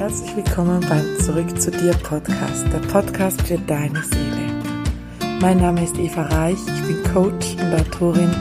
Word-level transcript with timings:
Herzlich 0.00 0.34
willkommen 0.34 0.80
beim 0.88 1.18
Zurück 1.18 1.60
zu 1.60 1.70
dir 1.70 1.92
Podcast, 1.92 2.64
der 2.72 2.78
Podcast 2.78 3.42
für 3.42 3.58
deine 3.58 4.02
Seele. 4.02 4.48
Mein 5.42 5.58
Name 5.58 5.84
ist 5.84 5.98
Eva 5.98 6.22
Reich, 6.22 6.56
ich 6.74 6.82
bin 6.86 7.02
Coach 7.12 7.56
und 7.60 7.74
Autorin 7.74 8.34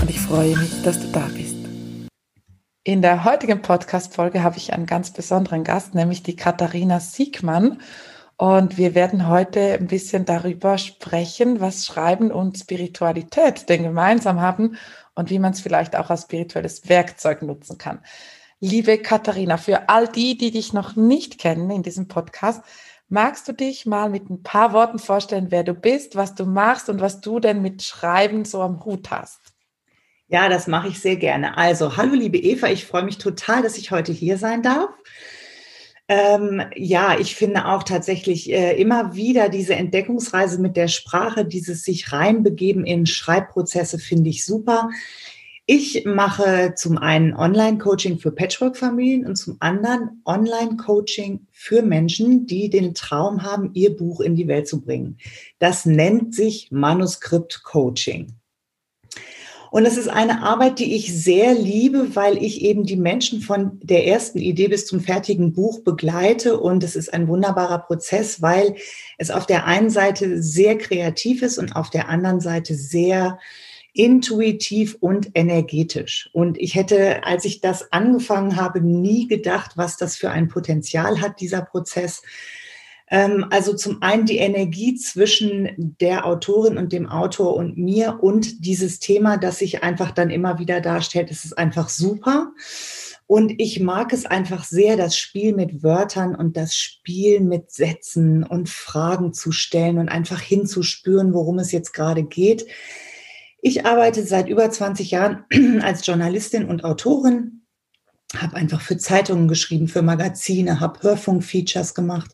und 0.00 0.10
ich 0.10 0.18
freue 0.18 0.56
mich, 0.56 0.82
dass 0.82 0.98
du 0.98 1.06
da 1.12 1.28
bist. 1.32 1.54
In 2.82 3.02
der 3.02 3.22
heutigen 3.22 3.62
Podcast-Folge 3.62 4.42
habe 4.42 4.56
ich 4.56 4.72
einen 4.72 4.86
ganz 4.86 5.12
besonderen 5.12 5.62
Gast, 5.62 5.94
nämlich 5.94 6.24
die 6.24 6.34
Katharina 6.34 6.98
Siegmann. 6.98 7.80
Und 8.36 8.76
wir 8.76 8.96
werden 8.96 9.28
heute 9.28 9.74
ein 9.74 9.86
bisschen 9.86 10.24
darüber 10.24 10.76
sprechen, 10.78 11.60
was 11.60 11.86
Schreiben 11.86 12.32
und 12.32 12.58
Spiritualität 12.58 13.68
denn 13.68 13.84
gemeinsam 13.84 14.40
haben 14.40 14.76
und 15.14 15.30
wie 15.30 15.38
man 15.38 15.52
es 15.52 15.60
vielleicht 15.60 15.94
auch 15.94 16.10
als 16.10 16.22
spirituelles 16.22 16.88
Werkzeug 16.88 17.42
nutzen 17.42 17.78
kann. 17.78 18.00
Liebe 18.60 18.98
Katharina, 18.98 19.56
für 19.56 19.88
all 19.88 20.08
die, 20.08 20.38
die 20.38 20.50
dich 20.50 20.72
noch 20.72 20.96
nicht 20.96 21.38
kennen 21.38 21.70
in 21.70 21.82
diesem 21.82 22.08
Podcast, 22.08 22.62
magst 23.08 23.46
du 23.48 23.52
dich 23.52 23.86
mal 23.86 24.08
mit 24.08 24.30
ein 24.30 24.42
paar 24.42 24.72
Worten 24.72 24.98
vorstellen, 24.98 25.50
wer 25.50 25.64
du 25.64 25.74
bist, 25.74 26.16
was 26.16 26.34
du 26.34 26.46
machst 26.46 26.88
und 26.88 27.00
was 27.00 27.20
du 27.20 27.40
denn 27.40 27.62
mit 27.62 27.82
Schreiben 27.82 28.44
so 28.44 28.62
am 28.62 28.84
Hut 28.84 29.10
hast? 29.10 29.40
Ja, 30.28 30.48
das 30.48 30.66
mache 30.66 30.88
ich 30.88 30.98
sehr 31.00 31.16
gerne. 31.16 31.56
Also, 31.56 31.96
hallo 31.96 32.14
liebe 32.14 32.38
Eva, 32.38 32.68
ich 32.68 32.86
freue 32.86 33.04
mich 33.04 33.18
total, 33.18 33.62
dass 33.62 33.76
ich 33.76 33.90
heute 33.90 34.12
hier 34.12 34.38
sein 34.38 34.62
darf. 34.62 34.90
Ähm, 36.06 36.62
ja, 36.74 37.18
ich 37.18 37.34
finde 37.34 37.66
auch 37.66 37.82
tatsächlich 37.82 38.52
äh, 38.52 38.78
immer 38.78 39.14
wieder 39.14 39.48
diese 39.48 39.74
Entdeckungsreise 39.74 40.60
mit 40.60 40.76
der 40.76 40.88
Sprache, 40.88 41.46
dieses 41.46 41.82
sich 41.82 42.12
reinbegeben 42.12 42.84
in 42.84 43.06
Schreibprozesse, 43.06 43.98
finde 43.98 44.28
ich 44.30 44.44
super. 44.44 44.90
Ich 45.66 46.04
mache 46.04 46.74
zum 46.76 46.98
einen 46.98 47.34
Online-Coaching 47.34 48.18
für 48.18 48.30
Patchwork-Familien 48.30 49.26
und 49.26 49.36
zum 49.36 49.56
anderen 49.60 50.20
Online-Coaching 50.26 51.46
für 51.52 51.80
Menschen, 51.80 52.46
die 52.46 52.68
den 52.68 52.92
Traum 52.92 53.42
haben, 53.42 53.70
ihr 53.72 53.96
Buch 53.96 54.20
in 54.20 54.36
die 54.36 54.46
Welt 54.46 54.68
zu 54.68 54.82
bringen. 54.82 55.16
Das 55.58 55.86
nennt 55.86 56.34
sich 56.34 56.70
Manuskript-Coaching. 56.70 58.34
Und 59.70 59.86
es 59.86 59.96
ist 59.96 60.08
eine 60.08 60.42
Arbeit, 60.42 60.78
die 60.80 60.94
ich 60.94 61.12
sehr 61.12 61.54
liebe, 61.54 62.14
weil 62.14 62.36
ich 62.36 62.60
eben 62.60 62.84
die 62.84 62.94
Menschen 62.94 63.40
von 63.40 63.80
der 63.82 64.06
ersten 64.06 64.38
Idee 64.38 64.68
bis 64.68 64.86
zum 64.86 65.00
fertigen 65.00 65.54
Buch 65.54 65.80
begleite. 65.80 66.60
Und 66.60 66.84
es 66.84 66.94
ist 66.94 67.12
ein 67.12 67.26
wunderbarer 67.26 67.78
Prozess, 67.78 68.42
weil 68.42 68.76
es 69.16 69.30
auf 69.30 69.46
der 69.46 69.64
einen 69.64 69.88
Seite 69.88 70.42
sehr 70.42 70.76
kreativ 70.76 71.40
ist 71.40 71.56
und 71.56 71.74
auf 71.74 71.88
der 71.88 72.10
anderen 72.10 72.40
Seite 72.40 72.74
sehr 72.74 73.38
intuitiv 73.94 74.96
und 75.00 75.30
energetisch. 75.34 76.28
Und 76.32 76.58
ich 76.58 76.74
hätte, 76.74 77.24
als 77.24 77.44
ich 77.44 77.60
das 77.60 77.92
angefangen 77.92 78.56
habe, 78.56 78.80
nie 78.80 79.28
gedacht, 79.28 79.72
was 79.76 79.96
das 79.96 80.16
für 80.16 80.30
ein 80.30 80.48
Potenzial 80.48 81.20
hat, 81.20 81.40
dieser 81.40 81.62
Prozess. 81.62 82.22
Ähm, 83.08 83.46
also 83.50 83.74
zum 83.74 84.02
einen 84.02 84.26
die 84.26 84.38
Energie 84.38 84.96
zwischen 84.96 85.70
der 86.00 86.26
Autorin 86.26 86.76
und 86.76 86.92
dem 86.92 87.08
Autor 87.08 87.54
und 87.54 87.78
mir 87.78 88.18
und 88.20 88.66
dieses 88.66 88.98
Thema, 88.98 89.36
das 89.36 89.60
sich 89.60 89.84
einfach 89.84 90.10
dann 90.10 90.30
immer 90.30 90.58
wieder 90.58 90.80
darstellt, 90.80 91.30
es 91.30 91.44
ist 91.44 91.56
einfach 91.56 91.88
super. 91.88 92.52
Und 93.26 93.54
ich 93.58 93.78
mag 93.80 94.12
es 94.12 94.26
einfach 94.26 94.64
sehr, 94.64 94.96
das 94.96 95.16
Spiel 95.16 95.54
mit 95.54 95.84
Wörtern 95.84 96.34
und 96.34 96.56
das 96.56 96.76
Spiel 96.76 97.40
mit 97.40 97.70
Sätzen 97.70 98.42
und 98.42 98.68
Fragen 98.68 99.32
zu 99.32 99.52
stellen 99.52 99.98
und 99.98 100.08
einfach 100.08 100.40
hinzuspüren, 100.40 101.32
worum 101.32 101.60
es 101.60 101.70
jetzt 101.70 101.92
gerade 101.94 102.24
geht. 102.24 102.66
Ich 103.66 103.86
arbeite 103.86 104.26
seit 104.26 104.50
über 104.50 104.70
20 104.70 105.10
Jahren 105.10 105.46
als 105.80 106.06
Journalistin 106.06 106.66
und 106.66 106.84
Autorin, 106.84 107.62
habe 108.36 108.56
einfach 108.56 108.82
für 108.82 108.98
Zeitungen 108.98 109.48
geschrieben, 109.48 109.88
für 109.88 110.02
Magazine, 110.02 110.80
habe 110.80 111.00
Hörfunkfeatures 111.00 111.94
gemacht, 111.94 112.32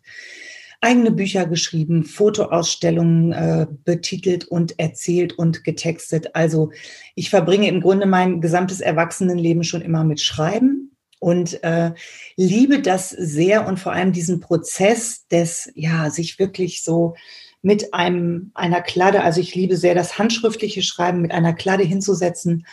eigene 0.80 1.12
Bücher 1.12 1.46
geschrieben, 1.46 2.02
Fotoausstellungen 2.02 3.32
äh, 3.32 3.69
betitelt 3.84 4.46
und 4.46 4.76
erzählt 4.80 5.38
und 5.38 5.62
getextet. 5.62 6.34
Also 6.34 6.72
ich 7.14 7.30
verbringe 7.30 7.69
im 7.69 7.80
Grunde 7.80 8.06
mein 8.06 8.40
gesamtes 8.40 8.80
Erwachsenenleben 8.80 9.62
schon 9.62 9.82
immer 9.82 10.02
mit 10.02 10.20
Schreiben 10.20 10.96
und 11.20 11.62
äh, 11.62 11.92
liebe 12.34 12.82
das 12.82 13.08
sehr 13.08 13.69
und 13.69 13.78
vor 13.78 13.92
allem 13.92 14.10
diesen 14.10 14.40
Prozess 14.40 15.28
des, 15.28 15.70
ja, 15.76 16.10
sich 16.10 16.40
wirklich 16.40 16.82
so 16.82 17.14
mit 17.62 17.93
einem, 17.93 18.50
einer 18.54 18.81
Kladde, 18.81 19.22
also 19.22 19.41
ich 19.41 19.54
liebe 19.54 19.76
sehr 19.76 19.94
das 19.94 20.19
handschriftliche 20.19 20.82
Schreiben, 20.82 21.21
mit 21.21 21.32
einer 21.32 21.53
Kladde 21.53 21.84
hinzusetzen, 21.84 22.66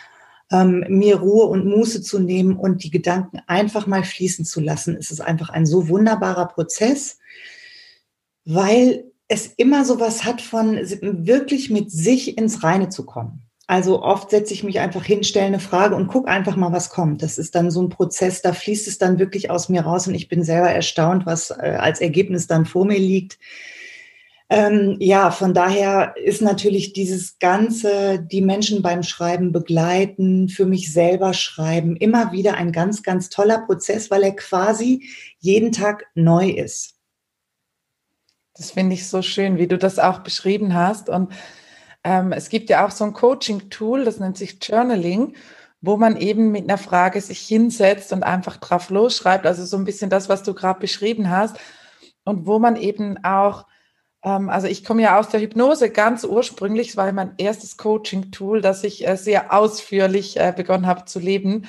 ähm, 0.50 0.84
mir 0.88 1.16
Ruhe 1.16 1.44
und 1.44 1.66
Muße 1.66 2.02
zu 2.02 2.18
nehmen 2.18 2.56
und 2.56 2.82
die 2.82 2.90
Gedanken 2.90 3.40
einfach 3.46 3.86
mal 3.86 4.02
fließen 4.02 4.44
zu 4.44 4.60
lassen. 4.60 4.96
Es 4.98 5.10
ist 5.10 5.20
einfach 5.20 5.50
ein 5.50 5.66
so 5.66 5.88
wunderbarer 5.88 6.48
Prozess, 6.48 7.18
weil 8.44 9.04
es 9.28 9.46
immer 9.46 9.84
so 9.84 10.00
was 10.00 10.24
hat 10.24 10.40
von 10.40 10.76
wirklich 11.02 11.68
mit 11.68 11.90
sich 11.90 12.38
ins 12.38 12.62
Reine 12.62 12.88
zu 12.88 13.04
kommen. 13.04 13.42
Also 13.66 14.02
oft 14.02 14.30
setze 14.30 14.54
ich 14.54 14.64
mich 14.64 14.78
einfach 14.80 15.04
hin, 15.04 15.22
stelle 15.22 15.44
eine 15.44 15.60
Frage 15.60 15.94
und 15.94 16.06
gucke 16.06 16.30
einfach 16.30 16.56
mal, 16.56 16.72
was 16.72 16.88
kommt. 16.88 17.22
Das 17.22 17.36
ist 17.36 17.54
dann 17.54 17.70
so 17.70 17.82
ein 17.82 17.90
Prozess, 17.90 18.40
da 18.40 18.54
fließt 18.54 18.88
es 18.88 18.96
dann 18.96 19.18
wirklich 19.18 19.50
aus 19.50 19.68
mir 19.68 19.82
raus 19.82 20.08
und 20.08 20.14
ich 20.14 20.28
bin 20.28 20.42
selber 20.42 20.70
erstaunt, 20.70 21.26
was 21.26 21.50
äh, 21.50 21.76
als 21.78 22.00
Ergebnis 22.00 22.46
dann 22.46 22.64
vor 22.64 22.86
mir 22.86 22.98
liegt. 22.98 23.38
Ähm, 24.50 24.96
ja, 24.98 25.30
von 25.30 25.52
daher 25.52 26.14
ist 26.16 26.40
natürlich 26.40 26.94
dieses 26.94 27.38
ganze, 27.38 28.18
die 28.18 28.40
Menschen 28.40 28.80
beim 28.80 29.02
Schreiben 29.02 29.52
begleiten, 29.52 30.48
für 30.48 30.64
mich 30.64 30.90
selber 30.90 31.34
schreiben, 31.34 31.96
immer 31.96 32.32
wieder 32.32 32.54
ein 32.54 32.72
ganz, 32.72 33.02
ganz 33.02 33.28
toller 33.28 33.58
Prozess, 33.58 34.10
weil 34.10 34.22
er 34.22 34.34
quasi 34.34 35.04
jeden 35.38 35.70
Tag 35.70 36.06
neu 36.14 36.48
ist. 36.48 36.94
Das 38.54 38.70
finde 38.70 38.94
ich 38.94 39.06
so 39.06 39.20
schön, 39.20 39.58
wie 39.58 39.68
du 39.68 39.76
das 39.76 39.98
auch 39.98 40.20
beschrieben 40.20 40.72
hast. 40.72 41.10
Und 41.10 41.30
ähm, 42.02 42.32
es 42.32 42.48
gibt 42.48 42.70
ja 42.70 42.86
auch 42.86 42.90
so 42.90 43.04
ein 43.04 43.12
Coaching-Tool, 43.12 44.04
das 44.04 44.18
nennt 44.18 44.38
sich 44.38 44.58
Journaling, 44.62 45.36
wo 45.82 45.98
man 45.98 46.16
eben 46.16 46.52
mit 46.52 46.64
einer 46.64 46.78
Frage 46.78 47.20
sich 47.20 47.40
hinsetzt 47.40 48.14
und 48.14 48.22
einfach 48.22 48.56
drauf 48.56 48.88
losschreibt. 48.88 49.46
Also 49.46 49.66
so 49.66 49.76
ein 49.76 49.84
bisschen 49.84 50.08
das, 50.08 50.30
was 50.30 50.42
du 50.42 50.54
gerade 50.54 50.80
beschrieben 50.80 51.28
hast. 51.28 51.58
Und 52.24 52.46
wo 52.46 52.58
man 52.58 52.76
eben 52.76 53.22
auch 53.24 53.66
also 54.20 54.66
ich 54.66 54.84
komme 54.84 55.02
ja 55.02 55.18
aus 55.18 55.28
der 55.28 55.40
Hypnose 55.40 55.90
ganz 55.90 56.24
ursprünglich. 56.24 56.90
Es 56.90 56.96
war 56.96 57.10
mein 57.12 57.34
erstes 57.38 57.76
Coaching-Tool, 57.76 58.60
das 58.60 58.84
ich 58.84 59.06
äh, 59.06 59.16
sehr 59.16 59.52
ausführlich 59.52 60.38
äh, 60.38 60.52
begonnen 60.56 60.86
habe 60.86 61.04
zu 61.04 61.20
leben. 61.20 61.66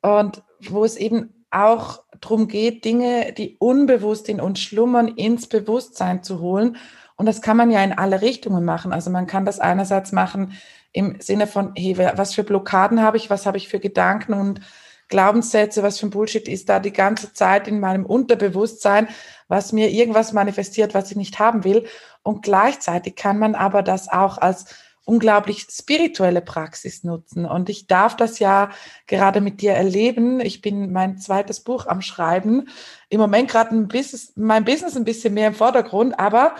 Und 0.00 0.42
wo 0.60 0.84
es 0.84 0.96
eben 0.96 1.44
auch 1.50 2.02
darum 2.20 2.48
geht, 2.48 2.84
Dinge, 2.84 3.32
die 3.32 3.56
unbewusst 3.58 4.28
in 4.28 4.40
uns 4.40 4.60
schlummern, 4.60 5.08
ins 5.08 5.46
Bewusstsein 5.46 6.22
zu 6.22 6.40
holen. 6.40 6.76
Und 7.16 7.26
das 7.26 7.42
kann 7.42 7.56
man 7.56 7.70
ja 7.70 7.82
in 7.84 7.92
alle 7.92 8.22
Richtungen 8.22 8.64
machen. 8.64 8.92
Also 8.92 9.10
man 9.10 9.26
kann 9.26 9.44
das 9.44 9.60
einerseits 9.60 10.10
machen 10.10 10.52
im 10.92 11.20
Sinne 11.20 11.46
von, 11.46 11.72
hey, 11.76 11.96
was 11.98 12.34
für 12.34 12.44
Blockaden 12.44 13.02
habe 13.02 13.16
ich, 13.16 13.30
was 13.30 13.46
habe 13.46 13.56
ich 13.56 13.68
für 13.68 13.78
Gedanken 13.78 14.34
und 14.34 14.60
Glaubenssätze, 15.08 15.82
was 15.82 15.98
für 15.98 16.06
ein 16.06 16.10
Bullshit 16.10 16.48
ist 16.48 16.68
da 16.68 16.80
die 16.80 16.92
ganze 16.92 17.32
Zeit 17.32 17.68
in 17.68 17.78
meinem 17.78 18.06
Unterbewusstsein, 18.06 19.08
was 19.48 19.72
mir 19.72 19.90
irgendwas 19.90 20.32
manifestiert, 20.32 20.94
was 20.94 21.10
ich 21.10 21.16
nicht 21.16 21.38
haben 21.38 21.64
will. 21.64 21.86
Und 22.22 22.42
gleichzeitig 22.42 23.16
kann 23.16 23.38
man 23.38 23.54
aber 23.54 23.82
das 23.82 24.08
auch 24.08 24.38
als 24.38 24.66
unglaublich 25.04 25.66
spirituelle 25.70 26.40
Praxis 26.40 27.04
nutzen. 27.04 27.44
Und 27.44 27.68
ich 27.68 27.86
darf 27.86 28.16
das 28.16 28.38
ja 28.38 28.70
gerade 29.06 29.40
mit 29.40 29.60
dir 29.60 29.72
erleben. 29.72 30.40
Ich 30.40 30.62
bin 30.62 30.92
mein 30.92 31.18
zweites 31.18 31.60
Buch 31.60 31.86
am 31.86 32.00
Schreiben. 32.00 32.68
Im 33.10 33.20
Moment 33.20 33.50
gerade 33.50 33.74
ein 33.74 33.88
Business, 33.88 34.32
mein 34.36 34.64
Business 34.64 34.96
ein 34.96 35.04
bisschen 35.04 35.34
mehr 35.34 35.48
im 35.48 35.54
Vordergrund, 35.54 36.18
aber 36.18 36.54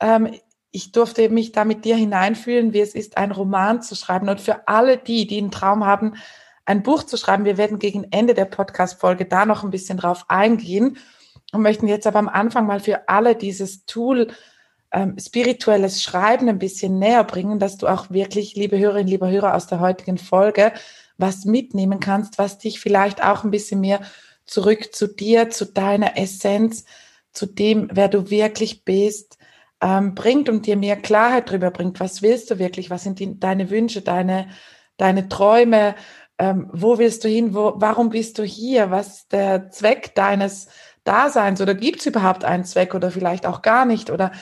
ähm, 0.00 0.34
ich 0.72 0.90
durfte 0.90 1.28
mich 1.28 1.52
da 1.52 1.64
mit 1.64 1.84
dir 1.84 1.94
hineinfühlen, 1.94 2.72
wie 2.72 2.80
es 2.80 2.96
ist, 2.96 3.16
einen 3.16 3.30
Roman 3.30 3.80
zu 3.80 3.94
schreiben. 3.94 4.28
Und 4.28 4.40
für 4.40 4.66
alle 4.66 4.98
die, 4.98 5.28
die 5.28 5.38
einen 5.38 5.52
Traum 5.52 5.86
haben, 5.86 6.16
ein 6.64 6.82
Buch 6.82 7.04
zu 7.04 7.16
schreiben. 7.16 7.44
Wir 7.44 7.58
werden 7.58 7.78
gegen 7.78 8.04
Ende 8.10 8.34
der 8.34 8.46
Podcast-Folge 8.46 9.26
da 9.26 9.46
noch 9.46 9.62
ein 9.62 9.70
bisschen 9.70 9.98
drauf 9.98 10.24
eingehen 10.28 10.98
und 11.54 11.62
möchten 11.62 11.88
jetzt 11.88 12.06
aber 12.06 12.18
am 12.18 12.28
Anfang 12.28 12.66
mal 12.66 12.80
für 12.80 13.08
alle 13.08 13.36
dieses 13.36 13.86
Tool 13.86 14.28
ähm, 14.92 15.16
spirituelles 15.18 16.02
Schreiben 16.02 16.48
ein 16.48 16.58
bisschen 16.58 16.98
näher 16.98 17.24
bringen, 17.24 17.58
dass 17.58 17.78
du 17.78 17.86
auch 17.86 18.10
wirklich, 18.10 18.54
liebe 18.54 18.78
Hörerinnen, 18.78 19.08
liebe 19.08 19.30
Hörer 19.30 19.54
aus 19.54 19.66
der 19.66 19.80
heutigen 19.80 20.18
Folge, 20.18 20.72
was 21.16 21.44
mitnehmen 21.44 22.00
kannst, 22.00 22.38
was 22.38 22.58
dich 22.58 22.80
vielleicht 22.80 23.22
auch 23.22 23.44
ein 23.44 23.50
bisschen 23.50 23.80
mehr 23.80 24.00
zurück 24.46 24.94
zu 24.94 25.06
dir, 25.06 25.50
zu 25.50 25.64
deiner 25.64 26.18
Essenz, 26.18 26.84
zu 27.32 27.46
dem, 27.46 27.88
wer 27.92 28.08
du 28.08 28.30
wirklich 28.30 28.84
bist, 28.84 29.38
ähm, 29.80 30.14
bringt 30.14 30.48
und 30.48 30.66
dir 30.66 30.76
mehr 30.76 30.96
Klarheit 30.96 31.48
darüber 31.48 31.70
bringt. 31.70 32.00
Was 32.00 32.22
willst 32.22 32.50
du 32.50 32.58
wirklich? 32.58 32.90
Was 32.90 33.04
sind 33.04 33.18
die, 33.20 33.38
deine 33.38 33.70
Wünsche, 33.70 34.02
deine, 34.02 34.48
deine 34.96 35.28
Träume? 35.28 35.94
ähm, 36.38 36.68
wo 36.72 36.98
willst 36.98 37.24
du 37.24 37.28
hin, 37.28 37.54
wo, 37.54 37.74
warum 37.76 38.10
bist 38.10 38.38
du 38.38 38.42
hier, 38.42 38.90
was 38.90 39.18
ist 39.18 39.32
der 39.32 39.70
Zweck 39.70 40.14
deines 40.14 40.68
Daseins 41.04 41.60
oder 41.60 41.74
gibt 41.74 42.00
es 42.00 42.06
überhaupt 42.06 42.44
einen 42.44 42.64
Zweck 42.64 42.94
oder 42.94 43.10
vielleicht 43.10 43.46
auch 43.46 43.62
gar 43.62 43.84
nicht 43.84 44.10
oder 44.10 44.32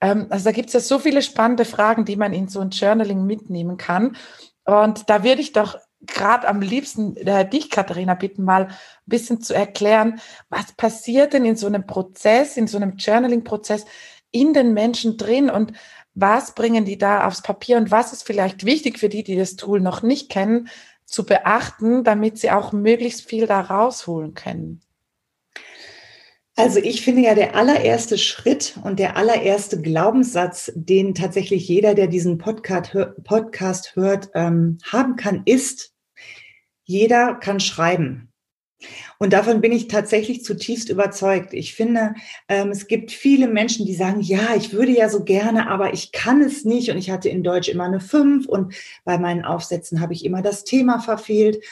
ähm, 0.00 0.26
also 0.30 0.44
da 0.44 0.52
gibt 0.52 0.68
es 0.68 0.74
ja 0.74 0.80
so 0.80 0.98
viele 0.98 1.22
spannende 1.22 1.64
Fragen, 1.64 2.04
die 2.04 2.16
man 2.16 2.32
in 2.32 2.48
so 2.48 2.60
ein 2.60 2.70
Journaling 2.70 3.24
mitnehmen 3.24 3.76
kann 3.76 4.16
und 4.64 5.08
da 5.08 5.24
würde 5.24 5.40
ich 5.40 5.52
doch 5.52 5.78
gerade 6.02 6.46
am 6.46 6.60
liebsten 6.60 7.16
äh, 7.16 7.48
dich, 7.48 7.70
Katharina, 7.70 8.14
bitten, 8.14 8.44
mal 8.44 8.66
ein 8.66 8.74
bisschen 9.06 9.40
zu 9.40 9.54
erklären, 9.54 10.20
was 10.48 10.72
passiert 10.72 11.32
denn 11.32 11.44
in 11.44 11.56
so 11.56 11.66
einem 11.66 11.86
Prozess, 11.86 12.56
in 12.56 12.66
so 12.66 12.76
einem 12.76 12.96
Journaling-Prozess 12.96 13.86
in 14.30 14.52
den 14.52 14.74
Menschen 14.74 15.16
drin 15.16 15.50
und 15.50 15.72
was 16.14 16.54
bringen 16.54 16.84
die 16.84 16.98
da 16.98 17.26
aufs 17.26 17.42
Papier 17.42 17.76
und 17.76 17.90
was 17.90 18.12
ist 18.12 18.24
vielleicht 18.24 18.64
wichtig 18.64 18.98
für 18.98 19.08
die, 19.08 19.22
die 19.22 19.36
das 19.36 19.56
Tool 19.56 19.80
noch 19.80 20.02
nicht 20.02 20.30
kennen, 20.30 20.68
zu 21.04 21.24
beachten, 21.24 22.04
damit 22.04 22.38
sie 22.38 22.50
auch 22.50 22.72
möglichst 22.72 23.22
viel 23.22 23.46
da 23.46 23.60
rausholen 23.60 24.34
können? 24.34 24.80
Also 26.58 26.80
ich 26.80 27.02
finde 27.02 27.22
ja, 27.22 27.36
der 27.36 27.54
allererste 27.54 28.18
Schritt 28.18 28.74
und 28.82 28.98
der 28.98 29.16
allererste 29.16 29.80
Glaubenssatz, 29.80 30.72
den 30.74 31.14
tatsächlich 31.14 31.68
jeder, 31.68 31.94
der 31.94 32.08
diesen 32.08 32.36
Podcast, 32.36 32.96
Podcast 33.22 33.94
hört, 33.94 34.30
ähm, 34.34 34.78
haben 34.82 35.14
kann, 35.14 35.42
ist, 35.44 35.92
jeder 36.82 37.36
kann 37.36 37.60
schreiben. 37.60 38.32
Und 39.20 39.34
davon 39.34 39.60
bin 39.60 39.70
ich 39.70 39.86
tatsächlich 39.86 40.42
zutiefst 40.42 40.88
überzeugt. 40.88 41.54
Ich 41.54 41.76
finde, 41.76 42.14
ähm, 42.48 42.70
es 42.70 42.88
gibt 42.88 43.12
viele 43.12 43.46
Menschen, 43.46 43.86
die 43.86 43.94
sagen, 43.94 44.20
ja, 44.20 44.56
ich 44.56 44.72
würde 44.72 44.90
ja 44.90 45.08
so 45.08 45.22
gerne, 45.22 45.70
aber 45.70 45.94
ich 45.94 46.10
kann 46.10 46.40
es 46.40 46.64
nicht. 46.64 46.90
Und 46.90 46.98
ich 46.98 47.10
hatte 47.10 47.28
in 47.28 47.44
Deutsch 47.44 47.68
immer 47.68 47.84
eine 47.84 48.00
5 48.00 48.46
und 48.46 48.74
bei 49.04 49.16
meinen 49.16 49.44
Aufsätzen 49.44 50.00
habe 50.00 50.12
ich 50.12 50.24
immer 50.24 50.42
das 50.42 50.64
Thema 50.64 50.98
verfehlt. 50.98 51.62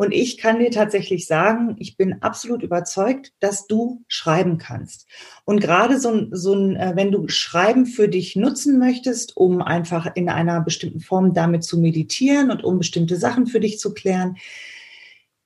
Und 0.00 0.12
ich 0.12 0.38
kann 0.38 0.60
dir 0.60 0.70
tatsächlich 0.70 1.26
sagen, 1.26 1.76
ich 1.78 1.98
bin 1.98 2.22
absolut 2.22 2.62
überzeugt, 2.62 3.34
dass 3.38 3.66
du 3.66 4.02
schreiben 4.08 4.56
kannst. 4.56 5.06
Und 5.44 5.60
gerade 5.60 6.00
so 6.00 6.08
ein, 6.10 6.30
so 6.32 6.54
ein, 6.54 6.74
äh, 6.74 6.92
wenn 6.94 7.12
du 7.12 7.28
Schreiben 7.28 7.84
für 7.84 8.08
dich 8.08 8.34
nutzen 8.34 8.78
möchtest, 8.78 9.36
um 9.36 9.60
einfach 9.60 10.10
in 10.14 10.30
einer 10.30 10.62
bestimmten 10.62 11.00
Form 11.00 11.34
damit 11.34 11.64
zu 11.64 11.78
meditieren 11.78 12.50
und 12.50 12.64
um 12.64 12.78
bestimmte 12.78 13.18
Sachen 13.18 13.46
für 13.46 13.60
dich 13.60 13.78
zu 13.78 13.92
klären, 13.92 14.38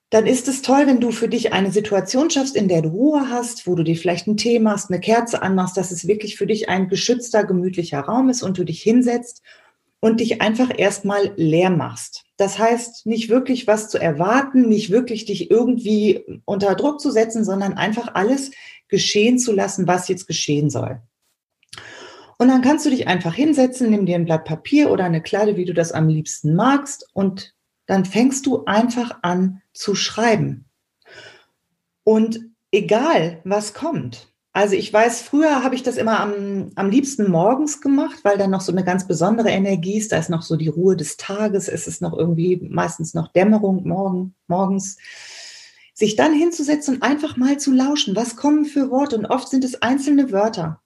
dann 0.09 0.25
ist 0.25 0.47
es 0.47 0.61
toll, 0.61 0.83
wenn 0.87 1.01
du 1.01 1.11
für 1.11 1.27
dich 1.27 1.51
eine 1.51 1.71
Situation 1.71 2.29
schaffst, 2.29 2.55
in 2.55 2.69
der 2.69 2.81
du 2.81 2.87
Ruhe 2.87 3.29
hast, 3.29 3.67
wo 3.67 3.75
du 3.75 3.83
dir 3.83 3.97
vielleicht 3.97 4.25
einen 4.25 4.37
Tee 4.37 4.59
machst, 4.59 4.89
eine 4.89 5.01
Kerze 5.01 5.41
anmachst, 5.41 5.75
dass 5.75 5.91
es 5.91 6.07
wirklich 6.07 6.37
für 6.37 6.47
dich 6.47 6.69
ein 6.69 6.87
geschützter, 6.87 7.43
gemütlicher 7.43 7.99
Raum 7.99 8.29
ist 8.29 8.41
und 8.41 8.57
du 8.57 8.63
dich 8.63 8.81
hinsetzt 8.81 9.41
und 9.99 10.19
dich 10.19 10.41
einfach 10.41 10.69
erstmal 10.77 11.33
leer 11.35 11.69
machst. 11.69 12.25
Das 12.37 12.59
heißt, 12.59 13.05
nicht 13.05 13.29
wirklich 13.29 13.67
was 13.67 13.89
zu 13.89 13.97
erwarten, 13.97 14.67
nicht 14.67 14.91
wirklich 14.91 15.25
dich 15.25 15.49
irgendwie 15.49 16.41
unter 16.45 16.75
Druck 16.75 16.99
zu 16.99 17.11
setzen, 17.11 17.43
sondern 17.43 17.73
einfach 17.73 18.13
alles 18.13 18.51
geschehen 18.87 19.39
zu 19.39 19.51
lassen, 19.51 19.87
was 19.87 20.07
jetzt 20.07 20.27
geschehen 20.27 20.69
soll. 20.69 21.01
Und 22.37 22.49
dann 22.49 22.61
kannst 22.61 22.85
du 22.85 22.89
dich 22.89 23.07
einfach 23.07 23.33
hinsetzen, 23.33 23.89
nimm 23.89 24.05
dir 24.05 24.15
ein 24.15 24.25
Blatt 24.25 24.43
Papier 24.45 24.91
oder 24.91 25.05
eine 25.05 25.21
Kladde, 25.21 25.55
wie 25.55 25.65
du 25.65 25.73
das 25.73 25.91
am 25.91 26.09
liebsten 26.09 26.53
magst, 26.55 27.07
und 27.13 27.53
dann 27.85 28.03
fängst 28.03 28.45
du 28.45 28.65
einfach 28.65 29.19
an 29.21 29.61
zu 29.73 29.95
schreiben. 29.95 30.65
Und 32.03 32.39
egal, 32.71 33.41
was 33.43 33.73
kommt, 33.73 34.34
also 34.55 34.77
ich 34.77 34.91
weiß, 34.91 35.21
früher 35.21 35.65
habe 35.65 35.75
ich 35.75 35.83
das 35.83 35.97
immer 35.97 36.21
am, 36.21 36.71
am 36.75 36.89
liebsten 36.89 37.29
morgens 37.29 37.81
gemacht, 37.81 38.19
weil 38.23 38.37
dann 38.37 38.51
noch 38.51 38.61
so 38.61 38.71
eine 38.71 38.85
ganz 38.85 39.05
besondere 39.05 39.49
Energie 39.49 39.97
ist. 39.97 40.13
Da 40.13 40.17
ist 40.17 40.29
noch 40.29 40.43
so 40.43 40.55
die 40.55 40.69
Ruhe 40.69 40.95
des 40.95 41.17
Tages. 41.17 41.67
Es 41.67 41.87
ist 41.87 42.01
noch 42.01 42.17
irgendwie 42.17 42.65
meistens 42.71 43.13
noch 43.13 43.27
Dämmerung 43.33 43.85
morgen, 43.85 44.33
morgens. 44.47 44.95
Sich 45.93 46.15
dann 46.15 46.33
hinzusetzen 46.33 46.95
und 46.95 47.03
einfach 47.03 47.35
mal 47.35 47.59
zu 47.59 47.73
lauschen. 47.73 48.15
Was 48.15 48.37
kommen 48.37 48.63
für 48.63 48.89
Worte? 48.91 49.17
Und 49.17 49.25
oft 49.25 49.49
sind 49.49 49.65
es 49.65 49.81
einzelne 49.81 50.31
Wörter. 50.31 50.81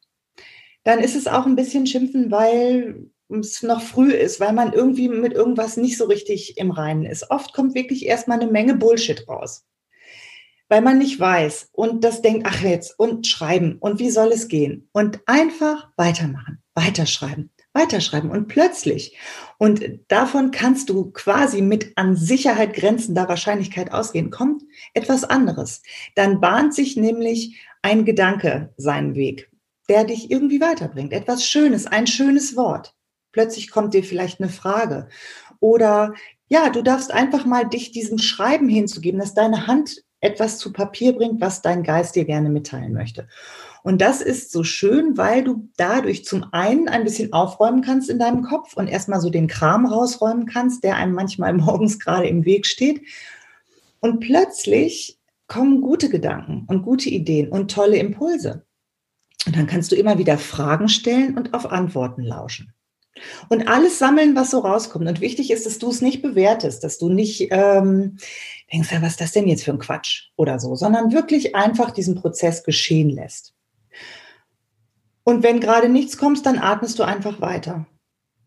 Dann 0.84 0.98
ist 0.98 1.16
es 1.16 1.28
auch 1.28 1.46
ein 1.46 1.56
bisschen 1.56 1.86
schimpfen, 1.86 2.32
weil 2.32 3.12
es 3.30 3.62
noch 3.62 3.84
früh 3.84 4.12
ist, 4.12 4.40
weil 4.40 4.54
man 4.54 4.74
irgendwie 4.74 5.10
mit 5.10 5.34
irgendwas 5.34 5.78
nicht 5.78 5.96
so 5.96 6.06
richtig 6.06 6.58
im 6.58 6.72
Reinen 6.72 7.06
ist. 7.06 7.30
Oft 7.30 7.54
kommt 7.54 7.76
wirklich 7.76 8.08
erstmal 8.08 8.42
eine 8.42 8.52
Menge 8.52 8.74
Bullshit 8.76 9.28
raus 9.28 9.69
weil 10.70 10.82
man 10.82 11.00
nicht 11.00 11.20
weiß 11.20 11.70
und 11.74 12.04
das 12.04 12.22
denkt, 12.22 12.48
ach 12.50 12.62
jetzt, 12.62 12.98
und 12.98 13.28
schreiben 13.28 13.78
und 13.80 14.00
wie 14.00 14.12
soll 14.12 14.32
es 14.32 14.48
gehen? 14.48 14.88
Und 14.94 15.20
einfach 15.26 15.90
weitermachen, 15.98 16.64
weiterschreiben, 16.76 17.50
weiterschreiben 17.74 18.32
und 18.32 18.48
plötzlich, 18.48 19.18
und 19.58 19.84
davon 20.08 20.52
kannst 20.52 20.90
du 20.90 21.12
quasi 21.12 21.62
mit 21.62 21.92
an 21.98 22.16
Sicherheit 22.16 22.74
grenzender 22.74 23.28
Wahrscheinlichkeit 23.28 23.92
ausgehen, 23.92 24.30
kommt 24.30 24.64
etwas 24.94 25.24
anderes. 25.24 25.82
Dann 26.16 26.40
bahnt 26.40 26.74
sich 26.74 26.96
nämlich 26.96 27.60
ein 27.82 28.06
Gedanke 28.06 28.74
seinen 28.78 29.16
Weg, 29.16 29.52
der 29.90 30.04
dich 30.04 30.32
irgendwie 30.32 30.62
weiterbringt. 30.62 31.14
Etwas 31.14 31.46
Schönes, 31.46 31.88
ein 31.88 32.08
schönes 32.08 32.56
Wort. 32.56 32.94
Plötzlich 33.32 33.70
kommt 33.70 33.94
dir 33.94 34.04
vielleicht 34.04 34.40
eine 34.40 34.50
Frage 34.50 35.10
oder 35.60 36.14
ja, 36.48 36.70
du 36.70 36.82
darfst 36.82 37.12
einfach 37.12 37.46
mal 37.46 37.68
dich 37.68 37.92
diesem 37.92 38.18
Schreiben 38.18 38.70
hinzugeben, 38.70 39.20
dass 39.20 39.36
deine 39.36 39.68
Hand 39.68 40.04
etwas 40.22 40.58
zu 40.58 40.74
Papier 40.74 41.14
bringt, 41.14 41.42
was 41.42 41.62
dein 41.62 41.84
Geist 41.84 42.16
dir 42.16 42.26
gerne 42.26 42.50
mitteilen 42.50 42.94
möchte. 42.94 43.28
Und 43.84 44.02
das 44.02 44.22
ist 44.22 44.52
so 44.52 44.64
schön, 44.64 45.18
weil 45.18 45.44
du 45.44 45.70
dadurch 45.78 46.26
zum 46.26 46.46
einen 46.52 46.90
ein 46.90 47.06
bisschen 47.06 47.32
aufräumen 47.32 47.82
kannst 47.82 48.10
in 48.10 48.20
deinem 48.20 48.44
Kopf 48.44 48.74
und 48.76 48.88
erstmal 48.88 49.22
so 49.22 49.30
den 49.30 49.48
Kram 49.48 49.86
rausräumen 49.86 50.46
kannst, 50.46 50.84
der 50.84 50.98
einem 50.98 51.14
manchmal 51.14 51.54
morgens 51.54 52.00
gerade 52.00 52.28
im 52.28 52.46
Weg 52.46 52.66
steht. 52.66 53.02
Und 54.02 54.20
plötzlich 54.20 55.18
kommen 55.48 55.82
gute 55.82 56.10
Gedanken 56.10 56.66
und 56.68 56.84
gute 56.84 57.10
Ideen 57.10 57.50
und 57.50 57.72
tolle 57.72 57.98
Impulse. 57.98 58.66
Und 59.46 59.56
dann 59.56 59.68
kannst 59.68 59.92
du 59.92 59.96
immer 59.96 60.18
wieder 60.18 60.38
Fragen 60.38 60.90
stellen 60.90 61.38
und 61.38 61.54
auf 61.54 61.72
Antworten 61.72 62.24
lauschen. 62.24 62.74
Und 63.50 63.68
alles 63.68 64.00
sammeln, 64.00 64.36
was 64.36 64.52
so 64.52 64.60
rauskommt. 64.60 65.08
Und 65.08 65.22
wichtig 65.22 65.52
ist, 65.52 65.66
dass 65.66 65.80
du 65.80 65.90
es 65.90 66.02
nicht 66.02 66.22
bewertest, 66.22 66.84
dass 66.84 66.98
du 66.98 67.10
nicht 67.10 67.48
ähm, 67.52 68.18
denkst, 68.72 68.92
ja, 68.92 69.02
was 69.02 69.12
ist 69.12 69.22
das 69.22 69.32
denn 69.32 69.48
jetzt 69.48 69.64
für 69.64 69.72
ein 69.72 69.80
Quatsch 69.80 70.30
oder 70.36 70.60
so, 70.60 70.76
sondern 70.76 71.12
wirklich 71.12 71.56
einfach 71.56 71.92
diesen 71.92 72.16
Prozess 72.16 72.64
geschehen 72.64 73.10
lässt. 73.10 73.54
Und 75.24 75.44
wenn 75.44 75.60
gerade 75.60 75.90
nichts 75.90 76.18
kommt, 76.18 76.46
dann 76.46 76.60
atmest 76.60 76.98
du 76.98 77.04
einfach 77.04 77.42
weiter. 77.42 77.86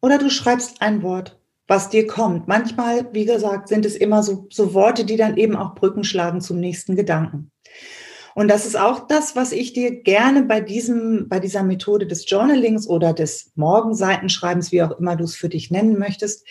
Oder 0.00 0.18
du 0.18 0.30
schreibst 0.30 0.82
ein 0.82 1.02
Wort, 1.02 1.38
was 1.68 1.90
dir 1.90 2.06
kommt. 2.06 2.48
Manchmal, 2.48 3.12
wie 3.12 3.24
gesagt, 3.24 3.68
sind 3.68 3.86
es 3.86 3.94
immer 3.94 4.22
so, 4.22 4.46
so 4.50 4.74
Worte, 4.74 5.04
die 5.04 5.16
dann 5.16 5.36
eben 5.36 5.54
auch 5.54 5.74
Brücken 5.74 6.02
schlagen 6.02 6.40
zum 6.40 6.58
nächsten 6.58 6.96
Gedanken. 6.96 7.52
Und 8.34 8.48
das 8.48 8.66
ist 8.66 8.78
auch 8.78 9.06
das, 9.06 9.36
was 9.36 9.52
ich 9.52 9.72
dir 9.72 10.02
gerne 10.02 10.44
bei 10.44 10.60
diesem, 10.60 11.28
bei 11.28 11.40
dieser 11.40 11.62
Methode 11.62 12.06
des 12.06 12.28
Journalings 12.28 12.88
oder 12.88 13.12
des 13.12 13.52
Morgenseitenschreibens, 13.56 14.72
wie 14.72 14.82
auch 14.82 14.98
immer 14.98 15.16
du 15.16 15.24
es 15.24 15.36
für 15.36 15.48
dich 15.48 15.70
nennen 15.70 15.98
möchtest, 15.98 16.46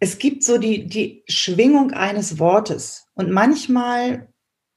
es 0.00 0.18
gibt 0.18 0.44
so 0.44 0.58
die, 0.58 0.86
die 0.86 1.24
Schwingung 1.28 1.92
eines 1.92 2.38
Wortes. 2.38 3.06
Und 3.14 3.30
manchmal 3.30 4.28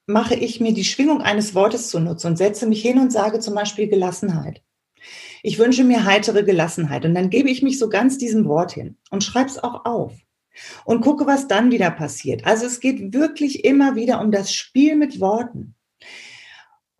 mache 0.08 0.34
ich 0.36 0.60
mir 0.60 0.74
die 0.74 0.84
Schwingung 0.84 1.22
eines 1.22 1.54
Wortes 1.54 1.90
zunutze 1.90 2.28
und 2.28 2.38
setze 2.38 2.66
mich 2.66 2.82
hin 2.82 2.98
und 2.98 3.12
sage 3.12 3.40
zum 3.40 3.54
Beispiel 3.54 3.88
Gelassenheit. 3.88 4.64
Ich 5.44 5.60
wünsche 5.60 5.84
mir 5.84 6.06
heitere 6.06 6.44
Gelassenheit. 6.44 7.06
Und 7.06 7.14
dann 7.14 7.30
gebe 7.30 7.50
ich 7.50 7.62
mich 7.62 7.78
so 7.78 7.90
ganz 7.90 8.18
diesem 8.18 8.46
Wort 8.46 8.72
hin 8.72 8.98
und 9.12 9.24
schreibe 9.24 9.50
es 9.50 9.64
auch 9.64 9.86
auf 9.86 10.14
und 10.86 11.02
gucke, 11.02 11.28
was 11.28 11.48
dann 11.48 11.72
wieder 11.72 11.92
passiert. 11.92 12.46
Also 12.46 12.66
es 12.66 12.80
geht 12.80 13.14
wirklich 13.14 13.64
immer 13.64 13.96
wieder 13.96 14.22
um 14.22 14.32
das 14.32 14.54
Spiel 14.54 14.96
mit 14.96 15.20
Worten 15.20 15.76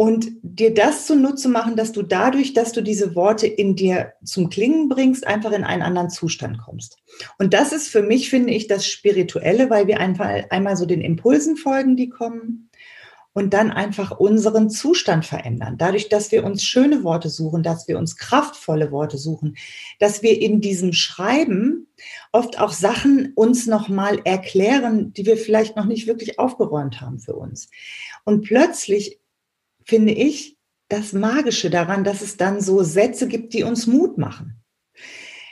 und 0.02 0.32
dir 0.42 0.74
das 0.74 1.06
zunutze 1.06 1.48
machen, 1.48 1.76
dass 1.76 1.92
du 1.92 2.02
dadurch, 2.02 2.54
dass 2.54 2.72
du 2.72 2.82
diese 2.82 3.14
Worte 3.14 3.46
in 3.46 3.76
dir 3.76 4.14
zum 4.24 4.50
Klingen 4.50 4.90
bringst, 4.90 5.28
einfach 5.28 5.52
in 5.52 5.64
einen 5.64 5.84
anderen 5.84 6.10
Zustand 6.10 6.58
kommst. 6.58 6.98
Und 7.38 7.54
das 7.54 7.72
ist 7.72 7.88
für 7.88 8.02
mich, 8.02 8.32
finde 8.32 8.52
ich, 8.52 8.66
das 8.68 8.88
Spirituelle, 8.88 9.70
weil 9.70 9.86
wir 9.86 10.00
einfach 10.00 10.28
einmal 10.50 10.76
so 10.76 10.88
den 10.88 11.02
Impulsen 11.02 11.56
folgen, 11.56 11.96
die 11.96 12.10
kommen 12.10 12.72
und 13.34 13.54
dann 13.54 13.70
einfach 13.70 14.12
unseren 14.12 14.72
Zustand 14.72 15.26
verändern. 15.26 15.76
Dadurch, 15.78 16.10
dass 16.10 16.32
wir 16.32 16.44
uns 16.44 16.64
schöne 16.64 17.04
Worte 17.04 17.30
suchen, 17.30 17.64
dass 17.64 17.88
wir 17.88 18.00
uns 18.00 18.18
kraftvolle 18.18 18.92
Worte 18.92 19.18
suchen, 19.18 19.56
dass 20.00 20.24
wir 20.24 20.42
in 20.42 20.62
diesem 20.62 20.94
Schreiben 20.94 21.81
oft 22.32 22.60
auch 22.60 22.72
Sachen 22.72 23.34
uns 23.36 23.68
nochmal 23.68 24.20
erklären, 24.26 25.14
die 25.14 25.26
wir 25.26 25.38
vielleicht 25.38 25.76
noch 25.76 25.86
nicht 25.86 26.08
wirklich 26.08 26.40
aufgeräumt 26.40 27.02
haben 27.02 27.20
für 27.20 27.36
uns. 27.36 27.70
Und 28.24 28.44
plötzlich 28.44 29.20
finde 29.86 30.14
ich, 30.14 30.58
das 30.92 31.14
Magische 31.14 31.70
daran, 31.70 32.04
dass 32.04 32.22
es 32.22 32.38
dann 32.38 32.60
so 32.62 32.84
Sätze 32.84 33.28
gibt, 33.28 33.54
die 33.54 33.64
uns 33.64 33.88
Mut 33.88 34.18
machen, 34.18 34.62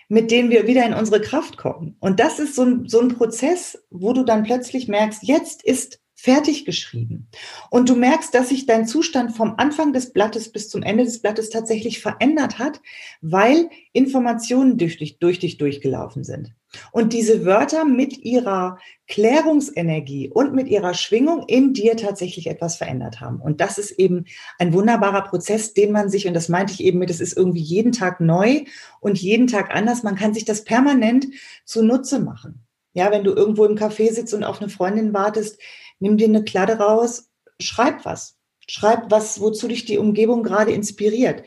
mit 0.09 0.31
denen 0.31 0.49
wir 0.49 0.67
wieder 0.67 0.85
in 0.85 0.93
unsere 0.93 1.21
Kraft 1.21 1.57
kommen. 1.57 1.95
Und 1.99 2.19
das 2.19 2.39
ist 2.39 2.55
so 2.55 2.63
ein, 2.63 2.89
so 2.89 2.99
ein 2.99 3.15
Prozess, 3.15 3.81
wo 3.89 4.11
du 4.11 4.23
dann 4.23 4.43
plötzlich 4.43 4.87
merkst, 4.87 5.23
jetzt 5.23 5.63
ist 5.63 6.01
fertig 6.21 6.65
geschrieben. 6.65 7.29
Und 7.69 7.87
du 7.87 7.95
merkst, 7.95 8.33
dass 8.33 8.49
sich 8.49 8.65
dein 8.65 8.85
Zustand 8.85 9.37
vom 9.37 9.53
Anfang 9.55 9.93
des 9.93 10.11
Blattes 10.11 10.51
bis 10.51 10.67
zum 10.67 10.83
Ende 10.83 11.05
des 11.05 11.21
Blattes 11.21 11.49
tatsächlich 11.49 11.99
verändert 12.01 12.59
hat, 12.59 12.81
weil 13.21 13.69
Informationen 13.93 14.77
durch 14.77 14.97
dich, 14.97 15.19
durch 15.19 15.39
dich 15.39 15.57
durchgelaufen 15.57 16.25
sind. 16.25 16.53
Und 16.91 17.13
diese 17.13 17.45
Wörter 17.45 17.85
mit 17.85 18.17
ihrer 18.17 18.79
Klärungsenergie 19.07 20.29
und 20.29 20.53
mit 20.53 20.67
ihrer 20.67 20.93
Schwingung 20.93 21.45
in 21.47 21.73
dir 21.73 21.95
tatsächlich 21.95 22.47
etwas 22.47 22.75
verändert 22.75 23.21
haben. 23.21 23.39
Und 23.39 23.61
das 23.61 23.77
ist 23.77 23.91
eben 23.91 24.25
ein 24.59 24.73
wunderbarer 24.73 25.21
Prozess, 25.21 25.73
den 25.73 25.93
man 25.93 26.09
sich, 26.09 26.27
und 26.27 26.33
das 26.33 26.49
meinte 26.49 26.73
ich 26.73 26.83
eben 26.83 26.99
mit, 26.99 27.09
es 27.09 27.21
ist 27.21 27.37
irgendwie 27.37 27.61
jeden 27.61 27.93
Tag 27.93 28.19
neu 28.19 28.65
und 28.99 29.17
jeden 29.17 29.47
Tag 29.47 29.73
anders. 29.73 30.03
Man 30.03 30.17
kann 30.17 30.33
sich 30.33 30.43
das 30.43 30.65
permanent 30.65 31.27
zunutze 31.63 32.19
machen. 32.19 32.65
Ja, 32.93 33.11
wenn 33.11 33.23
du 33.23 33.31
irgendwo 33.31 33.65
im 33.65 33.77
Café 33.77 34.11
sitzt 34.11 34.33
und 34.33 34.43
auf 34.43 34.59
eine 34.61 34.69
Freundin 34.69 35.13
wartest, 35.13 35.59
nimm 35.99 36.17
dir 36.17 36.27
eine 36.27 36.43
Kladde 36.43 36.77
raus, 36.79 37.29
schreib 37.59 38.05
was. 38.05 38.35
Schreib 38.67 39.09
was, 39.09 39.39
wozu 39.39 39.67
dich 39.67 39.85
die 39.85 39.97
Umgebung 39.97 40.43
gerade 40.43 40.71
inspiriert. 40.71 41.43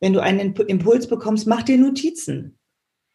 Wenn 0.00 0.12
du 0.12 0.20
einen 0.20 0.54
Impuls 0.54 1.06
bekommst, 1.06 1.46
mach 1.46 1.62
dir 1.62 1.78
Notizen. 1.78 2.58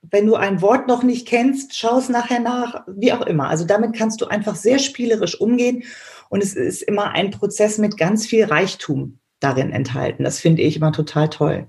Wenn 0.04 0.26
du 0.26 0.36
ein 0.36 0.62
Wort 0.62 0.88
noch 0.88 1.04
nicht 1.04 1.28
kennst, 1.28 1.76
schau 1.76 1.98
es 1.98 2.10
nachher 2.10 2.40
nach, 2.40 2.84
wie 2.88 3.14
auch 3.14 3.22
immer. 3.22 3.50
Also 3.50 3.66
damit 3.66 3.94
kannst 3.96 4.22
du 4.22 4.28
einfach 4.28 4.56
sehr 4.56 4.80
spielerisch 4.80 5.40
umgehen 5.40 5.84
und 6.30 6.42
es 6.42 6.56
ist 6.56 6.82
immer 6.82 7.12
ein 7.12 7.30
Prozess 7.30 7.78
mit 7.78 7.98
ganz 7.98 8.26
viel 8.26 8.46
Reichtum 8.46 9.20
darin 9.40 9.72
enthalten. 9.72 10.24
Das 10.24 10.40
finde 10.40 10.62
ich 10.62 10.78
immer 10.78 10.92
total 10.92 11.30
toll. 11.30 11.68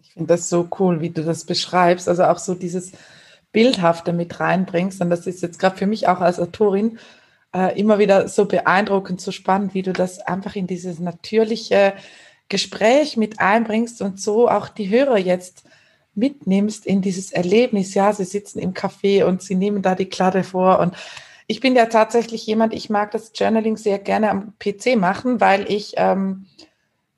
Ich 0.00 0.12
finde 0.14 0.28
das 0.28 0.48
so 0.48 0.68
cool, 0.78 1.00
wie 1.00 1.10
du 1.10 1.22
das 1.22 1.44
beschreibst. 1.44 2.08
Also 2.08 2.24
auch 2.24 2.38
so 2.38 2.54
dieses 2.54 2.92
Bildhafte 3.52 4.12
mit 4.12 4.40
reinbringst. 4.40 5.00
Und 5.00 5.10
das 5.10 5.26
ist 5.26 5.42
jetzt 5.42 5.58
gerade 5.58 5.76
für 5.76 5.86
mich 5.86 6.08
auch 6.08 6.20
als 6.20 6.40
Autorin 6.40 6.98
äh, 7.56 7.78
immer 7.78 7.98
wieder 7.98 8.28
so 8.28 8.44
beeindruckend, 8.44 9.20
so 9.20 9.32
spannend, 9.32 9.72
wie 9.72 9.82
du 9.82 9.92
das 9.92 10.18
einfach 10.18 10.56
in 10.56 10.66
dieses 10.66 10.98
natürliche 10.98 11.94
Gespräch 12.48 13.16
mit 13.16 13.40
einbringst 13.40 14.02
und 14.02 14.20
so 14.20 14.48
auch 14.48 14.68
die 14.68 14.90
Hörer 14.90 15.18
jetzt 15.18 15.64
mitnimmst 16.14 16.86
in 16.86 17.00
dieses 17.00 17.32
Erlebnis. 17.32 17.94
Ja, 17.94 18.12
sie 18.12 18.24
sitzen 18.24 18.58
im 18.58 18.74
Café 18.74 19.24
und 19.24 19.42
sie 19.42 19.54
nehmen 19.54 19.82
da 19.82 19.94
die 19.94 20.08
Kladde 20.08 20.44
vor 20.44 20.80
und 20.80 20.94
ich 21.48 21.60
bin 21.60 21.76
ja 21.76 21.86
tatsächlich 21.86 22.44
jemand, 22.46 22.74
ich 22.74 22.90
mag 22.90 23.12
das 23.12 23.30
Journaling 23.34 23.76
sehr 23.76 24.00
gerne 24.00 24.30
am 24.30 24.54
PC 24.58 24.96
machen, 24.96 25.40
weil 25.40 25.70
ich 25.70 25.94
ähm, 25.96 26.46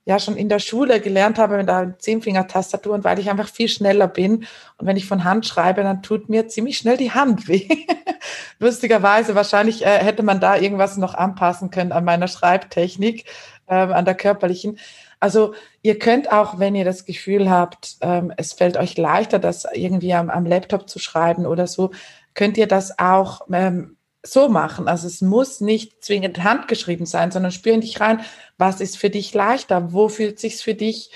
ja 0.08 0.18
schon 0.18 0.38
in 0.38 0.48
der 0.48 0.58
Schule 0.58 1.02
gelernt 1.02 1.38
habe 1.38 1.58
mit 1.58 1.68
der 1.68 1.98
Zehnfingertastatur 1.98 2.94
und 2.94 3.04
weil 3.04 3.18
ich 3.18 3.28
einfach 3.28 3.50
viel 3.50 3.68
schneller 3.68 4.08
bin. 4.08 4.46
Und 4.78 4.86
wenn 4.86 4.96
ich 4.96 5.04
von 5.04 5.22
Hand 5.22 5.44
schreibe, 5.44 5.82
dann 5.82 6.02
tut 6.02 6.30
mir 6.30 6.48
ziemlich 6.48 6.78
schnell 6.78 6.96
die 6.96 7.12
Hand 7.12 7.46
weh. 7.46 7.68
Lustigerweise, 8.58 9.34
wahrscheinlich 9.34 9.84
äh, 9.84 9.98
hätte 9.98 10.22
man 10.22 10.40
da 10.40 10.56
irgendwas 10.56 10.96
noch 10.96 11.12
anpassen 11.12 11.70
können 11.70 11.92
an 11.92 12.04
meiner 12.04 12.26
Schreibtechnik, 12.26 13.26
äh, 13.66 13.74
an 13.74 14.06
der 14.06 14.14
körperlichen. 14.14 14.78
Also 15.20 15.52
ihr 15.82 15.98
könnt 15.98 16.32
auch, 16.32 16.58
wenn 16.58 16.74
ihr 16.74 16.86
das 16.86 17.04
Gefühl 17.04 17.50
habt, 17.50 17.98
ähm, 18.00 18.32
es 18.38 18.54
fällt 18.54 18.78
euch 18.78 18.96
leichter, 18.96 19.38
das 19.38 19.66
irgendwie 19.74 20.14
am, 20.14 20.30
am, 20.30 20.46
Laptop 20.46 20.88
zu 20.88 20.98
schreiben 20.98 21.44
oder 21.44 21.66
so, 21.66 21.90
könnt 22.32 22.56
ihr 22.56 22.66
das 22.66 22.98
auch 22.98 23.42
ähm, 23.52 23.97
so 24.32 24.48
machen. 24.48 24.88
Also 24.88 25.06
es 25.06 25.20
muss 25.20 25.60
nicht 25.60 26.04
zwingend 26.04 26.42
handgeschrieben 26.42 27.06
sein, 27.06 27.30
sondern 27.30 27.52
spür 27.52 27.74
in 27.74 27.80
dich 27.80 28.00
rein, 28.00 28.20
was 28.56 28.80
ist 28.80 28.96
für 28.98 29.10
dich 29.10 29.34
leichter, 29.34 29.92
wo 29.92 30.08
fühlt 30.08 30.38
sich's 30.38 30.62
für 30.62 30.74
dich 30.74 31.10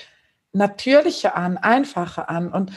natürlicher 0.51 1.35
an, 1.35 1.57
einfacher 1.57 2.29
an. 2.29 2.51
Und 2.51 2.71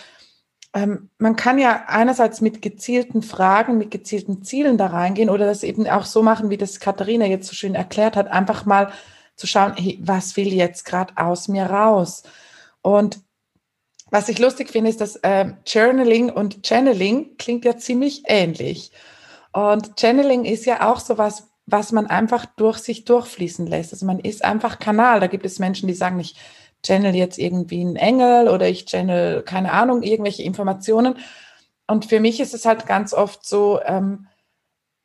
ähm, 0.75 1.11
man 1.19 1.37
kann 1.37 1.59
ja 1.59 1.85
einerseits 1.89 2.41
mit 2.41 2.63
gezielten 2.63 3.23
Fragen, 3.23 3.79
mit 3.79 3.91
gezielten 3.91 4.43
Zielen 4.43 4.79
da 4.79 4.87
reingehen 4.87 5.31
oder 5.31 5.47
das 5.47 5.63
eben 5.63 5.89
auch 5.89 6.05
so 6.05 6.23
machen, 6.23 6.51
wie 6.51 6.57
das 6.57 6.81
Katharina 6.81 7.27
jetzt 7.27 7.49
so 7.49 7.55
schön 7.55 7.75
erklärt 7.75 8.17
hat, 8.17 8.29
einfach 8.29 8.67
mal 8.67 8.93
zu 9.37 9.47
schauen, 9.47 9.75
hey, 9.77 9.99
was 10.03 10.37
will 10.37 10.53
jetzt 10.53 10.85
gerade 10.85 11.13
aus 11.17 11.49
mir 11.49 11.65
raus? 11.67 12.23
Und 12.83 13.21
was 14.11 14.29
ich 14.29 14.39
lustig 14.39 14.71
finde, 14.71 14.91
ist, 14.91 15.01
dass 15.01 15.17
äh, 15.17 15.53
Journaling 15.67 16.31
und 16.31 16.67
Channeling 16.67 17.37
klingt 17.39 17.65
ja 17.65 17.77
ziemlich 17.77 18.23
ähnlich. 18.27 18.93
Und 19.57 19.99
Channeling 19.99 20.45
ist 20.45 20.67
ja 20.67 20.87
auch 20.87 21.01
so 21.01 21.17
was, 21.17 21.49
man 21.91 22.09
einfach 22.09 22.45
durch 22.45 22.77
sich 22.77 23.07
durchfließen 23.07 23.67
lässt. 23.67 23.91
Also 23.91 24.05
man 24.05 24.21
ist 24.21 24.45
einfach 24.45 24.79
Kanal. 24.79 25.19
Da 25.19 25.29
gibt 25.29 25.47
es 25.47 25.59
Menschen, 25.59 25.89
die 25.89 25.95
sagen, 25.95 26.21
ich 26.21 26.35
channel 26.83 27.15
jetzt 27.15 27.39
irgendwie 27.39 27.81
einen 27.81 27.97
Engel 27.97 28.49
oder 28.49 28.69
ich 28.69 28.85
channel, 28.85 29.43
keine 29.45 29.73
Ahnung, 29.73 30.03
irgendwelche 30.03 30.43
Informationen. 30.43 31.17
Und 31.87 32.05
für 32.05 32.21
mich 32.21 32.39
ist 32.39 32.53
es 32.53 32.67
halt 32.67 32.87
ganz 32.87 33.15
oft 33.15 33.47
so, 33.47 33.81
ähm, 33.87 34.27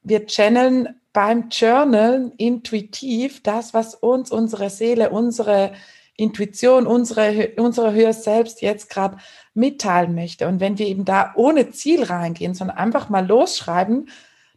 wir 0.04 0.26
channeln 0.28 1.00
beim 1.14 1.48
Journal 1.48 2.34
intuitiv 2.38 3.42
das, 3.44 3.74
was 3.74 3.96
uns 3.96 4.32
unsere 4.32 4.70
Seele, 4.70 5.12
unsere 5.12 5.72
Intuition, 6.18 6.88
unsere, 6.88 7.54
unsere 7.56 7.94
höher 7.94 8.12
Selbst 8.12 8.62
jetzt 8.62 8.90
gerade 8.90 9.16
mitteilen 9.54 10.14
möchte. 10.14 10.50
Und 10.50 10.60
wenn 10.60 10.78
wir 10.78 10.88
eben 10.88 11.06
da 11.06 11.32
ohne 11.38 11.72
Ziel 11.72 12.04
reingehen, 12.04 12.54
sondern 12.54 12.76
einfach 12.76 13.08
mal 13.08 13.26
losschreiben, 13.26 14.10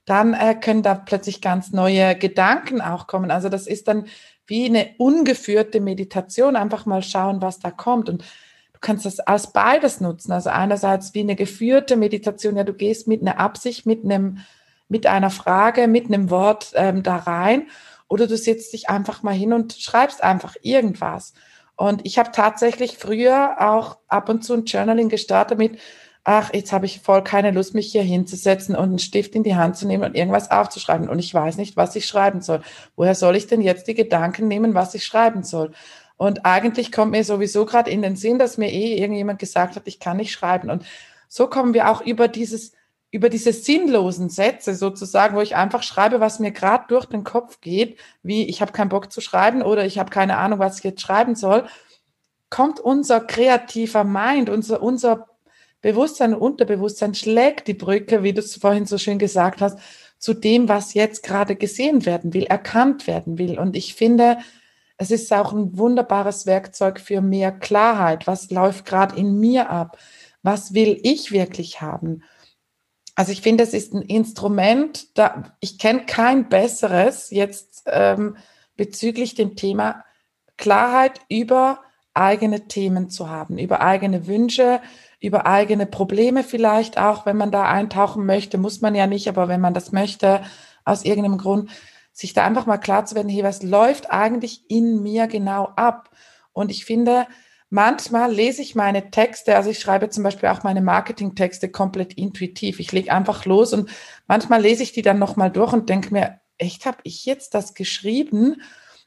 dann 0.04 0.34
äh, 0.34 0.54
können 0.54 0.82
da 0.82 0.94
plötzlich 0.94 1.40
ganz 1.40 1.72
neue 1.72 2.14
Gedanken 2.16 2.80
auch 2.80 3.06
kommen. 3.06 3.30
Also 3.30 3.48
das 3.48 3.66
ist 3.66 3.88
dann 3.88 4.06
wie 4.46 4.66
eine 4.66 4.90
ungeführte 4.98 5.80
Meditation, 5.80 6.56
einfach 6.56 6.86
mal 6.86 7.02
schauen, 7.02 7.40
was 7.40 7.58
da 7.58 7.70
kommt. 7.70 8.08
Und 8.08 8.22
du 8.22 8.80
kannst 8.80 9.06
das 9.06 9.20
als 9.20 9.52
beides 9.52 10.00
nutzen. 10.00 10.32
Also 10.32 10.50
einerseits 10.50 11.14
wie 11.14 11.20
eine 11.20 11.36
geführte 11.36 11.96
Meditation, 11.96 12.56
ja, 12.56 12.64
du 12.64 12.74
gehst 12.74 13.08
mit 13.08 13.22
einer 13.22 13.38
Absicht, 13.38 13.86
mit 13.86 14.04
einem, 14.04 14.38
mit 14.88 15.06
einer 15.06 15.30
Frage, 15.30 15.88
mit 15.88 16.06
einem 16.06 16.28
Wort 16.28 16.72
ähm, 16.74 17.02
da 17.02 17.16
rein. 17.16 17.68
Oder 18.08 18.26
du 18.26 18.36
setzt 18.36 18.74
dich 18.74 18.90
einfach 18.90 19.22
mal 19.22 19.34
hin 19.34 19.54
und 19.54 19.72
schreibst 19.72 20.22
einfach 20.22 20.56
irgendwas. 20.60 21.32
Und 21.76 22.06
ich 22.06 22.18
habe 22.18 22.30
tatsächlich 22.30 22.98
früher 22.98 23.56
auch 23.58 23.96
ab 24.08 24.28
und 24.28 24.44
zu 24.44 24.52
ein 24.52 24.66
Journaling 24.66 25.08
gestartet 25.08 25.58
mit, 25.58 25.78
ach, 26.24 26.52
jetzt 26.54 26.72
habe 26.72 26.86
ich 26.86 27.00
voll 27.00 27.22
keine 27.22 27.50
Lust, 27.50 27.74
mich 27.74 27.92
hier 27.92 28.02
hinzusetzen 28.02 28.74
und 28.74 28.84
einen 28.84 28.98
Stift 28.98 29.34
in 29.34 29.42
die 29.42 29.56
Hand 29.56 29.76
zu 29.76 29.86
nehmen 29.86 30.04
und 30.04 30.14
irgendwas 30.16 30.50
aufzuschreiben. 30.50 31.08
Und 31.08 31.18
ich 31.18 31.32
weiß 31.32 31.58
nicht, 31.58 31.76
was 31.76 31.94
ich 31.96 32.06
schreiben 32.06 32.40
soll. 32.40 32.62
Woher 32.96 33.14
soll 33.14 33.36
ich 33.36 33.46
denn 33.46 33.60
jetzt 33.60 33.86
die 33.86 33.94
Gedanken 33.94 34.48
nehmen, 34.48 34.74
was 34.74 34.94
ich 34.94 35.04
schreiben 35.04 35.42
soll? 35.44 35.72
Und 36.16 36.46
eigentlich 36.46 36.92
kommt 36.92 37.12
mir 37.12 37.24
sowieso 37.24 37.66
gerade 37.66 37.90
in 37.90 38.00
den 38.00 38.16
Sinn, 38.16 38.38
dass 38.38 38.56
mir 38.56 38.70
eh 38.72 38.96
irgendjemand 38.96 39.38
gesagt 39.38 39.76
hat, 39.76 39.82
ich 39.86 40.00
kann 40.00 40.16
nicht 40.16 40.32
schreiben. 40.32 40.70
Und 40.70 40.84
so 41.28 41.46
kommen 41.48 41.74
wir 41.74 41.90
auch 41.90 42.00
über 42.00 42.28
dieses, 42.28 42.72
über 43.10 43.28
diese 43.28 43.52
sinnlosen 43.52 44.30
Sätze 44.30 44.74
sozusagen, 44.74 45.36
wo 45.36 45.40
ich 45.40 45.56
einfach 45.56 45.82
schreibe, 45.82 46.20
was 46.20 46.38
mir 46.38 46.52
gerade 46.52 46.84
durch 46.88 47.04
den 47.06 47.24
Kopf 47.24 47.60
geht, 47.60 47.98
wie 48.22 48.48
ich 48.48 48.62
habe 48.62 48.72
keinen 48.72 48.88
Bock 48.88 49.12
zu 49.12 49.20
schreiben 49.20 49.62
oder 49.62 49.84
ich 49.84 49.98
habe 49.98 50.10
keine 50.10 50.38
Ahnung, 50.38 50.58
was 50.58 50.78
ich 50.78 50.84
jetzt 50.84 51.02
schreiben 51.02 51.34
soll, 51.34 51.66
kommt 52.48 52.80
unser 52.80 53.20
kreativer 53.20 54.04
Mind, 54.04 54.48
unser, 54.48 54.80
unser 54.82 55.26
Bewusstsein 55.84 56.32
und 56.32 56.40
Unterbewusstsein 56.40 57.14
schlägt 57.14 57.68
die 57.68 57.74
Brücke, 57.74 58.22
wie 58.22 58.32
du 58.32 58.40
es 58.40 58.56
vorhin 58.56 58.86
so 58.86 58.96
schön 58.96 59.18
gesagt 59.18 59.60
hast, 59.60 59.78
zu 60.18 60.32
dem, 60.32 60.66
was 60.66 60.94
jetzt 60.94 61.22
gerade 61.22 61.56
gesehen 61.56 62.06
werden 62.06 62.32
will, 62.32 62.44
erkannt 62.44 63.06
werden 63.06 63.36
will. 63.36 63.58
Und 63.58 63.76
ich 63.76 63.94
finde, 63.94 64.38
es 64.96 65.10
ist 65.10 65.30
auch 65.30 65.52
ein 65.52 65.76
wunderbares 65.76 66.46
Werkzeug 66.46 66.98
für 66.98 67.20
mehr 67.20 67.52
Klarheit. 67.52 68.26
Was 68.26 68.50
läuft 68.50 68.86
gerade 68.86 69.14
in 69.16 69.38
mir 69.38 69.68
ab? 69.68 69.98
Was 70.42 70.72
will 70.72 70.98
ich 71.02 71.32
wirklich 71.32 71.82
haben? 71.82 72.22
Also 73.14 73.32
ich 73.32 73.42
finde, 73.42 73.62
es 73.62 73.74
ist 73.74 73.92
ein 73.92 74.00
Instrument, 74.00 75.18
da 75.18 75.54
ich 75.60 75.78
kenne 75.78 76.06
kein 76.06 76.48
besseres 76.48 77.28
jetzt 77.28 77.82
ähm, 77.88 78.38
bezüglich 78.74 79.34
dem 79.34 79.54
Thema 79.54 80.02
Klarheit 80.56 81.20
über 81.28 81.80
eigene 82.14 82.68
Themen 82.68 83.10
zu 83.10 83.28
haben, 83.28 83.58
über 83.58 83.82
eigene 83.82 84.26
Wünsche, 84.26 84.80
über 85.24 85.46
eigene 85.46 85.86
Probleme 85.86 86.44
vielleicht 86.44 86.98
auch, 86.98 87.26
wenn 87.26 87.36
man 87.36 87.50
da 87.50 87.64
eintauchen 87.64 88.26
möchte, 88.26 88.58
muss 88.58 88.80
man 88.80 88.94
ja 88.94 89.06
nicht, 89.06 89.28
aber 89.28 89.48
wenn 89.48 89.60
man 89.60 89.74
das 89.74 89.92
möchte, 89.92 90.42
aus 90.84 91.04
irgendeinem 91.04 91.38
Grund, 91.38 91.70
sich 92.12 92.32
da 92.32 92.44
einfach 92.44 92.66
mal 92.66 92.78
klar 92.78 93.06
zu 93.06 93.14
werden, 93.14 93.28
hey, 93.28 93.42
was 93.42 93.62
läuft 93.62 94.10
eigentlich 94.10 94.64
in 94.68 95.02
mir 95.02 95.26
genau 95.26 95.72
ab? 95.76 96.10
Und 96.52 96.70
ich 96.70 96.84
finde, 96.84 97.26
manchmal 97.70 98.32
lese 98.32 98.62
ich 98.62 98.74
meine 98.74 99.10
Texte, 99.10 99.56
also 99.56 99.70
ich 99.70 99.80
schreibe 99.80 100.10
zum 100.10 100.22
Beispiel 100.22 100.48
auch 100.48 100.62
meine 100.62 100.80
Marketingtexte 100.82 101.70
komplett 101.70 102.12
intuitiv. 102.14 102.78
Ich 102.78 102.92
lege 102.92 103.12
einfach 103.12 103.46
los 103.46 103.72
und 103.72 103.90
manchmal 104.28 104.62
lese 104.62 104.84
ich 104.84 104.92
die 104.92 105.02
dann 105.02 105.18
nochmal 105.18 105.50
durch 105.50 105.72
und 105.72 105.88
denke 105.88 106.12
mir, 106.12 106.40
echt, 106.58 106.86
habe 106.86 106.98
ich 107.02 107.24
jetzt 107.24 107.54
das 107.54 107.74
geschrieben? 107.74 108.62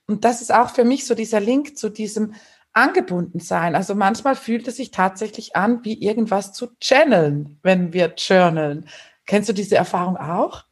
Und 0.05 0.25
das 0.25 0.41
ist 0.41 0.53
auch 0.53 0.69
für 0.69 0.83
mich 0.83 1.05
so 1.05 1.15
dieser 1.15 1.39
Link 1.39 1.77
zu 1.77 1.89
diesem, 1.89 2.33
angebunden 2.77 3.39
sein. 3.39 3.75
Also 3.75 3.95
manchmal 3.95 4.35
fühlt 4.35 4.67
es 4.67 4.77
sich 4.77 4.91
tatsächlich 4.91 5.55
an, 5.55 5.83
wie 5.83 6.01
irgendwas 6.01 6.53
zu 6.53 6.67
channeln, 6.79 7.59
wenn 7.63 7.91
wir 7.91 8.13
journalen. 8.15 8.87
Kennst 9.25 9.49
du 9.49 9.53
diese 9.53 9.75
Erfahrung 9.75 10.15
auch? 10.15 10.63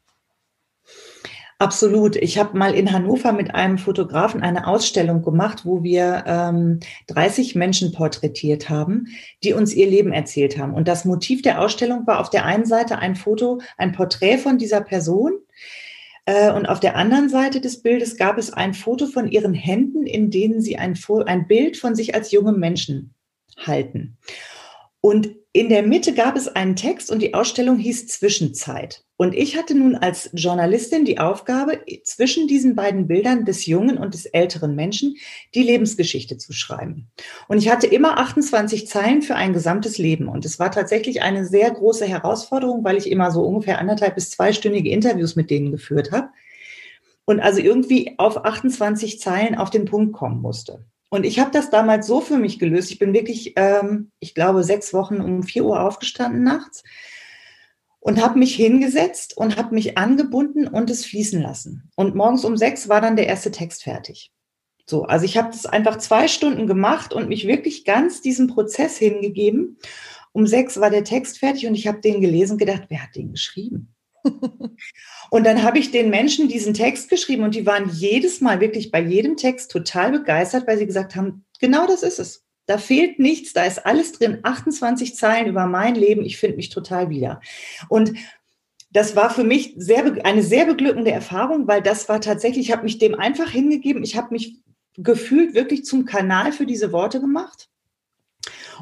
Absolut. 1.58 2.18
Ich 2.18 2.38
habe 2.38 2.58
mal 2.58 2.76
in 2.76 2.92
Hannover 2.92 3.32
mit 3.32 3.56
einem 3.56 3.78
Fotografen 3.78 4.44
eine 4.44 4.68
Ausstellung 4.68 5.22
gemacht, 5.24 5.62
wo 5.64 5.84
wir 5.84 6.26
ähm, 6.28 6.82
30 7.08 7.56
Menschen 7.56 7.94
porträtiert 7.94 8.70
haben, 8.70 9.08
die 9.42 9.54
uns 9.54 9.74
ihr 9.74 9.88
Leben 9.88 10.12
erzählt 10.12 10.58
haben. 10.58 10.74
Und 10.74 10.90
das 10.90 11.06
Motiv 11.06 11.42
der 11.44 11.62
Ausstellung 11.62 12.06
war 12.08 12.20
auf 12.20 12.30
der 12.30 12.44
einen 12.44 12.66
Seite 12.66 13.00
ein 13.00 13.16
Foto, 13.16 13.62
ein 13.78 13.94
Porträt 13.94 14.38
von 14.38 14.58
dieser 14.58 14.82
Person, 14.82 15.32
und 16.28 16.66
auf 16.66 16.80
der 16.80 16.96
anderen 16.96 17.30
Seite 17.30 17.62
des 17.62 17.84
Bildes 17.84 18.18
gab 18.18 18.38
es 18.38 18.52
ein 18.52 18.74
Foto 18.74 19.06
von 19.06 19.28
ihren 19.28 19.54
Händen, 19.54 20.08
in 20.08 20.32
denen 20.32 20.60
sie 20.60 20.78
ein, 20.78 20.98
ein 21.26 21.48
Bild 21.48 21.78
von 21.78 21.96
sich 21.96 22.16
als 22.16 22.32
junge 22.32 22.52
Menschen 22.52 23.14
halten. 23.58 24.18
Und 25.02 25.36
in 25.54 25.70
der 25.70 25.84
Mitte 25.84 26.14
gab 26.14 26.36
es 26.36 26.48
einen 26.48 26.76
Text 26.76 27.12
und 27.12 27.22
die 27.22 27.34
Ausstellung 27.34 27.78
hieß 27.78 28.08
Zwischenzeit. 28.08 29.05
Und 29.18 29.34
ich 29.34 29.58
hatte 29.58 29.76
nun 29.76 29.96
als 29.96 30.30
Journalistin 30.34 31.06
die 31.06 31.20
Aufgabe, 31.20 31.80
zwischen 32.04 32.48
diesen 32.48 32.76
beiden 32.76 33.08
Bildern 33.08 33.46
des 33.46 33.66
jungen 33.66 33.98
und 33.98 34.14
des 34.14 34.26
älteren 34.26 34.76
Menschen 34.76 35.16
die 35.54 35.64
Lebensgeschichte 35.64 36.38
zu 36.38 36.52
schreiben. 36.52 37.08
Und 37.48 37.58
ich 37.58 37.70
hatte 37.70 37.88
immer 37.88 38.18
28 38.20 38.88
Zeilen 38.88 39.22
für 39.22 39.36
ein 39.36 39.54
gesamtes 39.54 39.98
Leben. 39.98 40.28
Und 40.28 40.44
es 40.44 40.60
war 40.60 40.70
tatsächlich 40.70 41.22
eine 41.22 41.46
sehr 41.46 41.72
große 41.72 42.06
Herausforderung, 42.06 42.84
weil 42.84 42.98
ich 42.98 43.10
immer 43.10 43.32
so 43.32 43.44
ungefähr 43.44 43.80
anderthalb 43.80 44.16
bis 44.16 44.32
zweistündige 44.32 44.90
Interviews 44.90 45.38
mit 45.38 45.50
denen 45.50 45.72
geführt 45.72 46.12
habe. 46.12 46.30
Und 47.24 47.40
also 47.40 47.62
irgendwie 47.62 48.16
auf 48.18 48.44
28 48.44 49.20
Zeilen 49.20 49.56
auf 49.56 49.70
den 49.70 49.86
Punkt 49.86 50.14
kommen 50.14 50.42
musste. 50.42 50.86
Und 51.10 51.26
ich 51.26 51.40
habe 51.40 51.52
das 51.52 51.70
damals 51.70 52.06
so 52.06 52.20
für 52.20 52.38
mich 52.38 52.60
gelöst. 52.60 52.92
Ich 52.92 53.00
bin 53.00 53.14
wirklich, 53.14 53.54
ähm, 53.56 54.12
ich 54.20 54.36
glaube, 54.36 54.64
sechs 54.64 54.94
Wochen 54.94 55.22
um 55.22 55.44
vier 55.44 55.64
Uhr 55.64 55.80
aufgestanden 55.80 56.44
nachts 56.44 56.84
und 58.06 58.22
habe 58.22 58.38
mich 58.38 58.54
hingesetzt 58.54 59.36
und 59.36 59.58
habe 59.58 59.74
mich 59.74 59.98
angebunden 59.98 60.68
und 60.68 60.92
es 60.92 61.08
fließen 61.08 61.42
lassen. 61.42 61.90
Und 61.96 62.14
morgens 62.14 62.46
um 62.46 62.56
sechs 62.56 62.88
war 62.88 63.02
dann 63.02 63.16
der 63.16 63.26
erste 63.26 63.50
Text 63.50 63.82
fertig. 63.82 64.32
So, 64.86 65.06
also 65.06 65.26
ich 65.26 65.38
habe 65.38 65.50
das 65.50 65.66
einfach 65.66 65.98
zwei 65.98 66.28
Stunden 66.28 66.68
gemacht 66.68 67.16
und 67.16 67.30
mich 67.30 67.48
wirklich 67.48 67.84
ganz 67.84 68.22
diesem 68.22 68.46
Prozess 68.46 68.98
hingegeben. 68.98 69.80
Um 70.34 70.46
sechs 70.46 70.80
war 70.80 70.92
der 70.92 71.04
Text 71.04 71.40
fertig 71.40 71.66
und 71.66 71.74
ich 71.74 71.88
habe 71.88 72.00
den 72.00 72.22
gelesen 72.22 72.54
und 72.54 72.58
gedacht, 72.60 72.84
wer 72.90 73.02
hat 73.02 73.16
den 73.16 73.32
geschrieben? 73.32 73.96
und 75.32 75.44
dann 75.44 75.64
habe 75.64 75.80
ich 75.80 75.90
den 75.90 76.12
Menschen 76.12 76.48
diesen 76.48 76.76
Text 76.76 77.10
geschrieben 77.10 77.42
und 77.42 77.56
die 77.56 77.66
waren 77.66 77.90
jedes 77.90 78.40
Mal 78.40 78.60
wirklich 78.60 78.92
bei 78.92 79.02
jedem 79.02 79.36
Text 79.36 79.72
total 79.72 80.12
begeistert, 80.12 80.68
weil 80.68 80.78
sie 80.78 80.86
gesagt 80.86 81.16
haben, 81.16 81.44
genau 81.60 81.88
das 81.88 82.04
ist 82.04 82.20
es. 82.20 82.45
Da 82.66 82.78
fehlt 82.78 83.20
nichts, 83.20 83.54
da 83.54 83.64
ist 83.64 83.86
alles 83.86 84.14
drin, 84.14 84.40
28 84.44 85.16
Zeilen 85.16 85.48
über 85.48 85.68
mein 85.68 85.96
Leben, 85.96 86.26
ich 86.26 86.38
finde 86.38 86.58
mich 86.58 86.70
total 86.70 87.10
wieder. 87.10 87.40
Und 87.90 88.14
das 88.92 89.16
war 89.16 89.30
für 89.30 89.44
mich 89.44 89.74
sehr, 89.78 90.26
eine 90.26 90.42
sehr 90.42 90.66
beglückende 90.66 91.12
Erfahrung, 91.12 91.68
weil 91.68 91.82
das 91.82 92.08
war 92.08 92.22
tatsächlich, 92.22 92.68
ich 92.68 92.72
habe 92.72 92.84
mich 92.84 92.98
dem 92.98 93.14
einfach 93.14 93.50
hingegeben, 93.50 94.04
ich 94.04 94.16
habe 94.16 94.30
mich 94.32 94.62
gefühlt 94.98 95.54
wirklich 95.54 95.84
zum 95.84 96.06
Kanal 96.06 96.52
für 96.52 96.66
diese 96.66 96.92
Worte 96.92 97.20
gemacht. 97.20 97.70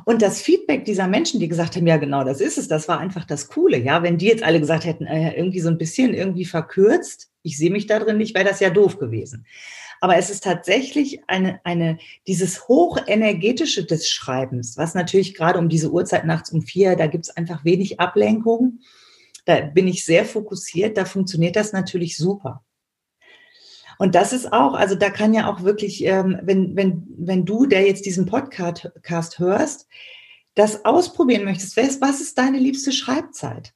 Und 0.06 0.22
das 0.22 0.42
Feedback 0.42 0.86
dieser 0.86 1.08
Menschen, 1.08 1.40
die 1.40 1.48
gesagt 1.48 1.76
haben, 1.76 1.88
ja 1.88 1.98
genau, 1.98 2.24
das 2.24 2.42
ist 2.42 2.58
es, 2.58 2.68
das 2.68 2.88
war 2.88 3.00
einfach 3.00 3.26
das 3.26 3.48
Coole. 3.48 3.78
Ja, 3.78 4.04
wenn 4.04 4.18
die 4.18 4.28
jetzt 4.28 4.44
alle 4.44 4.60
gesagt 4.60 4.86
hätten, 4.86 5.06
äh, 5.06 5.36
irgendwie 5.36 5.60
so 5.60 5.70
ein 5.70 5.78
bisschen 5.78 6.14
irgendwie 6.14 6.46
verkürzt, 6.46 7.30
ich 7.44 7.58
sehe 7.58 7.72
mich 7.72 7.88
da 7.88 8.00
drin 8.00 8.18
nicht, 8.18 8.36
wäre 8.36 8.48
das 8.48 8.60
ja 8.60 8.70
doof 8.70 8.98
gewesen. 8.98 9.46
Aber 10.04 10.18
es 10.18 10.30
ist 10.30 10.44
tatsächlich 10.44 11.22
eine, 11.28 11.62
eine, 11.64 11.98
dieses 12.28 12.68
hochenergetische 12.68 13.86
des 13.86 14.10
Schreibens, 14.10 14.76
was 14.76 14.96
natürlich 14.96 15.34
gerade 15.34 15.58
um 15.58 15.70
diese 15.70 15.94
Uhrzeit 15.94 16.26
nachts 16.26 16.52
um 16.52 16.62
vier, 16.62 16.98
da 16.98 17.08
gibt 17.08 17.24
es 17.24 17.38
einfach 17.38 17.64
wenig 17.64 18.02
Ablenkung. 18.02 18.80
Da 19.46 19.62
bin 19.62 19.88
ich 19.88 20.04
sehr 20.04 20.26
fokussiert, 20.26 20.98
da 20.98 21.06
funktioniert 21.06 21.56
das 21.56 21.72
natürlich 21.72 22.18
super. 22.18 22.66
Und 23.98 24.14
das 24.14 24.34
ist 24.34 24.52
auch, 24.52 24.74
also 24.74 24.96
da 24.96 25.10
kann 25.10 25.34
ja 25.34 25.50
auch 25.50 25.64
wirklich, 25.64 26.04
ähm, 26.04 26.38
wenn, 26.44 26.76
wenn, 26.76 27.08
wenn 27.18 27.46
du, 27.46 27.66
der 27.66 27.88
jetzt 27.88 28.06
diesen 28.06 28.26
Podcast 28.26 29.40
hörst, 29.40 29.88
das 30.54 30.84
ausprobieren 30.84 31.46
möchtest, 31.46 31.78
was 31.78 32.20
ist 32.20 32.38
deine 32.38 32.60
liebste 32.60 32.92
Schreibzeit? 32.92 33.74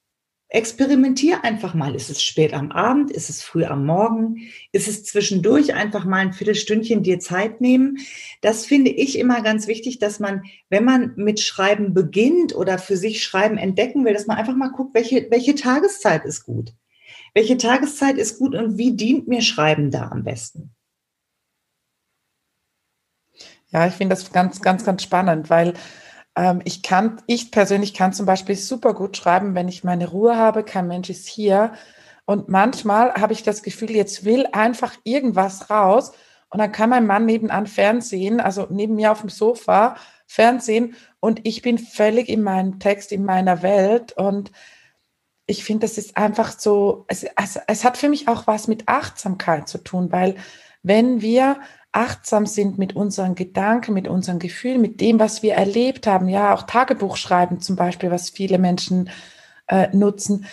Experimentier 0.49 1.43
einfach 1.43 1.73
mal. 1.73 1.93
Ist 1.93 2.09
es 2.09 2.21
spät 2.21 2.53
am 2.53 2.71
Abend? 2.71 3.11
Ist 3.11 3.29
es 3.29 3.43
früh 3.43 3.65
am 3.65 3.85
Morgen? 3.85 4.37
Ist 4.71 4.87
es 4.87 5.03
zwischendurch 5.03 5.73
einfach 5.73 6.05
mal 6.05 6.19
ein 6.19 6.33
Viertelstündchen 6.33 7.03
dir 7.03 7.19
Zeit 7.19 7.59
nehmen? 7.59 7.97
Das 8.41 8.65
finde 8.65 8.91
ich 8.91 9.19
immer 9.19 9.41
ganz 9.41 9.67
wichtig, 9.67 9.99
dass 9.99 10.19
man, 10.19 10.43
wenn 10.69 10.85
man 10.85 11.13
mit 11.17 11.41
Schreiben 11.41 11.93
beginnt 11.93 12.55
oder 12.55 12.79
für 12.79 12.95
sich 12.95 13.23
Schreiben 13.23 13.57
entdecken 13.57 14.05
will, 14.05 14.13
dass 14.13 14.27
man 14.27 14.37
einfach 14.37 14.55
mal 14.55 14.71
guckt, 14.71 14.95
welche, 14.95 15.27
welche 15.29 15.55
Tageszeit 15.55 16.23
ist 16.23 16.45
gut? 16.45 16.73
Welche 17.33 17.57
Tageszeit 17.57 18.17
ist 18.17 18.39
gut 18.39 18.55
und 18.55 18.77
wie 18.77 18.95
dient 18.95 19.27
mir 19.27 19.41
Schreiben 19.41 19.91
da 19.91 20.09
am 20.09 20.23
besten? 20.23 20.73
Ja, 23.69 23.85
ich 23.85 23.95
finde 23.95 24.15
das 24.15 24.31
ganz, 24.31 24.61
ganz, 24.61 24.85
ganz 24.85 25.03
spannend, 25.03 25.49
weil 25.49 25.73
ich 26.65 26.83
kann, 26.83 27.21
ich 27.25 27.51
persönlich 27.51 27.93
kann 27.93 28.13
zum 28.13 28.25
Beispiel 28.25 28.55
super 28.55 28.93
gut 28.93 29.17
schreiben, 29.17 29.55
wenn 29.55 29.67
ich 29.67 29.83
meine 29.83 30.09
Ruhe 30.09 30.35
habe, 30.35 30.63
kein 30.63 30.87
Mensch 30.87 31.09
ist 31.09 31.27
hier. 31.27 31.73
Und 32.25 32.47
manchmal 32.49 33.13
habe 33.13 33.33
ich 33.33 33.41
das 33.43 33.63
Gefühl, 33.63 33.91
jetzt 33.91 34.23
will 34.23 34.47
einfach 34.51 34.95
irgendwas 35.03 35.69
raus. 35.69 36.11
Und 36.49 36.59
dann 36.59 36.71
kann 36.71 36.89
mein 36.89 37.07
Mann 37.07 37.25
nebenan 37.25 37.67
Fernsehen, 37.67 38.39
also 38.39 38.67
neben 38.69 38.95
mir 38.95 39.11
auf 39.11 39.21
dem 39.21 39.29
Sofa 39.29 39.95
Fernsehen 40.27 40.95
und 41.19 41.45
ich 41.47 41.61
bin 41.61 41.77
völlig 41.77 42.29
in 42.29 42.43
meinem 42.43 42.79
Text, 42.79 43.11
in 43.11 43.23
meiner 43.23 43.63
Welt. 43.63 44.11
Und 44.11 44.51
ich 45.45 45.63
finde, 45.63 45.87
das 45.87 45.97
ist 45.97 46.17
einfach 46.17 46.57
so, 46.57 47.05
es, 47.07 47.23
es, 47.23 47.59
es 47.67 47.83
hat 47.85 47.97
für 47.97 48.09
mich 48.09 48.27
auch 48.27 48.45
was 48.45 48.67
mit 48.67 48.87
Achtsamkeit 48.87 49.67
zu 49.69 49.77
tun, 49.77 50.11
weil 50.11 50.35
wenn 50.83 51.21
wir 51.21 51.57
achtsam 51.91 52.45
sind 52.45 52.77
mit 52.77 52.95
unseren 52.95 53.35
Gedanken, 53.35 53.93
mit 53.93 54.07
unseren 54.07 54.39
Gefühlen, 54.39 54.81
mit 54.81 55.01
dem, 55.01 55.19
was 55.19 55.41
wir 55.41 55.55
erlebt 55.55 56.05
haben. 56.05 56.27
Ja, 56.29 56.53
auch 56.53 56.63
Tagebuch 56.63 57.17
schreiben 57.17 57.59
zum 57.59 57.75
Beispiel, 57.75 58.11
was 58.11 58.29
viele 58.29 58.59
Menschen 58.59 59.09
äh, 59.67 59.87
nutzen. 59.95 60.45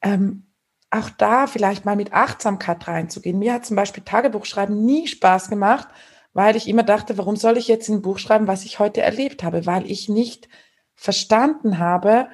Ähm, 0.00 0.44
auch 0.90 1.10
da 1.10 1.46
vielleicht 1.46 1.84
mal 1.84 1.96
mit 1.96 2.12
Achtsamkeit 2.12 2.86
reinzugehen. 2.86 3.38
Mir 3.38 3.54
hat 3.54 3.66
zum 3.66 3.76
Beispiel 3.76 4.04
Tagebuch 4.04 4.46
schreiben 4.46 4.84
nie 4.84 5.08
Spaß 5.08 5.48
gemacht, 5.48 5.88
weil 6.32 6.54
ich 6.54 6.68
immer 6.68 6.84
dachte, 6.84 7.18
warum 7.18 7.36
soll 7.36 7.56
ich 7.56 7.66
jetzt 7.66 7.88
ein 7.88 8.02
Buch 8.02 8.18
schreiben, 8.18 8.46
was 8.46 8.64
ich 8.64 8.78
heute 8.78 9.02
erlebt 9.02 9.42
habe, 9.42 9.66
weil 9.66 9.90
ich 9.90 10.08
nicht 10.08 10.48
verstanden 10.94 11.78
habe, 11.78 12.28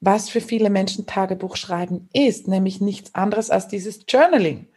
was 0.00 0.28
für 0.28 0.40
viele 0.40 0.70
Menschen 0.70 1.06
Tagebuch 1.06 1.56
schreiben 1.56 2.08
ist, 2.12 2.48
nämlich 2.48 2.80
nichts 2.80 3.14
anderes 3.14 3.50
als 3.50 3.68
dieses 3.68 4.04
Journaling. 4.06 4.68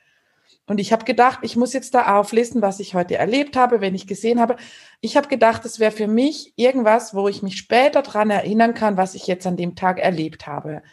Und 0.67 0.79
ich 0.79 0.91
habe 0.91 1.05
gedacht, 1.05 1.39
ich 1.43 1.55
muss 1.55 1.71
jetzt 1.71 1.95
da 1.95 2.17
auflisten, 2.17 2.61
was 2.61 2.81
ich 2.81 2.93
heute 2.93 3.15
erlebt 3.15 3.55
habe, 3.55 3.79
wenn 3.79 3.95
ich 3.95 4.05
gesehen 4.05 4.39
habe. 4.39 4.57
Ich 4.99 5.15
habe 5.15 5.29
gedacht, 5.29 5.63
es 5.63 5.79
wäre 5.79 5.91
für 5.93 6.07
mich 6.07 6.53
irgendwas, 6.57 7.15
wo 7.15 7.29
ich 7.29 7.41
mich 7.41 7.57
später 7.57 8.01
dran 8.01 8.29
erinnern 8.29 8.73
kann, 8.73 8.97
was 8.97 9.15
ich 9.15 9.27
jetzt 9.27 9.47
an 9.47 9.55
dem 9.55 9.75
Tag 9.75 9.97
erlebt 9.97 10.45
habe. 10.45 10.83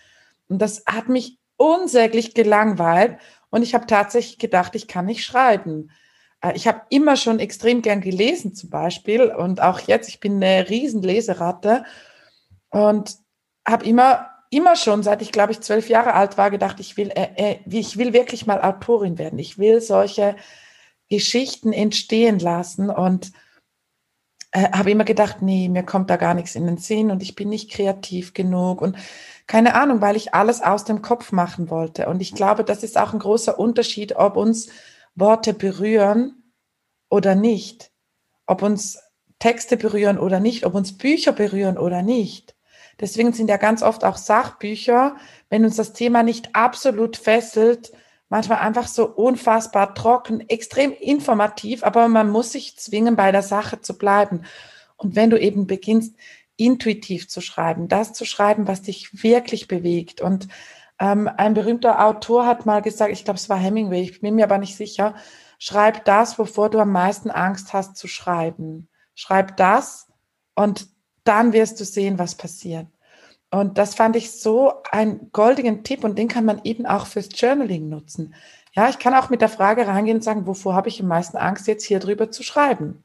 Und 0.48 0.62
das 0.62 0.84
hat 0.86 1.08
mich 1.08 1.38
unsäglich 1.56 2.34
gelangweilt. 2.34 3.18
Und 3.50 3.62
ich 3.62 3.74
habe 3.74 3.86
tatsächlich 3.86 4.38
gedacht, 4.38 4.76
ich 4.76 4.86
kann 4.86 5.06
nicht 5.06 5.24
schreiben. 5.24 5.90
Äh, 6.40 6.52
ich 6.54 6.68
habe 6.68 6.82
immer 6.90 7.16
schon 7.16 7.40
extrem 7.40 7.82
gern 7.82 8.00
gelesen 8.00 8.54
zum 8.54 8.70
Beispiel. 8.70 9.24
Und 9.24 9.60
auch 9.60 9.80
jetzt, 9.80 10.08
ich 10.08 10.20
bin 10.20 10.36
eine 10.36 10.68
Riesenleseratte. 10.68 11.84
Und 12.70 13.16
habe 13.66 13.84
immer 13.86 14.33
immer 14.54 14.76
schon, 14.76 15.02
seit 15.02 15.22
ich 15.22 15.32
glaube 15.32 15.52
ich 15.52 15.60
zwölf 15.60 15.88
Jahre 15.88 16.14
alt 16.14 16.38
war, 16.38 16.50
gedacht, 16.50 16.80
ich 16.80 16.96
will, 16.96 17.10
äh, 17.10 17.28
äh, 17.36 17.58
ich 17.68 17.96
will 17.96 18.12
wirklich 18.12 18.46
mal 18.46 18.62
Autorin 18.62 19.18
werden. 19.18 19.38
Ich 19.38 19.58
will 19.58 19.80
solche 19.80 20.36
Geschichten 21.08 21.72
entstehen 21.72 22.38
lassen 22.38 22.90
und 22.90 23.32
äh, 24.52 24.70
habe 24.70 24.90
immer 24.92 25.04
gedacht, 25.04 25.42
nee, 25.42 25.68
mir 25.68 25.82
kommt 25.82 26.10
da 26.10 26.16
gar 26.16 26.34
nichts 26.34 26.54
in 26.54 26.66
den 26.66 26.78
Sinn 26.78 27.10
und 27.10 27.22
ich 27.22 27.34
bin 27.34 27.48
nicht 27.48 27.70
kreativ 27.70 28.34
genug 28.34 28.80
und 28.80 28.96
keine 29.46 29.74
Ahnung, 29.74 30.00
weil 30.00 30.16
ich 30.16 30.32
alles 30.32 30.62
aus 30.62 30.84
dem 30.84 31.02
Kopf 31.02 31.32
machen 31.32 31.68
wollte. 31.68 32.08
Und 32.08 32.22
ich 32.22 32.34
glaube, 32.34 32.64
das 32.64 32.82
ist 32.82 32.96
auch 32.96 33.12
ein 33.12 33.18
großer 33.18 33.58
Unterschied, 33.58 34.16
ob 34.16 34.36
uns 34.36 34.68
Worte 35.14 35.52
berühren 35.52 36.52
oder 37.10 37.34
nicht, 37.34 37.90
ob 38.46 38.62
uns 38.62 38.98
Texte 39.38 39.76
berühren 39.76 40.18
oder 40.18 40.40
nicht, 40.40 40.64
ob 40.64 40.74
uns 40.74 40.96
Bücher 40.96 41.32
berühren 41.32 41.76
oder 41.76 42.02
nicht. 42.02 42.54
Deswegen 43.00 43.32
sind 43.32 43.48
ja 43.48 43.56
ganz 43.56 43.82
oft 43.82 44.04
auch 44.04 44.16
Sachbücher, 44.16 45.16
wenn 45.50 45.64
uns 45.64 45.76
das 45.76 45.92
Thema 45.92 46.22
nicht 46.22 46.54
absolut 46.54 47.16
fesselt, 47.16 47.92
manchmal 48.28 48.58
einfach 48.58 48.88
so 48.88 49.06
unfassbar 49.06 49.94
trocken, 49.94 50.48
extrem 50.48 50.92
informativ, 50.92 51.84
aber 51.84 52.08
man 52.08 52.30
muss 52.30 52.52
sich 52.52 52.76
zwingen, 52.76 53.16
bei 53.16 53.32
der 53.32 53.42
Sache 53.42 53.80
zu 53.80 53.96
bleiben. 53.98 54.42
Und 54.96 55.16
wenn 55.16 55.30
du 55.30 55.38
eben 55.38 55.66
beginnst, 55.66 56.16
intuitiv 56.56 57.28
zu 57.28 57.40
schreiben, 57.40 57.88
das 57.88 58.12
zu 58.12 58.24
schreiben, 58.24 58.68
was 58.68 58.82
dich 58.82 59.22
wirklich 59.22 59.68
bewegt. 59.68 60.20
Und 60.20 60.48
ähm, 60.98 61.28
ein 61.36 61.54
berühmter 61.54 62.04
Autor 62.04 62.46
hat 62.46 62.66
mal 62.66 62.82
gesagt, 62.82 63.12
ich 63.12 63.24
glaube, 63.24 63.38
es 63.38 63.48
war 63.48 63.58
Hemingway, 63.58 64.02
ich 64.02 64.20
bin 64.20 64.36
mir 64.36 64.44
aber 64.44 64.58
nicht 64.58 64.76
sicher, 64.76 65.14
schreib 65.58 66.04
das, 66.04 66.38
wovor 66.38 66.70
du 66.70 66.78
am 66.78 66.92
meisten 66.92 67.30
Angst 67.30 67.72
hast 67.72 67.96
zu 67.96 68.06
schreiben. 68.06 68.88
Schreib 69.14 69.56
das 69.56 70.08
und 70.54 70.88
dann 71.24 71.52
wirst 71.52 71.80
du 71.80 71.84
sehen, 71.84 72.18
was 72.18 72.34
passiert. 72.34 72.86
Und 73.50 73.78
das 73.78 73.94
fand 73.94 74.16
ich 74.16 74.32
so 74.32 74.82
einen 74.90 75.30
goldigen 75.32 75.84
Tipp 75.84 76.04
und 76.04 76.18
den 76.18 76.28
kann 76.28 76.44
man 76.44 76.60
eben 76.64 76.86
auch 76.86 77.06
fürs 77.06 77.28
Journaling 77.32 77.88
nutzen. 77.88 78.34
Ja, 78.72 78.88
ich 78.88 78.98
kann 78.98 79.14
auch 79.14 79.30
mit 79.30 79.40
der 79.40 79.48
Frage 79.48 79.86
reingehen 79.86 80.16
und 80.16 80.24
sagen, 80.24 80.46
wovor 80.46 80.74
habe 80.74 80.88
ich 80.88 81.00
am 81.00 81.06
meisten 81.06 81.36
Angst, 81.36 81.68
jetzt 81.68 81.84
hier 81.84 82.00
drüber 82.00 82.30
zu 82.30 82.42
schreiben? 82.42 83.04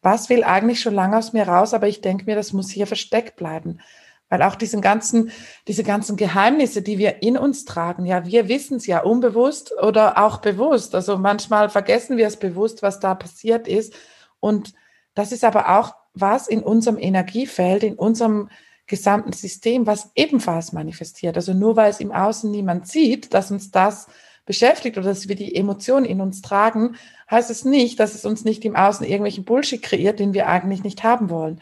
Was 0.00 0.28
will 0.28 0.44
eigentlich 0.44 0.80
schon 0.80 0.94
lange 0.94 1.16
aus 1.16 1.32
mir 1.32 1.48
raus, 1.48 1.74
aber 1.74 1.88
ich 1.88 2.00
denke 2.00 2.24
mir, 2.24 2.36
das 2.36 2.52
muss 2.52 2.70
hier 2.70 2.86
versteckt 2.86 3.36
bleiben. 3.36 3.80
Weil 4.28 4.42
auch 4.42 4.54
diesen 4.54 4.80
ganzen, 4.80 5.30
diese 5.68 5.82
ganzen 5.82 6.16
Geheimnisse, 6.16 6.80
die 6.80 6.98
wir 6.98 7.22
in 7.22 7.36
uns 7.36 7.64
tragen, 7.64 8.06
ja, 8.06 8.24
wir 8.24 8.48
wissen 8.48 8.76
es 8.76 8.86
ja 8.86 9.02
unbewusst 9.02 9.72
oder 9.82 10.18
auch 10.24 10.38
bewusst. 10.38 10.94
Also 10.94 11.18
manchmal 11.18 11.68
vergessen 11.68 12.16
wir 12.16 12.28
es 12.28 12.36
bewusst, 12.36 12.82
was 12.82 13.00
da 13.00 13.14
passiert 13.14 13.68
ist. 13.68 13.94
Und 14.40 14.72
das 15.14 15.32
ist 15.32 15.44
aber 15.44 15.78
auch 15.78 15.94
was 16.14 16.48
in 16.48 16.62
unserem 16.62 16.98
Energiefeld, 16.98 17.82
in 17.82 17.94
unserem 17.94 18.48
gesamten 18.86 19.32
System, 19.32 19.86
was 19.86 20.10
ebenfalls 20.14 20.72
manifestiert. 20.72 21.36
Also 21.36 21.54
nur 21.54 21.76
weil 21.76 21.90
es 21.90 22.00
im 22.00 22.12
Außen 22.12 22.50
niemand 22.50 22.88
sieht, 22.88 23.32
dass 23.32 23.50
uns 23.50 23.70
das 23.70 24.06
beschäftigt 24.44 24.98
oder 24.98 25.08
dass 25.08 25.28
wir 25.28 25.36
die 25.36 25.54
Emotionen 25.54 26.04
in 26.04 26.20
uns 26.20 26.42
tragen, 26.42 26.96
heißt 27.30 27.50
es 27.50 27.64
nicht, 27.64 28.00
dass 28.00 28.14
es 28.14 28.24
uns 28.24 28.44
nicht 28.44 28.64
im 28.64 28.76
Außen 28.76 29.06
irgendwelchen 29.06 29.44
Bullshit 29.44 29.80
kreiert, 29.80 30.18
den 30.18 30.34
wir 30.34 30.48
eigentlich 30.48 30.82
nicht 30.82 31.04
haben 31.04 31.30
wollen. 31.30 31.60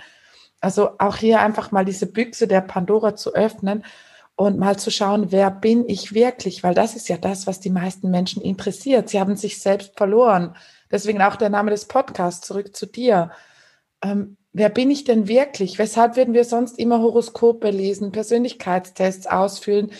Also 0.60 0.90
auch 0.98 1.16
hier 1.16 1.40
einfach 1.40 1.70
mal 1.72 1.84
diese 1.84 2.06
Büchse 2.06 2.48
der 2.48 2.62
Pandora 2.62 3.16
zu 3.16 3.34
öffnen 3.34 3.84
und 4.34 4.58
mal 4.58 4.78
zu 4.78 4.90
schauen, 4.90 5.30
wer 5.32 5.50
bin 5.50 5.88
ich 5.88 6.14
wirklich? 6.14 6.62
Weil 6.62 6.74
das 6.74 6.96
ist 6.96 7.08
ja 7.08 7.18
das, 7.18 7.46
was 7.46 7.60
die 7.60 7.70
meisten 7.70 8.10
Menschen 8.10 8.42
interessiert. 8.42 9.10
Sie 9.10 9.20
haben 9.20 9.36
sich 9.36 9.60
selbst 9.60 9.96
verloren. 9.96 10.56
Deswegen 10.90 11.20
auch 11.22 11.36
der 11.36 11.50
Name 11.50 11.70
des 11.70 11.84
Podcasts, 11.86 12.46
zurück 12.46 12.74
zu 12.74 12.86
dir. 12.86 13.30
Ähm, 14.02 14.38
wer 14.52 14.68
bin 14.68 14.90
ich 14.90 15.04
denn 15.04 15.28
wirklich? 15.28 15.78
Weshalb 15.78 16.16
werden 16.16 16.34
wir 16.34 16.44
sonst 16.44 16.78
immer 16.78 17.00
Horoskope 17.00 17.70
lesen, 17.70 18.12
Persönlichkeitstests 18.12 19.26
ausfüllen? 19.26 19.92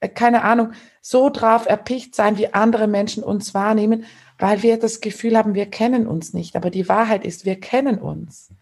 Äh, 0.00 0.08
keine 0.08 0.42
Ahnung, 0.42 0.72
so 1.00 1.30
drauf 1.30 1.66
erpicht 1.66 2.14
sein, 2.14 2.38
wie 2.38 2.52
andere 2.52 2.86
Menschen 2.86 3.22
uns 3.22 3.54
wahrnehmen, 3.54 4.04
weil 4.38 4.62
wir 4.62 4.78
das 4.78 5.00
Gefühl 5.00 5.36
haben, 5.36 5.54
wir 5.54 5.66
kennen 5.66 6.06
uns 6.06 6.32
nicht. 6.32 6.56
Aber 6.56 6.70
die 6.70 6.88
Wahrheit 6.88 7.24
ist, 7.24 7.44
wir 7.44 7.58
kennen 7.58 7.98
uns. 7.98 8.52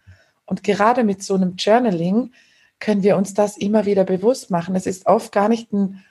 Und 0.45 0.63
gerade 0.63 1.03
mit 1.03 1.23
so 1.23 1.35
einem 1.35 1.55
Journaling 1.55 2.33
können 2.79 3.03
wir 3.03 3.15
uns 3.15 3.33
das 3.33 3.57
immer 3.57 3.85
wieder 3.85 4.03
bewusst 4.03 4.51
machen. 4.51 4.75
Es 4.75 4.85
ist 4.85 5.05
oft 5.05 5.31
gar 5.31 5.49
nicht 5.49 5.71
ein 5.71 6.03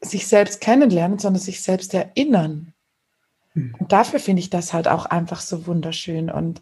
sich 0.00 0.26
selbst 0.26 0.60
kennenlernen, 0.60 1.18
sondern 1.18 1.40
sich 1.40 1.62
selbst 1.62 1.94
erinnern. 1.94 2.72
Hm. 3.52 3.74
Und 3.78 3.92
dafür 3.92 4.18
finde 4.18 4.40
ich 4.40 4.50
das 4.50 4.72
halt 4.72 4.88
auch 4.88 5.06
einfach 5.06 5.40
so 5.40 5.66
wunderschön. 5.66 6.28
Und 6.30 6.60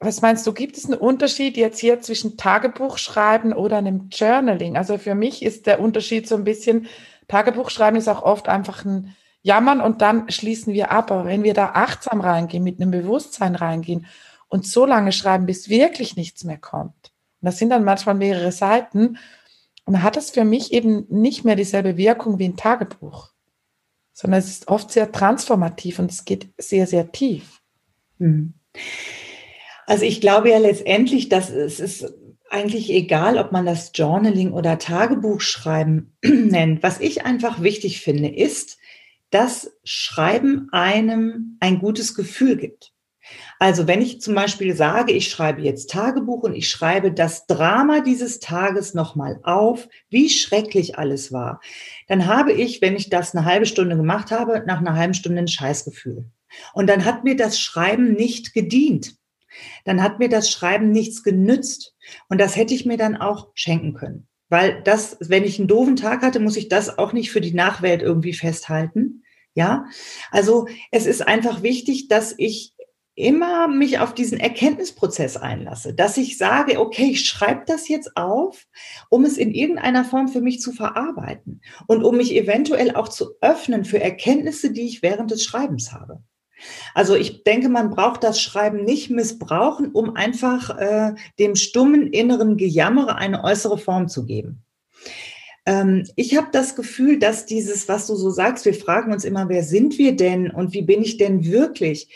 was 0.00 0.22
meinst 0.22 0.46
du, 0.46 0.52
gibt 0.52 0.76
es 0.76 0.86
einen 0.86 0.98
Unterschied 0.98 1.56
jetzt 1.56 1.78
hier 1.78 2.00
zwischen 2.00 2.36
Tagebuchschreiben 2.36 3.52
oder 3.52 3.78
einem 3.78 4.08
Journaling? 4.10 4.76
Also 4.76 4.98
für 4.98 5.14
mich 5.14 5.42
ist 5.42 5.66
der 5.66 5.80
Unterschied 5.80 6.28
so 6.28 6.34
ein 6.34 6.44
bisschen, 6.44 6.86
Tagebuchschreiben 7.28 7.98
ist 7.98 8.08
auch 8.08 8.22
oft 8.22 8.48
einfach 8.48 8.84
ein 8.84 9.14
Jammern 9.42 9.80
und 9.80 10.02
dann 10.02 10.28
schließen 10.30 10.72
wir 10.72 10.90
ab. 10.90 11.10
Aber 11.12 11.26
wenn 11.26 11.44
wir 11.44 11.54
da 11.54 11.70
achtsam 11.74 12.20
reingehen, 12.20 12.64
mit 12.64 12.80
einem 12.80 12.90
Bewusstsein 12.90 13.54
reingehen 13.54 14.06
und 14.48 14.66
so 14.66 14.84
lange 14.84 15.12
schreiben, 15.12 15.46
bis 15.46 15.68
wirklich 15.68 16.16
nichts 16.16 16.42
mehr 16.44 16.58
kommt, 16.58 17.12
und 17.40 17.46
das 17.46 17.58
sind 17.58 17.70
dann 17.70 17.84
manchmal 17.84 18.16
mehrere 18.16 18.52
Seiten, 18.52 19.18
und 19.84 19.92
dann 19.92 20.02
hat 20.02 20.16
das 20.16 20.30
für 20.30 20.44
mich 20.44 20.72
eben 20.72 21.06
nicht 21.08 21.44
mehr 21.44 21.54
dieselbe 21.54 21.96
Wirkung 21.96 22.40
wie 22.40 22.48
ein 22.48 22.56
Tagebuch, 22.56 23.30
sondern 24.12 24.40
es 24.40 24.48
ist 24.48 24.66
oft 24.66 24.90
sehr 24.90 25.12
transformativ 25.12 26.00
und 26.00 26.10
es 26.10 26.24
geht 26.24 26.52
sehr, 26.58 26.88
sehr 26.88 27.12
tief. 27.12 27.62
Mhm. 28.18 28.54
Also 29.86 30.04
ich 30.04 30.20
glaube 30.20 30.50
ja 30.50 30.58
letztendlich, 30.58 31.28
dass 31.28 31.50
es 31.50 31.80
ist 31.80 32.12
eigentlich 32.50 32.90
egal, 32.90 33.38
ob 33.38 33.52
man 33.52 33.66
das 33.66 33.92
Journaling 33.94 34.52
oder 34.52 34.78
Tagebuchschreiben 34.78 36.16
nennt. 36.24 36.82
Was 36.82 37.00
ich 37.00 37.24
einfach 37.24 37.62
wichtig 37.62 38.00
finde, 38.00 38.28
ist, 38.28 38.78
dass 39.30 39.72
Schreiben 39.84 40.68
einem 40.72 41.56
ein 41.60 41.78
gutes 41.78 42.14
Gefühl 42.14 42.56
gibt. 42.56 42.92
Also 43.58 43.88
wenn 43.88 44.00
ich 44.00 44.20
zum 44.20 44.36
Beispiel 44.36 44.76
sage, 44.76 45.12
ich 45.12 45.28
schreibe 45.28 45.60
jetzt 45.60 45.90
Tagebuch 45.90 46.44
und 46.44 46.54
ich 46.54 46.68
schreibe 46.68 47.10
das 47.12 47.46
Drama 47.46 48.00
dieses 48.00 48.38
Tages 48.38 48.94
nochmal 48.94 49.40
auf, 49.42 49.88
wie 50.10 50.28
schrecklich 50.28 50.96
alles 50.96 51.32
war, 51.32 51.60
dann 52.06 52.26
habe 52.26 52.52
ich, 52.52 52.80
wenn 52.82 52.94
ich 52.94 53.10
das 53.10 53.34
eine 53.34 53.44
halbe 53.44 53.66
Stunde 53.66 53.96
gemacht 53.96 54.30
habe, 54.30 54.62
nach 54.66 54.78
einer 54.78 54.94
halben 54.94 55.14
Stunde 55.14 55.40
ein 55.40 55.48
Scheißgefühl. 55.48 56.26
Und 56.72 56.86
dann 56.88 57.04
hat 57.04 57.24
mir 57.24 57.34
das 57.34 57.58
Schreiben 57.58 58.12
nicht 58.12 58.54
gedient 58.54 59.16
dann 59.84 60.02
hat 60.02 60.18
mir 60.18 60.28
das 60.28 60.50
Schreiben 60.50 60.90
nichts 60.90 61.22
genützt. 61.22 61.94
Und 62.28 62.40
das 62.40 62.56
hätte 62.56 62.74
ich 62.74 62.86
mir 62.86 62.96
dann 62.96 63.16
auch 63.16 63.48
schenken 63.54 63.94
können. 63.94 64.28
Weil 64.48 64.82
das, 64.82 65.16
wenn 65.20 65.44
ich 65.44 65.58
einen 65.58 65.68
doofen 65.68 65.96
Tag 65.96 66.22
hatte, 66.22 66.40
muss 66.40 66.56
ich 66.56 66.68
das 66.68 66.98
auch 66.98 67.12
nicht 67.12 67.30
für 67.30 67.40
die 67.40 67.54
Nachwelt 67.54 68.02
irgendwie 68.02 68.32
festhalten. 68.32 69.24
Ja, 69.54 69.86
also 70.30 70.66
es 70.90 71.06
ist 71.06 71.26
einfach 71.26 71.62
wichtig, 71.62 72.08
dass 72.08 72.34
ich 72.36 72.74
immer 73.16 73.66
mich 73.66 73.98
auf 73.98 74.12
diesen 74.12 74.38
Erkenntnisprozess 74.38 75.38
einlasse, 75.38 75.94
dass 75.94 76.18
ich 76.18 76.36
sage, 76.36 76.78
okay, 76.78 77.12
ich 77.12 77.24
schreibe 77.24 77.62
das 77.66 77.88
jetzt 77.88 78.14
auf, 78.16 78.66
um 79.08 79.24
es 79.24 79.38
in 79.38 79.52
irgendeiner 79.52 80.04
Form 80.04 80.28
für 80.28 80.42
mich 80.42 80.60
zu 80.60 80.72
verarbeiten 80.72 81.62
und 81.86 82.04
um 82.04 82.18
mich 82.18 82.34
eventuell 82.34 82.94
auch 82.94 83.08
zu 83.08 83.30
öffnen 83.40 83.86
für 83.86 84.00
Erkenntnisse, 84.00 84.70
die 84.70 84.86
ich 84.86 85.02
während 85.02 85.30
des 85.30 85.42
Schreibens 85.42 85.92
habe. 85.92 86.22
Also 86.94 87.14
ich 87.14 87.44
denke, 87.44 87.68
man 87.68 87.90
braucht 87.90 88.24
das 88.24 88.40
Schreiben 88.40 88.84
nicht 88.84 89.10
missbrauchen, 89.10 89.92
um 89.92 90.16
einfach 90.16 90.76
äh, 90.78 91.14
dem 91.38 91.54
stummen 91.56 92.06
inneren 92.08 92.56
Gejammere 92.56 93.16
eine 93.16 93.44
äußere 93.44 93.78
Form 93.78 94.08
zu 94.08 94.24
geben. 94.24 94.62
Ähm, 95.66 96.04
ich 96.14 96.36
habe 96.36 96.48
das 96.52 96.76
Gefühl, 96.76 97.18
dass 97.18 97.44
dieses, 97.44 97.88
was 97.88 98.06
du 98.06 98.14
so 98.14 98.30
sagst, 98.30 98.64
wir 98.64 98.74
fragen 98.74 99.12
uns 99.12 99.24
immer, 99.24 99.48
wer 99.48 99.64
sind 99.64 99.98
wir 99.98 100.16
denn 100.16 100.50
und 100.50 100.72
wie 100.72 100.82
bin 100.82 101.02
ich 101.02 101.18
denn 101.18 101.44
wirklich? 101.44 102.08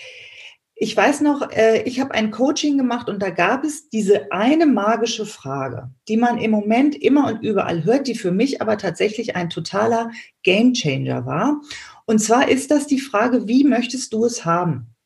Ich 0.82 0.96
weiß 0.96 1.20
noch, 1.20 1.50
äh, 1.50 1.82
ich 1.82 2.00
habe 2.00 2.14
ein 2.14 2.30
Coaching 2.30 2.78
gemacht 2.78 3.10
und 3.10 3.22
da 3.22 3.28
gab 3.28 3.64
es 3.64 3.90
diese 3.90 4.32
eine 4.32 4.64
magische 4.64 5.26
Frage, 5.26 5.90
die 6.08 6.16
man 6.16 6.38
im 6.38 6.52
Moment 6.52 6.94
immer 6.94 7.26
und 7.26 7.42
überall 7.42 7.84
hört, 7.84 8.06
die 8.06 8.14
für 8.14 8.32
mich 8.32 8.62
aber 8.62 8.78
tatsächlich 8.78 9.36
ein 9.36 9.50
totaler 9.50 10.10
Gamechanger 10.42 11.26
war. 11.26 11.60
Und 12.10 12.18
zwar 12.18 12.48
ist 12.48 12.72
das 12.72 12.88
die 12.88 12.98
Frage, 12.98 13.46
wie 13.46 13.62
möchtest 13.62 14.12
du 14.12 14.24
es 14.24 14.44
haben? 14.44 14.96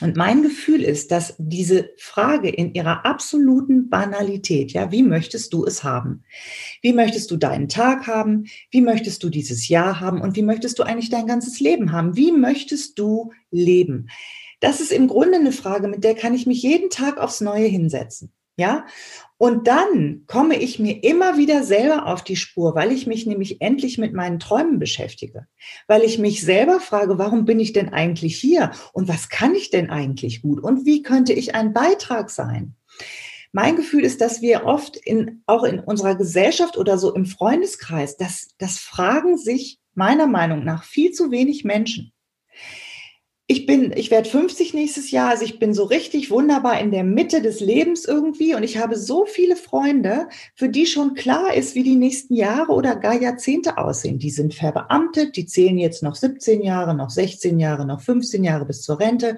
Und 0.00 0.16
mein 0.16 0.42
Gefühl 0.42 0.82
ist, 0.82 1.12
dass 1.12 1.36
diese 1.38 1.90
Frage 1.98 2.48
in 2.48 2.74
ihrer 2.74 3.06
absoluten 3.06 3.88
Banalität, 3.88 4.72
ja, 4.72 4.90
wie 4.90 5.04
möchtest 5.04 5.52
du 5.52 5.64
es 5.64 5.84
haben? 5.84 6.24
Wie 6.82 6.92
möchtest 6.92 7.30
du 7.30 7.36
deinen 7.36 7.68
Tag 7.68 8.08
haben? 8.08 8.46
Wie 8.72 8.80
möchtest 8.80 9.22
du 9.22 9.28
dieses 9.28 9.68
Jahr 9.68 10.00
haben? 10.00 10.20
Und 10.20 10.34
wie 10.34 10.42
möchtest 10.42 10.80
du 10.80 10.82
eigentlich 10.82 11.10
dein 11.10 11.28
ganzes 11.28 11.60
Leben 11.60 11.92
haben? 11.92 12.16
Wie 12.16 12.32
möchtest 12.32 12.98
du 12.98 13.32
leben? 13.52 14.08
Das 14.58 14.80
ist 14.80 14.90
im 14.90 15.06
Grunde 15.06 15.36
eine 15.36 15.52
Frage, 15.52 15.86
mit 15.86 16.02
der 16.02 16.16
kann 16.16 16.34
ich 16.34 16.44
mich 16.44 16.60
jeden 16.60 16.90
Tag 16.90 17.18
aufs 17.18 17.40
Neue 17.40 17.68
hinsetzen. 17.68 18.32
Ja, 18.58 18.86
und 19.36 19.66
dann 19.66 20.22
komme 20.26 20.56
ich 20.56 20.78
mir 20.78 21.04
immer 21.04 21.36
wieder 21.36 21.62
selber 21.62 22.06
auf 22.06 22.24
die 22.24 22.36
Spur, 22.36 22.74
weil 22.74 22.90
ich 22.90 23.06
mich 23.06 23.26
nämlich 23.26 23.60
endlich 23.60 23.98
mit 23.98 24.14
meinen 24.14 24.38
Träumen 24.38 24.78
beschäftige, 24.78 25.46
weil 25.86 26.02
ich 26.02 26.18
mich 26.18 26.40
selber 26.40 26.80
frage, 26.80 27.18
warum 27.18 27.44
bin 27.44 27.60
ich 27.60 27.74
denn 27.74 27.90
eigentlich 27.90 28.38
hier? 28.38 28.70
Und 28.94 29.08
was 29.08 29.28
kann 29.28 29.54
ich 29.54 29.68
denn 29.68 29.90
eigentlich 29.90 30.40
gut? 30.40 30.58
Und 30.62 30.86
wie 30.86 31.02
könnte 31.02 31.34
ich 31.34 31.54
ein 31.54 31.74
Beitrag 31.74 32.30
sein? 32.30 32.74
Mein 33.52 33.76
Gefühl 33.76 34.04
ist, 34.04 34.22
dass 34.22 34.40
wir 34.40 34.64
oft 34.64 34.96
in, 34.96 35.42
auch 35.46 35.64
in 35.64 35.78
unserer 35.78 36.14
Gesellschaft 36.14 36.78
oder 36.78 36.96
so 36.96 37.14
im 37.14 37.26
Freundeskreis, 37.26 38.16
das, 38.16 38.48
das 38.56 38.78
fragen 38.78 39.36
sich 39.36 39.80
meiner 39.94 40.26
Meinung 40.26 40.64
nach 40.64 40.82
viel 40.82 41.12
zu 41.12 41.30
wenig 41.30 41.64
Menschen 41.64 42.12
ich 43.48 43.64
bin, 43.64 43.92
ich 43.94 44.10
werde 44.10 44.28
50 44.28 44.74
nächstes 44.74 45.12
Jahr, 45.12 45.30
also 45.30 45.44
ich 45.44 45.60
bin 45.60 45.72
so 45.72 45.84
richtig 45.84 46.32
wunderbar 46.32 46.80
in 46.80 46.90
der 46.90 47.04
Mitte 47.04 47.40
des 47.40 47.60
Lebens 47.60 48.04
irgendwie 48.04 48.56
und 48.56 48.64
ich 48.64 48.78
habe 48.78 48.96
so 48.96 49.24
viele 49.24 49.54
Freunde, 49.54 50.28
für 50.56 50.68
die 50.68 50.84
schon 50.84 51.14
klar 51.14 51.54
ist, 51.54 51.76
wie 51.76 51.84
die 51.84 51.94
nächsten 51.94 52.34
Jahre 52.34 52.72
oder 52.72 52.96
gar 52.96 53.14
Jahrzehnte 53.14 53.78
aussehen. 53.78 54.18
Die 54.18 54.30
sind 54.30 54.52
verbeamtet, 54.52 55.36
die 55.36 55.46
zählen 55.46 55.78
jetzt 55.78 56.02
noch 56.02 56.16
17 56.16 56.60
Jahre, 56.60 56.94
noch 56.94 57.10
16 57.10 57.60
Jahre, 57.60 57.86
noch 57.86 58.00
15 58.00 58.42
Jahre 58.42 58.64
bis 58.64 58.82
zur 58.82 58.98
Rente. 58.98 59.36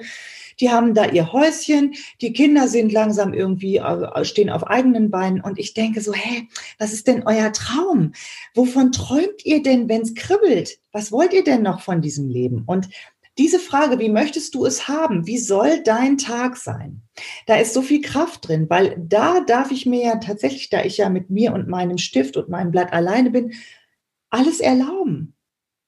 Die 0.59 0.71
haben 0.71 0.94
da 0.94 1.05
ihr 1.05 1.33
Häuschen, 1.33 1.94
die 2.23 2.33
Kinder 2.33 2.66
sind 2.66 2.90
langsam 2.90 3.35
irgendwie, 3.35 3.77
äh, 3.77 4.25
stehen 4.25 4.51
auf 4.51 4.66
eigenen 4.66 5.11
Beinen 5.11 5.42
und 5.42 5.59
ich 5.59 5.75
denke 5.75 6.01
so, 6.01 6.14
hey, 6.14 6.49
was 6.79 6.94
ist 6.94 7.07
denn 7.07 7.25
euer 7.27 7.53
Traum? 7.53 8.12
Wovon 8.55 8.90
träumt 8.90 9.44
ihr 9.44 9.62
denn, 9.62 9.88
wenn 9.88 10.01
es 10.01 10.14
kribbelt? 10.14 10.79
Was 10.92 11.12
wollt 11.12 11.33
ihr 11.33 11.44
denn 11.44 11.62
noch 11.62 11.83
von 11.83 12.01
diesem 12.01 12.29
Leben? 12.29 12.64
Und 12.66 12.88
diese 13.38 13.61
Frage, 13.61 13.98
wie 13.98 14.09
möchtest 14.09 14.55
du 14.55 14.66
es 14.66 14.88
haben? 14.88 15.27
Wie 15.27 15.38
soll 15.38 15.83
dein 15.83 16.18
Tag 16.18 16.57
sein? 16.57 17.03
Da 17.46 17.57
ist 17.57 17.72
so 17.72 17.83
viel 17.83 18.03
Kraft 18.03 18.48
drin, 18.48 18.66
weil 18.68 18.96
da 18.98 19.40
darf 19.40 19.70
ich 19.70 19.87
mir 19.87 20.03
ja 20.03 20.16
tatsächlich, 20.16 20.70
da 20.70 20.85
ich 20.85 20.98
ja 20.98 21.09
mit 21.09 21.31
mir 21.31 21.53
und 21.53 21.68
meinem 21.68 21.98
Stift 21.98 22.37
und 22.37 22.48
meinem 22.48 22.72
Blatt 22.72 22.92
alleine 22.92 23.31
bin, 23.31 23.53
alles 24.31 24.61
erlauben. 24.61 25.35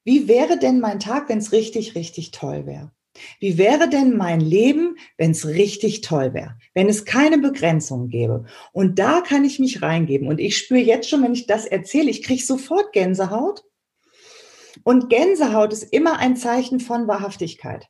Wie 0.03 0.27
wäre 0.27 0.57
denn 0.57 0.79
mein 0.79 0.99
Tag, 0.99 1.29
wenn 1.29 1.37
es 1.37 1.51
richtig, 1.51 1.93
richtig 1.95 2.31
toll 2.31 2.65
wäre? 2.65 2.91
Wie 3.39 3.57
wäre 3.57 3.89
denn 3.89 4.15
mein 4.15 4.39
Leben, 4.39 4.95
wenn 5.17 5.31
es 5.31 5.45
richtig 5.45 6.01
toll 6.01 6.33
wäre? 6.33 6.57
Wenn 6.73 6.87
es 6.87 7.05
keine 7.05 7.37
Begrenzungen 7.37 8.07
gäbe? 8.07 8.45
Und 8.71 8.99
da 8.99 9.21
kann 9.21 9.43
ich 9.43 9.59
mich 9.59 9.81
reingeben. 9.81 10.27
Und 10.27 10.39
ich 10.39 10.57
spüre 10.57 10.79
jetzt 10.79 11.09
schon, 11.09 11.21
wenn 11.21 11.33
ich 11.33 11.45
das 11.45 11.65
erzähle, 11.65 12.09
ich 12.09 12.23
kriege 12.23 12.41
sofort 12.41 12.93
Gänsehaut 12.93 13.63
und 14.83 15.09
Gänsehaut 15.09 15.73
ist 15.73 15.83
immer 15.83 16.19
ein 16.19 16.35
Zeichen 16.35 16.79
von 16.79 17.07
Wahrhaftigkeit. 17.07 17.87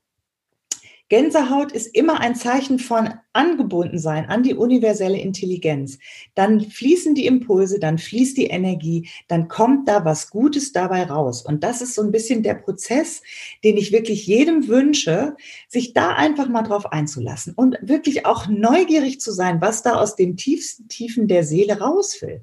Gänsehaut 1.12 1.74
ist 1.74 1.88
immer 1.88 2.22
ein 2.22 2.36
Zeichen 2.36 2.80
von 2.80 3.10
Angebundensein 3.34 4.30
an 4.30 4.44
die 4.44 4.54
universelle 4.54 5.20
Intelligenz. 5.20 6.00
Dann 6.36 6.62
fließen 6.62 7.16
die 7.16 7.26
Impulse, 7.26 7.80
dann 7.80 7.98
fließt 7.98 8.38
die 8.38 8.46
Energie, 8.46 9.10
dann 9.28 9.50
kommt 9.50 9.90
da 9.90 10.06
was 10.06 10.30
Gutes 10.30 10.72
dabei 10.72 11.04
raus. 11.04 11.42
Und 11.42 11.66
das 11.66 11.82
ist 11.82 11.96
so 11.96 12.02
ein 12.02 12.14
bisschen 12.14 12.44
der 12.44 12.54
Prozess, 12.54 13.22
den 13.66 13.76
ich 13.76 13.92
wirklich 13.92 14.26
jedem 14.26 14.70
wünsche, 14.70 15.36
sich 15.68 15.94
da 15.94 16.14
einfach 16.16 16.48
mal 16.48 16.64
drauf 16.64 16.94
einzulassen 16.94 17.56
und 17.56 17.78
wirklich 17.82 18.26
auch 18.26 18.48
neugierig 18.48 19.20
zu 19.20 19.34
sein, 19.34 19.60
was 19.60 19.84
da 19.84 19.96
aus 19.96 20.16
den 20.16 20.38
tiefsten 20.38 20.88
Tiefen 20.88 21.28
der 21.28 21.44
Seele 21.44 21.82
raus 21.82 22.22
will. 22.22 22.42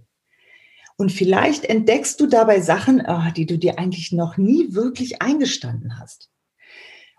Und 0.99 1.13
vielleicht 1.13 1.65
entdeckst 1.65 2.21
du 2.21 2.27
dabei 2.27 2.61
Sachen, 2.61 3.05
oh, 3.07 3.31
die 3.37 3.47
du 3.47 3.57
dir 3.57 3.79
eigentlich 3.79 4.11
noch 4.11 4.37
nie 4.37 4.75
wirklich 4.75 5.23
eingestanden 5.23 5.99
hast. 5.99 6.29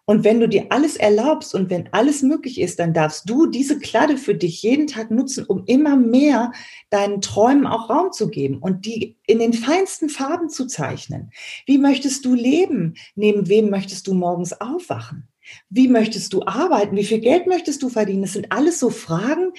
Und 0.03 0.23
wenn 0.25 0.39
du 0.39 0.49
dir 0.49 0.65
alles 0.69 0.97
erlaubst 0.97 1.55
und 1.55 1.69
wenn 1.69 1.87
alles 1.93 2.21
möglich 2.21 2.59
ist, 2.59 2.79
dann 2.79 2.93
darfst 2.93 3.29
du 3.29 3.45
diese 3.45 3.79
Kladde 3.79 4.17
für 4.17 4.35
dich 4.35 4.63
jeden 4.63 4.87
Tag 4.87 5.11
nutzen, 5.11 5.45
um 5.45 5.63
immer 5.65 5.95
mehr 5.95 6.51
deinen 6.89 7.21
Träumen 7.21 7.65
auch 7.67 7.89
Raum 7.89 8.11
zu 8.11 8.29
geben 8.29 8.57
und 8.57 8.85
die 8.85 9.17
in 9.27 9.39
den 9.39 9.53
feinsten 9.53 10.09
Farben 10.09 10.49
zu 10.49 10.65
zeichnen. 10.65 11.31
Wie 11.65 11.77
möchtest 11.77 12.25
du 12.25 12.33
leben? 12.33 12.95
Neben 13.15 13.47
wem 13.47 13.69
möchtest 13.69 14.07
du 14.07 14.13
morgens 14.13 14.59
aufwachen? 14.59 15.29
Wie 15.69 15.87
möchtest 15.87 16.33
du 16.33 16.43
arbeiten? 16.43 16.97
Wie 16.97 17.05
viel 17.05 17.19
Geld 17.19 17.47
möchtest 17.47 17.81
du 17.81 17.89
verdienen? 17.89 18.23
Das 18.23 18.33
sind 18.33 18.51
alles 18.51 18.79
so 18.79 18.89
Fragen. 18.89 19.53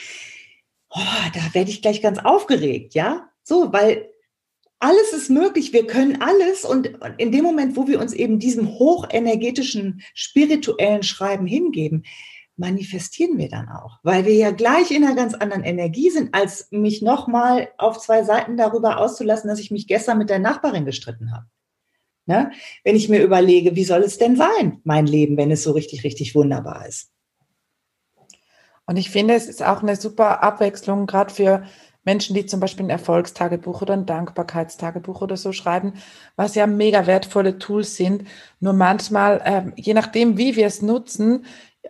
Oh, 0.91 1.31
da 1.33 1.55
werde 1.55 1.71
ich 1.71 1.81
gleich 1.81 2.03
ganz 2.03 2.19
aufgeregt, 2.19 2.95
ja? 2.95 3.30
So, 3.51 3.73
weil 3.73 4.09
alles 4.79 5.13
ist 5.13 5.29
möglich, 5.29 5.73
wir 5.73 5.85
können 5.85 6.23
alles 6.23 6.65
und 6.65 6.93
in 7.19 7.33
dem 7.33 7.43
Moment, 7.43 7.77
wo 7.77 7.89
wir 7.89 7.99
uns 7.99 8.13
eben 8.13 8.39
diesem 8.39 8.79
hochenergetischen, 8.79 10.03
spirituellen 10.15 11.03
Schreiben 11.03 11.49
hingeben, 11.49 12.05
manifestieren 12.55 13.39
wir 13.39 13.49
dann 13.49 13.69
auch, 13.69 13.99
weil 14.05 14.25
wir 14.25 14.35
ja 14.35 14.53
gleich 14.53 14.93
in 14.93 15.03
einer 15.03 15.17
ganz 15.17 15.35
anderen 15.35 15.65
Energie 15.65 16.11
sind, 16.11 16.33
als 16.33 16.69
mich 16.71 17.03
nochmal 17.03 17.71
auf 17.77 17.99
zwei 17.99 18.23
Seiten 18.23 18.57
darüber 18.57 18.99
auszulassen, 18.99 19.49
dass 19.49 19.59
ich 19.59 19.73
mich 19.73 19.89
gestern 19.89 20.19
mit 20.19 20.31
der 20.31 20.39
Nachbarin 20.39 20.85
gestritten 20.85 21.33
habe. 21.33 21.47
Ne? 22.27 22.53
Wenn 22.85 22.95
ich 22.95 23.09
mir 23.09 23.21
überlege, 23.21 23.75
wie 23.75 23.83
soll 23.83 24.03
es 24.03 24.17
denn 24.17 24.37
sein, 24.37 24.81
mein 24.85 25.09
Leben, 25.09 25.37
wenn 25.37 25.51
es 25.51 25.65
so 25.65 25.73
richtig, 25.73 26.05
richtig 26.05 26.37
wunderbar 26.37 26.87
ist. 26.87 27.11
Und 28.87 28.97
ich 28.97 29.11
finde, 29.11 29.35
es 29.35 29.49
ist 29.49 29.65
auch 29.65 29.83
eine 29.83 29.97
super 29.97 30.41
Abwechslung, 30.45 31.07
gerade 31.07 31.35
für 31.35 31.65
Menschen, 32.05 32.35
die 32.35 32.47
zum 32.47 32.61
Beispiel 32.61 32.87
ein 32.87 32.91
Erfolgstagebuch 32.91 33.83
oder 33.83 33.95
ein 33.95 34.07
Dankbarkeitstagebuch 34.07 35.21
oder 35.21 35.37
so 35.37 35.53
schreiben, 35.53 35.95
was 36.37 36.55
ja 36.55 36.67
mega 36.67 37.07
wertvolle 37.07 37.59
Tools 37.59 37.97
sind. 37.97 38.27
Nur 38.59 38.73
manchmal, 38.73 39.41
äh, 39.45 39.81
je 39.81 39.95
nachdem, 39.95 40.39
wie 40.39 40.57
wir 40.57 40.67
es 40.67 40.83
nutzen, 40.83 41.45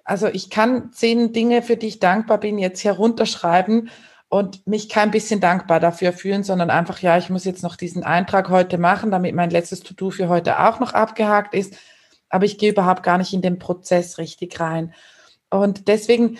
also 0.04 0.26
ich 0.26 0.50
kann 0.50 0.92
zehn 0.92 1.32
Dinge, 1.32 1.62
für 1.62 1.76
die 1.76 1.88
ich 1.88 2.00
dankbar 2.00 2.38
bin, 2.38 2.58
jetzt 2.58 2.82
herunterschreiben 2.82 3.90
und 4.28 4.66
mich 4.66 4.88
kein 4.88 5.10
bisschen 5.10 5.40
dankbar 5.40 5.80
dafür 5.80 6.12
fühlen, 6.12 6.44
sondern 6.44 6.70
einfach, 6.70 7.00
ja, 7.00 7.18
ich 7.18 7.30
muss 7.30 7.44
jetzt 7.44 7.62
noch 7.62 7.76
diesen 7.76 8.04
Eintrag 8.04 8.48
heute 8.48 8.78
machen, 8.78 9.10
damit 9.10 9.34
mein 9.34 9.50
letztes 9.50 9.80
To-Do 9.80 10.10
für 10.10 10.28
heute 10.28 10.60
auch 10.60 10.80
noch 10.80 10.94
abgehakt 10.94 11.54
ist. 11.54 11.76
Aber 12.28 12.44
ich 12.44 12.58
gehe 12.58 12.70
überhaupt 12.70 13.02
gar 13.02 13.18
nicht 13.18 13.32
in 13.32 13.42
den 13.42 13.58
Prozess 13.58 14.18
richtig 14.18 14.58
rein. 14.60 14.94
Und 15.50 15.88
deswegen 15.88 16.38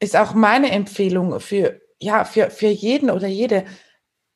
ist 0.00 0.16
auch 0.16 0.34
meine 0.34 0.70
Empfehlung 0.70 1.40
für 1.40 1.80
ja, 2.00 2.24
für, 2.24 2.50
für 2.50 2.68
jeden 2.68 3.10
oder 3.10 3.26
jede, 3.26 3.64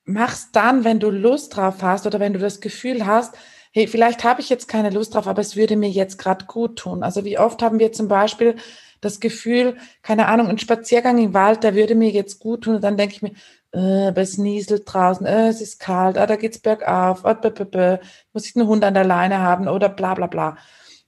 mach's 0.05 0.51
dann, 0.53 0.85
wenn 0.85 1.01
du 1.01 1.11
Lust 1.11 1.57
drauf 1.57 1.83
hast 1.83 2.07
oder 2.07 2.21
wenn 2.21 2.33
du 2.33 2.39
das 2.39 2.61
Gefühl 2.61 3.07
hast, 3.07 3.35
hey, 3.73 3.87
vielleicht 3.87 4.25
habe 4.25 4.41
ich 4.41 4.49
jetzt 4.49 4.69
keine 4.69 4.91
Lust 4.91 5.15
drauf, 5.15 5.27
aber 5.27 5.41
es 5.41 5.57
würde 5.57 5.77
mir 5.77 5.91
jetzt 5.91 6.19
gerade 6.19 6.47
gut 6.47 6.77
tun. 6.77 7.03
Also 7.03 7.25
wie 7.25 7.39
oft 7.39 7.63
haben 7.63 7.79
wir 7.79 7.93
zum 7.93 8.09
Beispiel 8.09 8.57
das 9.01 9.21
Gefühl, 9.21 9.77
keine 10.03 10.27
Ahnung, 10.27 10.49
ein 10.49 10.59
Spaziergang 10.59 11.19
im 11.19 11.33
Wald, 11.35 11.63
der 11.65 11.75
würde 11.75 11.95
mir 11.95 12.11
jetzt 12.11 12.39
gut 12.41 12.65
tun. 12.65 12.77
Und 12.77 12.85
dann 12.85 12.97
denke 12.97 13.15
ich 13.15 13.23
mir, 13.23 13.33
äh, 13.73 14.13
es 14.21 14.39
nieselt 14.39 14.83
draußen, 14.87 15.25
äh, 15.25 15.49
es 15.49 15.61
ist 15.61 15.79
kalt, 15.79 16.19
ah, 16.19 16.27
da 16.27 16.37
geht's 16.37 16.59
bergauf, 16.59 17.25
ah, 17.25 17.35
b, 17.35 17.51
b, 17.51 17.65
b, 17.65 17.99
muss 18.33 18.47
ich 18.47 18.57
einen 18.57 18.67
Hund 18.67 18.85
an 18.85 18.95
der 18.95 19.05
Leine 19.05 19.39
haben 19.39 19.69
oder 19.69 19.89
bla 19.89 20.15
bla 20.15 20.27
bla. 20.27 20.57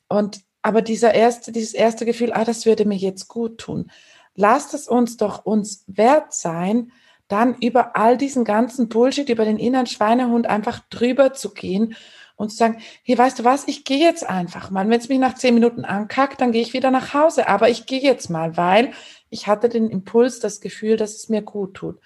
Und 0.08 0.40
aber 0.62 0.80
dieser 0.82 1.12
erste, 1.14 1.50
dieses 1.50 1.74
erste 1.74 2.06
Gefühl, 2.06 2.32
ah, 2.32 2.44
das 2.44 2.66
würde 2.66 2.84
mir 2.84 2.96
jetzt 2.96 3.28
gut 3.28 3.58
tun 3.58 3.90
lasst 4.34 4.74
es 4.74 4.88
uns 4.88 5.16
doch 5.16 5.44
uns 5.44 5.84
wert 5.86 6.32
sein, 6.32 6.92
dann 7.28 7.54
über 7.54 7.96
all 7.96 8.18
diesen 8.18 8.44
ganzen 8.44 8.88
Bullshit, 8.88 9.28
über 9.28 9.44
den 9.44 9.58
inneren 9.58 9.86
Schweinehund 9.86 10.46
einfach 10.46 10.80
drüber 10.90 11.32
zu 11.32 11.54
gehen 11.54 11.94
und 12.36 12.50
zu 12.50 12.56
sagen, 12.56 12.82
hey, 13.04 13.16
weißt 13.16 13.38
du 13.38 13.44
was, 13.44 13.68
ich 13.68 13.84
gehe 13.84 14.00
jetzt 14.00 14.28
einfach 14.28 14.70
mal. 14.70 14.88
Wenn 14.88 14.98
es 14.98 15.08
mich 15.08 15.18
nach 15.18 15.34
zehn 15.34 15.54
Minuten 15.54 15.84
ankackt, 15.84 16.40
dann 16.40 16.52
gehe 16.52 16.62
ich 16.62 16.72
wieder 16.72 16.90
nach 16.90 17.14
Hause. 17.14 17.48
Aber 17.48 17.68
ich 17.70 17.86
gehe 17.86 18.02
jetzt 18.02 18.28
mal, 18.30 18.56
weil 18.56 18.92
ich 19.30 19.46
hatte 19.46 19.68
den 19.68 19.88
Impuls, 19.88 20.40
das 20.40 20.60
Gefühl, 20.60 20.96
dass 20.96 21.14
es 21.14 21.28
mir 21.28 21.42
gut 21.42 21.74
tut. 21.74 22.00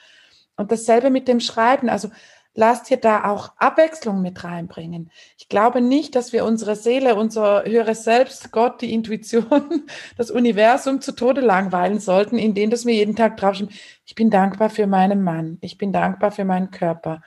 Und 0.56 0.70
dasselbe 0.70 1.10
mit 1.10 1.26
dem 1.26 1.40
Schreiben. 1.40 1.88
Also 1.88 2.10
lasst 2.56 2.90
ihr 2.90 2.96
da 2.96 3.24
auch 3.24 3.52
Abwechslung 3.58 4.22
mit 4.22 4.42
reinbringen. 4.42 5.10
Ich 5.38 5.48
glaube 5.48 5.80
nicht, 5.80 6.16
dass 6.16 6.32
wir 6.32 6.44
unsere 6.44 6.74
Seele, 6.74 7.14
unser 7.14 7.64
höheres 7.64 8.02
Selbst, 8.02 8.50
Gott, 8.50 8.80
die 8.80 8.92
Intuition, 8.92 9.84
das 10.16 10.30
Universum 10.30 11.00
zu 11.00 11.12
Tode 11.12 11.42
langweilen 11.42 12.00
sollten, 12.00 12.38
indem 12.38 12.70
dass 12.70 12.86
wir 12.86 12.94
jeden 12.94 13.14
Tag 13.14 13.36
draufschreiben, 13.36 13.74
ich 14.04 14.14
bin 14.14 14.30
dankbar 14.30 14.70
für 14.70 14.86
meinen 14.86 15.22
Mann, 15.22 15.58
ich 15.60 15.78
bin 15.78 15.92
dankbar 15.92 16.32
für 16.32 16.44
meinen 16.44 16.70
Körper. 16.70 17.22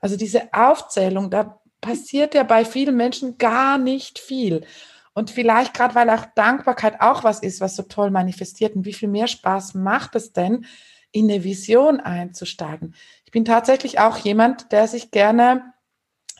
Also 0.00 0.16
diese 0.16 0.52
Aufzählung, 0.52 1.28
da 1.28 1.60
passiert 1.80 2.34
ja 2.34 2.44
bei 2.44 2.64
vielen 2.64 2.96
Menschen 2.96 3.36
gar 3.36 3.78
nicht 3.78 4.18
viel. 4.18 4.64
Und 5.12 5.30
vielleicht 5.30 5.74
gerade, 5.74 5.96
weil 5.96 6.10
auch 6.10 6.26
Dankbarkeit 6.36 7.00
auch 7.00 7.24
was 7.24 7.40
ist, 7.40 7.60
was 7.60 7.74
so 7.74 7.82
toll 7.82 8.10
manifestiert. 8.10 8.76
Und 8.76 8.84
wie 8.84 8.92
viel 8.92 9.08
mehr 9.08 9.26
Spaß 9.26 9.74
macht 9.74 10.14
es 10.14 10.32
denn, 10.32 10.64
in 11.10 11.28
eine 11.28 11.42
Vision 11.42 11.98
einzusteigen? 11.98 12.94
Ich 13.28 13.32
bin 13.32 13.44
tatsächlich 13.44 14.00
auch 14.00 14.16
jemand, 14.16 14.72
der 14.72 14.88
sich 14.88 15.10
gerne 15.10 15.74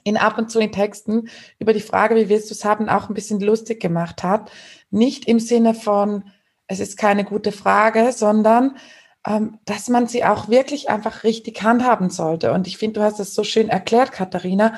in 0.04 0.16
ab 0.16 0.38
und 0.38 0.50
zu 0.50 0.58
in 0.58 0.72
Texten 0.72 1.28
über 1.58 1.74
die 1.74 1.82
Frage, 1.82 2.16
wie 2.16 2.30
willst 2.30 2.48
du 2.48 2.54
es 2.54 2.64
haben, 2.64 2.88
auch 2.88 3.10
ein 3.10 3.14
bisschen 3.14 3.40
lustig 3.40 3.78
gemacht 3.78 4.22
hat. 4.22 4.50
Nicht 4.88 5.28
im 5.28 5.38
Sinne 5.38 5.74
von, 5.74 6.24
es 6.66 6.80
ist 6.80 6.96
keine 6.96 7.24
gute 7.24 7.52
Frage, 7.52 8.10
sondern 8.12 8.78
ähm, 9.26 9.58
dass 9.66 9.90
man 9.90 10.06
sie 10.06 10.24
auch 10.24 10.48
wirklich 10.48 10.88
einfach 10.88 11.24
richtig 11.24 11.62
handhaben 11.62 12.08
sollte. 12.08 12.52
Und 12.54 12.66
ich 12.66 12.78
finde, 12.78 13.00
du 13.00 13.04
hast 13.04 13.20
es 13.20 13.34
so 13.34 13.44
schön 13.44 13.68
erklärt, 13.68 14.12
Katharina, 14.12 14.72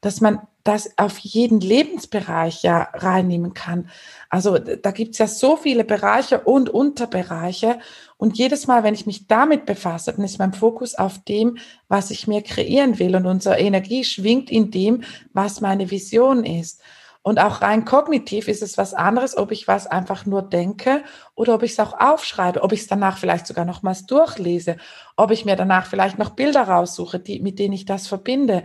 dass 0.00 0.20
man 0.20 0.46
das 0.62 0.96
auf 0.98 1.18
jeden 1.18 1.58
Lebensbereich 1.58 2.62
ja 2.62 2.90
reinnehmen 2.92 3.54
kann. 3.54 3.90
Also 4.30 4.58
da 4.58 4.92
gibt 4.92 5.14
es 5.14 5.18
ja 5.18 5.26
so 5.26 5.56
viele 5.56 5.82
Bereiche 5.82 6.42
und 6.42 6.70
Unterbereiche. 6.70 7.80
Und 8.18 8.38
jedes 8.38 8.66
Mal, 8.66 8.82
wenn 8.82 8.94
ich 8.94 9.06
mich 9.06 9.26
damit 9.26 9.66
befasse, 9.66 10.12
dann 10.12 10.24
ist 10.24 10.38
mein 10.38 10.54
Fokus 10.54 10.94
auf 10.94 11.18
dem, 11.24 11.58
was 11.88 12.10
ich 12.10 12.26
mir 12.26 12.42
kreieren 12.42 12.98
will. 12.98 13.14
Und 13.14 13.26
unsere 13.26 13.58
Energie 13.58 14.04
schwingt 14.04 14.50
in 14.50 14.70
dem, 14.70 15.02
was 15.32 15.60
meine 15.60 15.90
Vision 15.90 16.44
ist. 16.44 16.80
Und 17.26 17.40
auch 17.40 17.60
rein 17.60 17.84
kognitiv 17.84 18.46
ist 18.46 18.62
es 18.62 18.78
was 18.78 18.94
anderes, 18.94 19.36
ob 19.36 19.50
ich 19.50 19.66
was 19.66 19.88
einfach 19.88 20.26
nur 20.26 20.42
denke 20.42 21.02
oder 21.34 21.54
ob 21.54 21.64
ich 21.64 21.72
es 21.72 21.80
auch 21.80 21.98
aufschreibe, 21.98 22.62
ob 22.62 22.72
ich 22.72 22.82
es 22.82 22.86
danach 22.86 23.18
vielleicht 23.18 23.48
sogar 23.48 23.64
nochmals 23.64 24.06
durchlese, 24.06 24.76
ob 25.16 25.32
ich 25.32 25.44
mir 25.44 25.56
danach 25.56 25.86
vielleicht 25.86 26.20
noch 26.20 26.30
Bilder 26.30 26.62
raussuche, 26.62 27.18
die, 27.18 27.40
mit 27.40 27.58
denen 27.58 27.74
ich 27.74 27.84
das 27.84 28.06
verbinde. 28.06 28.62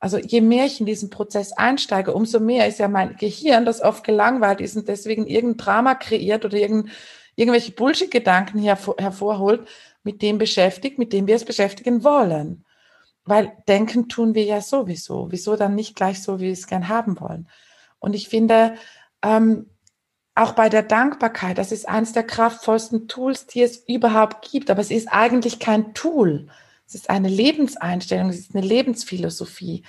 Also 0.00 0.16
je 0.16 0.40
mehr 0.40 0.64
ich 0.64 0.80
in 0.80 0.86
diesen 0.86 1.10
Prozess 1.10 1.52
einsteige, 1.52 2.14
umso 2.14 2.40
mehr 2.40 2.66
ist 2.66 2.78
ja 2.78 2.88
mein 2.88 3.16
Gehirn, 3.16 3.66
das 3.66 3.82
oft 3.82 4.04
gelangweilt 4.04 4.62
ist 4.62 4.74
und 4.74 4.88
deswegen 4.88 5.26
irgendein 5.26 5.58
Drama 5.58 5.94
kreiert 5.94 6.46
oder 6.46 6.56
irgendein 6.56 6.92
irgendwelche 7.38 7.72
Bullshit-Gedanken 7.72 8.58
hervor, 8.58 8.96
hervorholt, 8.98 9.66
mit 10.02 10.22
dem 10.22 10.38
beschäftigt, 10.38 10.98
mit 10.98 11.12
dem 11.12 11.26
wir 11.28 11.36
es 11.36 11.44
beschäftigen 11.44 12.02
wollen. 12.02 12.64
Weil 13.24 13.52
denken 13.68 14.08
tun 14.08 14.34
wir 14.34 14.44
ja 14.44 14.60
sowieso. 14.60 15.30
Wieso 15.30 15.54
dann 15.54 15.74
nicht 15.74 15.94
gleich 15.94 16.20
so, 16.20 16.40
wie 16.40 16.46
wir 16.46 16.52
es 16.52 16.66
gern 16.66 16.88
haben 16.88 17.20
wollen? 17.20 17.48
Und 18.00 18.14
ich 18.14 18.28
finde, 18.28 18.74
ähm, 19.22 19.66
auch 20.34 20.52
bei 20.52 20.68
der 20.68 20.82
Dankbarkeit, 20.82 21.58
das 21.58 21.70
ist 21.70 21.88
eines 21.88 22.12
der 22.12 22.24
kraftvollsten 22.24 23.06
Tools, 23.06 23.46
die 23.46 23.62
es 23.62 23.76
überhaupt 23.86 24.50
gibt. 24.50 24.68
Aber 24.70 24.80
es 24.80 24.90
ist 24.90 25.08
eigentlich 25.08 25.60
kein 25.60 25.94
Tool. 25.94 26.48
Es 26.86 26.94
ist 26.94 27.10
eine 27.10 27.28
Lebenseinstellung, 27.28 28.30
es 28.30 28.38
ist 28.38 28.54
eine 28.54 28.66
Lebensphilosophie. 28.66 29.84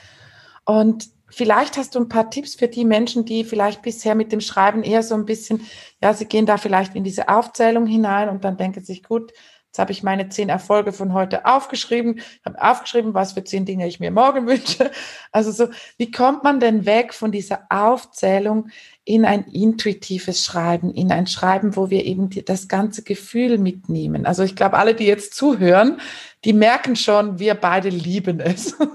Und 0.66 1.10
Vielleicht 1.32 1.78
hast 1.78 1.96
du 1.96 2.00
ein 2.00 2.10
paar 2.10 2.30
Tipps 2.30 2.56
für 2.56 2.68
die 2.68 2.86
Menschen, 2.86 3.26
die 3.26 3.44
vielleicht 3.44 3.82
bisher 3.82 4.16
mit 4.16 4.32
dem 4.32 4.42
Schreiben 4.42 4.84
eher 4.84 5.04
so 5.04 5.16
ein 5.16 5.26
bisschen, 5.26 5.62
ja, 6.02 6.14
sie 6.14 6.26
gehen 6.26 6.46
da 6.46 6.58
vielleicht 6.58 6.96
in 6.96 7.04
diese 7.04 7.30
Aufzählung 7.30 7.86
hinein 7.86 8.30
und 8.30 8.44
dann 8.44 8.58
denken 8.58 8.84
sich, 8.84 9.04
gut, 9.04 9.32
jetzt 9.70 9.78
habe 9.78 9.92
ich 9.92 10.02
meine 10.02 10.30
zehn 10.30 10.50
Erfolge 10.50 10.92
von 10.92 11.14
heute 11.14 11.46
aufgeschrieben, 11.46 12.22
habe 12.44 12.60
aufgeschrieben, 12.60 13.14
was 13.14 13.34
für 13.34 13.44
zehn 13.44 13.66
Dinge 13.66 13.88
ich 13.88 14.00
mir 14.00 14.10
morgen 14.10 14.48
wünsche. 14.48 14.90
Also 15.32 15.52
so, 15.52 15.68
wie 15.98 16.10
kommt 16.10 16.44
man 16.44 16.60
denn 16.60 16.88
weg 16.88 17.14
von 17.14 17.32
dieser 17.32 17.68
Aufzählung 17.70 18.70
in 19.06 19.26
ein 19.26 19.44
intuitives 19.44 20.44
Schreiben, 20.44 20.92
in 20.92 21.12
ein 21.12 21.28
Schreiben, 21.28 21.76
wo 21.76 21.92
wir 21.92 22.06
eben 22.06 22.32
die, 22.32 22.44
das 22.44 22.68
ganze 22.68 23.04
Gefühl 23.04 23.60
mitnehmen. 23.60 24.26
Also 24.26 24.42
ich 24.42 24.56
glaube, 24.56 24.78
alle, 24.78 24.96
die 24.96 25.06
jetzt 25.06 25.36
zuhören, 25.36 26.02
die 26.46 26.54
merken 26.54 26.96
schon, 26.96 27.38
wir 27.38 27.54
beide 27.54 27.90
lieben 27.90 28.40
es. 28.40 28.76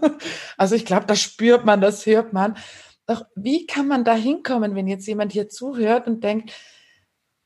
Also 0.57 0.77
ich 0.77 0.87
glaube, 0.87 1.07
das 1.07 1.21
spürt 1.21 1.65
man, 1.65 1.81
das 1.81 2.07
hört 2.07 2.33
man. 2.33 2.57
Doch 3.07 3.27
wie 3.35 3.67
kann 3.67 3.89
man 3.89 4.05
da 4.05 4.15
hinkommen, 4.15 4.75
wenn 4.75 4.87
jetzt 4.87 5.07
jemand 5.07 5.33
hier 5.33 5.49
zuhört 5.49 6.07
und 6.07 6.23
denkt, 6.23 6.53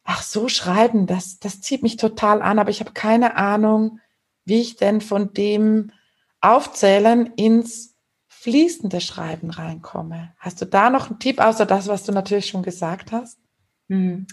ach 0.08 0.22
so, 0.22 0.48
schreiben, 0.48 1.06
das, 1.06 1.38
das 1.38 1.60
zieht 1.60 1.82
mich 1.82 1.98
total 1.98 2.40
an, 2.40 2.58
aber 2.58 2.70
ich 2.70 2.80
habe 2.80 2.92
keine 2.92 3.36
Ahnung, 3.36 4.00
wie 4.46 4.62
ich 4.62 4.76
denn 4.76 5.02
von 5.02 5.34
dem 5.34 5.92
Aufzählen 6.40 7.26
ins 7.36 7.94
fließende 8.26 9.02
Schreiben 9.02 9.50
reinkomme. 9.50 10.32
Hast 10.38 10.62
du 10.62 10.64
da 10.64 10.88
noch 10.88 11.10
einen 11.10 11.18
Tipp, 11.18 11.40
außer 11.40 11.66
das, 11.66 11.88
was 11.88 12.04
du 12.04 12.12
natürlich 12.12 12.46
schon 12.46 12.62
gesagt 12.62 13.12
hast? 13.12 13.38
Hm. 13.90 14.26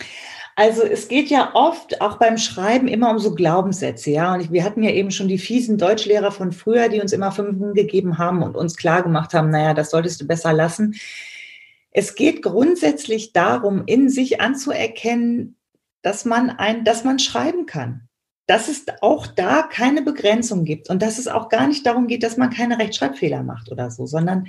Also 0.56 0.82
es 0.82 1.10
geht 1.10 1.30
ja 1.30 1.54
oft 1.54 2.00
auch 2.00 2.20
beim 2.20 2.38
Schreiben 2.38 2.88
immer 2.88 3.10
um 3.10 3.20
so 3.20 3.36
Glaubenssätze, 3.36 4.12
ja. 4.12 4.34
Und 4.34 4.54
wir 4.54 4.64
hatten 4.64 4.82
ja 4.82 4.92
eben 4.92 5.12
schon 5.12 5.28
die 5.28 5.38
fiesen 5.38 5.78
Deutschlehrer 5.78 6.32
von 6.32 6.54
früher, 6.54 6.88
die 6.88 7.02
uns 7.02 7.12
immer 7.12 7.34
Fünfen 7.34 7.74
gegeben 7.74 8.18
haben 8.18 8.44
und 8.44 8.56
uns 8.56 8.78
klar 8.78 9.04
gemacht 9.04 9.34
haben, 9.34 9.50
naja, 9.50 9.74
das 9.74 9.90
solltest 9.90 10.22
du 10.22 10.26
besser 10.26 10.54
lassen. 10.54 10.96
Es 11.92 12.16
geht 12.16 12.42
grundsätzlich 12.42 13.34
darum, 13.34 13.84
in 13.86 14.08
sich 14.08 14.40
anzuerkennen, 14.40 15.55
dass 16.06 16.24
man 16.24 16.52
ein, 16.52 16.84
dass 16.84 17.04
man 17.04 17.18
schreiben 17.18 17.65
kann. 17.65 18.08
Dass 18.46 18.68
es 18.68 18.86
auch 19.02 19.26
da 19.26 19.63
keine 19.63 20.04
Begrenzung 20.04 20.63
gibt 20.63 20.91
und 20.91 21.02
dass 21.02 21.18
es 21.18 21.28
auch 21.28 21.50
gar 21.50 21.68
nicht 21.68 21.84
darum 21.84 22.06
geht, 22.06 22.22
dass 22.22 22.38
man 22.38 22.52
keine 22.52 22.78
Rechtschreibfehler 22.78 23.41
macht 23.41 23.72
oder 23.72 23.89
so, 23.89 24.06
sondern 24.06 24.48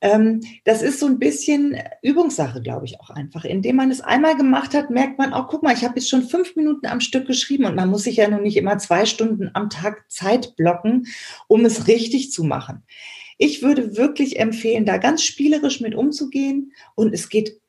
ähm, 0.00 0.40
das 0.64 0.80
ist 0.80 0.98
so 0.98 1.04
ein 1.04 1.18
bisschen 1.18 1.76
Übungssache, 2.00 2.62
glaube 2.62 2.86
ich, 2.86 2.98
auch 2.98 3.10
einfach. 3.10 3.44
Indem 3.44 3.76
man 3.76 3.90
es 3.90 4.00
einmal 4.00 4.36
gemacht 4.36 4.72
hat, 4.72 4.88
merkt 4.88 5.18
man 5.18 5.34
auch, 5.34 5.48
guck 5.48 5.62
mal, 5.62 5.74
ich 5.74 5.84
habe 5.84 5.96
jetzt 5.96 6.08
schon 6.08 6.22
fünf 6.22 6.56
Minuten 6.56 6.86
am 6.86 7.00
Stück 7.00 7.26
geschrieben 7.26 7.66
und 7.66 7.74
man 7.74 7.90
muss 7.90 8.04
sich 8.04 8.16
ja 8.16 8.28
nun 8.28 8.42
nicht 8.42 8.56
immer 8.56 8.78
zwei 8.78 9.04
Stunden 9.04 9.50
am 9.52 9.68
Tag 9.68 10.10
Zeit 10.10 10.56
blocken, 10.56 11.08
um 11.46 11.66
es 11.66 11.88
richtig 11.88 12.32
zu 12.32 12.42
machen. 12.42 12.84
Ich 13.36 13.62
würde 13.62 13.98
wirklich 13.98 14.38
empfehlen, 14.38 14.86
da 14.86 14.96
ganz 14.96 15.22
spielerisch 15.22 15.82
mit 15.82 15.94
umzugehen 15.94 16.72
und 16.94 17.12
es 17.12 17.28
geht, 17.28 17.60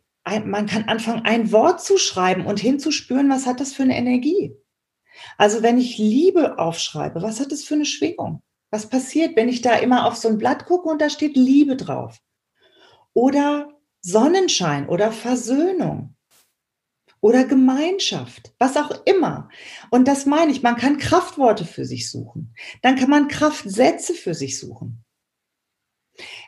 man 0.45 0.65
kann 0.65 0.85
anfangen, 0.85 1.25
ein 1.25 1.51
Wort 1.51 1.81
zu 1.81 1.97
schreiben 1.97 2.45
und 2.45 2.59
hinzuspüren, 2.59 3.29
was 3.29 3.45
hat 3.45 3.59
das 3.59 3.73
für 3.73 3.83
eine 3.83 3.97
Energie. 3.97 4.55
Also 5.37 5.63
wenn 5.63 5.77
ich 5.77 5.97
Liebe 5.97 6.59
aufschreibe, 6.59 7.21
was 7.21 7.39
hat 7.39 7.51
das 7.51 7.63
für 7.63 7.75
eine 7.75 7.85
Schwingung? 7.85 8.41
Was 8.69 8.89
passiert, 8.89 9.35
wenn 9.35 9.49
ich 9.49 9.61
da 9.61 9.75
immer 9.75 10.05
auf 10.05 10.15
so 10.15 10.27
ein 10.27 10.37
Blatt 10.37 10.65
gucke 10.65 10.89
und 10.89 11.01
da 11.01 11.09
steht 11.09 11.35
Liebe 11.35 11.75
drauf? 11.75 12.19
Oder 13.13 13.69
Sonnenschein 14.01 14.87
oder 14.87 15.11
Versöhnung 15.11 16.15
oder 17.19 17.45
Gemeinschaft, 17.45 18.53
was 18.59 18.77
auch 18.77 18.91
immer. 19.05 19.49
Und 19.89 20.07
das 20.07 20.25
meine 20.25 20.51
ich, 20.51 20.61
man 20.61 20.75
kann 20.75 20.97
Kraftworte 20.97 21.65
für 21.65 21.85
sich 21.85 22.11
suchen. 22.11 22.53
Dann 22.81 22.95
kann 22.95 23.09
man 23.09 23.27
Kraftsätze 23.27 24.13
für 24.13 24.33
sich 24.33 24.59
suchen. 24.59 25.03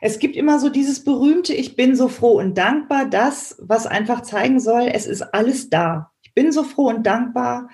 Es 0.00 0.18
gibt 0.18 0.36
immer 0.36 0.58
so 0.58 0.68
dieses 0.68 1.04
berühmte, 1.04 1.54
ich 1.54 1.76
bin 1.76 1.94
so 1.94 2.08
froh 2.08 2.38
und 2.38 2.56
dankbar, 2.56 3.06
das, 3.06 3.56
was 3.60 3.86
einfach 3.86 4.22
zeigen 4.22 4.60
soll, 4.60 4.90
es 4.92 5.06
ist 5.06 5.22
alles 5.22 5.70
da. 5.70 6.12
Ich 6.22 6.34
bin 6.34 6.52
so 6.52 6.64
froh 6.64 6.88
und 6.88 7.04
dankbar, 7.04 7.68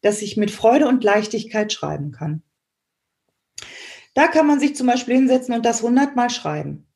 dass 0.00 0.22
ich 0.22 0.36
mit 0.36 0.50
Freude 0.50 0.88
und 0.88 1.04
Leichtigkeit 1.04 1.72
schreiben 1.72 2.12
kann. 2.12 2.42
Da 4.14 4.28
kann 4.28 4.46
man 4.46 4.60
sich 4.60 4.76
zum 4.76 4.86
Beispiel 4.86 5.14
hinsetzen 5.14 5.54
und 5.54 5.64
das 5.64 5.82
hundertmal 5.82 6.30
schreiben. 6.30 6.86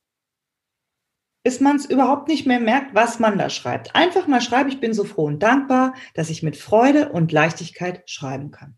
Bis 1.42 1.60
man 1.60 1.76
es 1.76 1.86
überhaupt 1.86 2.28
nicht 2.28 2.46
mehr 2.46 2.60
merkt, 2.60 2.94
was 2.94 3.18
man 3.18 3.38
da 3.38 3.48
schreibt. 3.50 3.94
Einfach 3.94 4.26
mal 4.26 4.40
schreiben, 4.40 4.68
ich 4.68 4.80
bin 4.80 4.92
so 4.92 5.04
froh 5.04 5.26
und 5.26 5.42
dankbar, 5.42 5.94
dass 6.14 6.28
ich 6.28 6.42
mit 6.42 6.56
Freude 6.56 7.10
und 7.12 7.30
Leichtigkeit 7.30 8.02
schreiben 8.10 8.50
kann. 8.50 8.76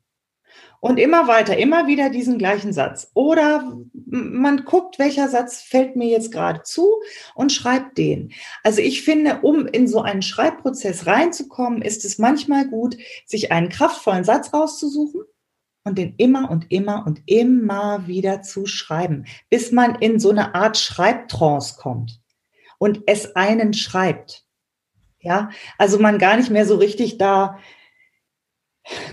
Und 0.80 0.98
immer 0.98 1.26
weiter, 1.26 1.56
immer 1.56 1.88
wieder 1.88 2.08
diesen 2.08 2.38
gleichen 2.38 2.72
Satz. 2.72 3.10
Oder 3.14 3.76
man 4.06 4.64
guckt, 4.64 4.98
welcher 4.98 5.28
Satz 5.28 5.60
fällt 5.60 5.96
mir 5.96 6.08
jetzt 6.08 6.30
gerade 6.30 6.62
zu 6.62 7.00
und 7.34 7.52
schreibt 7.52 7.98
den. 7.98 8.32
Also 8.62 8.80
ich 8.80 9.02
finde, 9.02 9.40
um 9.42 9.66
in 9.66 9.88
so 9.88 10.02
einen 10.02 10.22
Schreibprozess 10.22 11.06
reinzukommen, 11.06 11.82
ist 11.82 12.04
es 12.04 12.18
manchmal 12.18 12.68
gut, 12.68 12.96
sich 13.26 13.50
einen 13.50 13.70
kraftvollen 13.70 14.24
Satz 14.24 14.52
rauszusuchen 14.54 15.22
und 15.84 15.98
den 15.98 16.14
immer 16.16 16.50
und 16.50 16.70
immer 16.70 17.04
und 17.06 17.22
immer 17.26 18.06
wieder 18.06 18.42
zu 18.42 18.66
schreiben, 18.66 19.24
bis 19.50 19.72
man 19.72 19.96
in 19.96 20.20
so 20.20 20.30
eine 20.30 20.54
Art 20.54 20.78
Schreibtrance 20.78 21.76
kommt 21.76 22.20
und 22.78 23.02
es 23.06 23.34
einen 23.34 23.74
schreibt. 23.74 24.44
Ja, 25.20 25.50
also 25.78 25.98
man 25.98 26.18
gar 26.18 26.36
nicht 26.36 26.50
mehr 26.50 26.64
so 26.64 26.76
richtig 26.76 27.18
da 27.18 27.58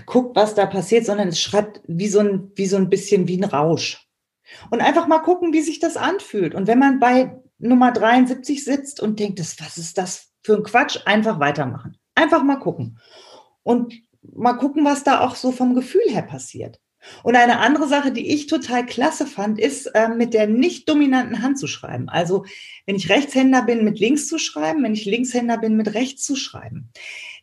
guckt, 0.06 0.36
was 0.36 0.54
da 0.54 0.66
passiert, 0.66 1.06
sondern 1.06 1.28
es 1.28 1.40
schreibt 1.40 1.80
wie 1.86 2.08
so 2.08 2.20
ein, 2.20 2.52
wie 2.54 2.66
so 2.66 2.76
ein 2.76 2.88
bisschen 2.88 3.28
wie 3.28 3.36
ein 3.36 3.44
Rausch. 3.44 4.06
Und 4.70 4.80
einfach 4.80 5.06
mal 5.06 5.18
gucken, 5.18 5.52
wie 5.52 5.62
sich 5.62 5.80
das 5.80 5.96
anfühlt. 5.96 6.54
Und 6.54 6.66
wenn 6.66 6.78
man 6.78 7.00
bei 7.00 7.36
Nummer 7.58 7.92
73 7.92 8.64
sitzt 8.64 9.00
und 9.00 9.18
denkt, 9.18 9.40
was 9.40 9.78
ist 9.78 9.98
das 9.98 10.32
für 10.42 10.56
ein 10.56 10.62
Quatsch, 10.62 10.98
einfach 11.04 11.40
weitermachen. 11.40 11.96
Einfach 12.14 12.42
mal 12.42 12.56
gucken. 12.56 12.98
Und 13.62 13.94
mal 14.22 14.54
gucken, 14.54 14.84
was 14.84 15.04
da 15.04 15.20
auch 15.20 15.34
so 15.34 15.52
vom 15.52 15.74
Gefühl 15.74 16.02
her 16.08 16.22
passiert. 16.22 16.80
Und 17.22 17.36
eine 17.36 17.58
andere 17.58 17.86
Sache, 17.86 18.10
die 18.10 18.32
ich 18.32 18.46
total 18.46 18.84
klasse 18.84 19.26
fand, 19.26 19.60
ist 19.60 19.86
äh, 19.86 20.08
mit 20.08 20.34
der 20.34 20.46
nicht 20.46 20.88
dominanten 20.88 21.42
Hand 21.42 21.58
zu 21.58 21.66
schreiben. 21.66 22.08
Also 22.08 22.44
wenn 22.84 22.96
ich 22.96 23.08
Rechtshänder 23.08 23.62
bin, 23.62 23.84
mit 23.84 24.00
links 24.00 24.28
zu 24.28 24.38
schreiben, 24.38 24.82
wenn 24.82 24.94
ich 24.94 25.04
Linkshänder 25.04 25.58
bin, 25.58 25.76
mit 25.76 25.94
rechts 25.94 26.24
zu 26.24 26.36
schreiben. 26.36 26.90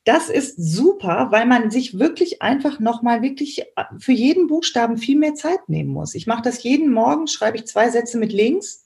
Das 0.06 0.30
ist 0.30 0.56
super, 0.58 1.30
weil 1.32 1.46
man 1.46 1.72
sich 1.72 1.98
wirklich 1.98 2.42
einfach 2.42 2.80
nochmal 2.80 3.22
wirklich 3.22 3.62
äh, 3.62 3.84
für 4.00 4.12
jeden 4.12 4.48
Buchstaben 4.48 4.98
viel 4.98 5.18
mehr 5.18 5.34
Zeit 5.34 5.70
nehmen 5.70 5.90
muss. 5.90 6.14
Ich 6.14 6.28
mache 6.28 6.42
das 6.42 6.64
jeden 6.64 6.92
Morgen, 6.92 7.28
schreibe 7.28 7.58
ich 7.58 7.68
zwei 7.68 7.90
Sätze 7.90 8.18
mit 8.18 8.34
links 8.34 8.86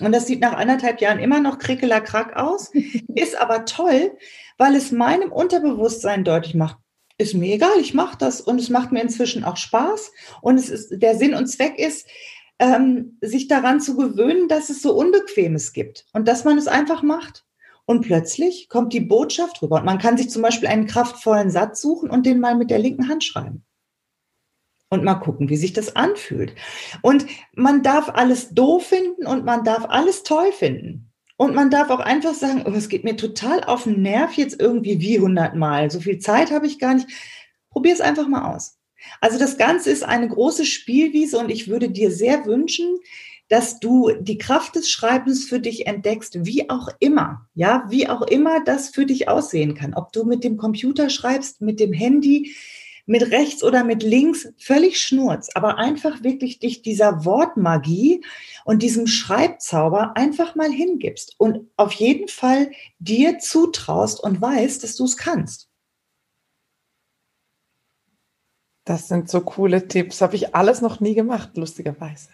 und 0.00 0.12
das 0.12 0.26
sieht 0.26 0.40
nach 0.40 0.52
anderthalb 0.54 1.00
Jahren 1.00 1.18
immer 1.18 1.40
noch 1.40 1.58
krickeler-krack 1.58 2.36
aus, 2.36 2.70
ist 3.14 3.36
aber 3.36 3.64
toll, 3.64 4.16
weil 4.58 4.74
es 4.74 4.92
meinem 4.92 5.32
Unterbewusstsein 5.32 6.24
deutlich 6.24 6.54
macht, 6.54 6.78
ist 7.16 7.34
mir 7.34 7.54
egal, 7.54 7.78
ich 7.80 7.94
mache 7.94 8.18
das 8.18 8.40
und 8.40 8.58
es 8.58 8.70
macht 8.70 8.92
mir 8.92 9.02
inzwischen 9.02 9.44
auch 9.44 9.56
Spaß 9.56 10.12
und 10.42 10.58
es 10.58 10.68
ist 10.68 10.90
der 10.90 11.16
Sinn 11.16 11.34
und 11.34 11.46
Zweck 11.46 11.78
ist, 11.78 12.06
ähm, 12.58 13.18
sich 13.20 13.48
daran 13.48 13.80
zu 13.80 13.96
gewöhnen, 13.96 14.48
dass 14.48 14.68
es 14.68 14.82
so 14.82 14.94
Unbequemes 14.94 15.72
gibt 15.72 16.06
und 16.12 16.28
dass 16.28 16.44
man 16.44 16.58
es 16.58 16.66
einfach 16.66 17.02
macht. 17.02 17.44
Und 17.90 18.02
plötzlich 18.02 18.68
kommt 18.68 18.92
die 18.92 19.00
Botschaft 19.00 19.60
rüber 19.62 19.78
und 19.78 19.84
man 19.84 19.98
kann 19.98 20.16
sich 20.16 20.30
zum 20.30 20.42
Beispiel 20.42 20.68
einen 20.68 20.86
kraftvollen 20.86 21.50
Satz 21.50 21.82
suchen 21.82 22.08
und 22.08 22.24
den 22.24 22.38
mal 22.38 22.54
mit 22.54 22.70
der 22.70 22.78
linken 22.78 23.08
Hand 23.08 23.24
schreiben. 23.24 23.64
Und 24.90 25.02
mal 25.02 25.16
gucken, 25.16 25.48
wie 25.48 25.56
sich 25.56 25.72
das 25.72 25.96
anfühlt. 25.96 26.54
Und 27.02 27.26
man 27.52 27.82
darf 27.82 28.08
alles 28.08 28.50
doof 28.50 28.86
finden 28.86 29.26
und 29.26 29.44
man 29.44 29.64
darf 29.64 29.86
alles 29.88 30.22
toll 30.22 30.52
finden. 30.52 31.10
Und 31.36 31.56
man 31.56 31.68
darf 31.68 31.90
auch 31.90 31.98
einfach 31.98 32.34
sagen, 32.34 32.62
oh, 32.64 32.70
es 32.70 32.90
geht 32.90 33.02
mir 33.02 33.16
total 33.16 33.64
auf 33.64 33.82
den 33.82 34.02
Nerv 34.02 34.34
jetzt 34.34 34.60
irgendwie 34.60 35.00
wie 35.00 35.18
hundertmal. 35.18 35.90
So 35.90 35.98
viel 35.98 36.20
Zeit 36.20 36.52
habe 36.52 36.68
ich 36.68 36.78
gar 36.78 36.94
nicht. 36.94 37.08
Probier 37.70 37.94
es 37.94 38.00
einfach 38.00 38.28
mal 38.28 38.54
aus. 38.54 38.78
Also 39.20 39.36
das 39.36 39.58
Ganze 39.58 39.90
ist 39.90 40.04
eine 40.04 40.28
große 40.28 40.64
Spielwiese 40.64 41.38
und 41.38 41.50
ich 41.50 41.66
würde 41.66 41.90
dir 41.90 42.12
sehr 42.12 42.46
wünschen, 42.46 43.00
dass 43.50 43.80
du 43.80 44.12
die 44.20 44.38
Kraft 44.38 44.76
des 44.76 44.88
Schreibens 44.88 45.44
für 45.44 45.58
dich 45.58 45.86
entdeckst, 45.88 46.46
wie 46.46 46.70
auch 46.70 46.88
immer, 47.00 47.48
ja, 47.54 47.84
wie 47.88 48.08
auch 48.08 48.22
immer 48.22 48.62
das 48.64 48.90
für 48.90 49.04
dich 49.04 49.28
aussehen 49.28 49.74
kann. 49.74 49.92
Ob 49.92 50.12
du 50.12 50.24
mit 50.24 50.44
dem 50.44 50.56
Computer 50.56 51.10
schreibst, 51.10 51.60
mit 51.60 51.80
dem 51.80 51.92
Handy, 51.92 52.54
mit 53.06 53.32
rechts 53.32 53.64
oder 53.64 53.82
mit 53.82 54.04
links, 54.04 54.48
völlig 54.56 55.00
schnurz, 55.00 55.48
aber 55.54 55.78
einfach 55.78 56.22
wirklich 56.22 56.60
dich 56.60 56.82
dieser 56.82 57.24
Wortmagie 57.24 58.24
und 58.64 58.84
diesem 58.84 59.08
Schreibzauber 59.08 60.16
einfach 60.16 60.54
mal 60.54 60.70
hingibst 60.70 61.34
und 61.38 61.68
auf 61.76 61.92
jeden 61.94 62.28
Fall 62.28 62.70
dir 63.00 63.40
zutraust 63.40 64.22
und 64.22 64.40
weißt, 64.40 64.84
dass 64.84 64.94
du 64.94 65.04
es 65.04 65.16
kannst. 65.16 65.68
Das 68.84 69.08
sind 69.08 69.28
so 69.28 69.40
coole 69.40 69.88
Tipps. 69.88 70.20
Habe 70.20 70.36
ich 70.36 70.54
alles 70.54 70.80
noch 70.80 71.00
nie 71.00 71.14
gemacht, 71.14 71.56
lustigerweise. 71.56 72.28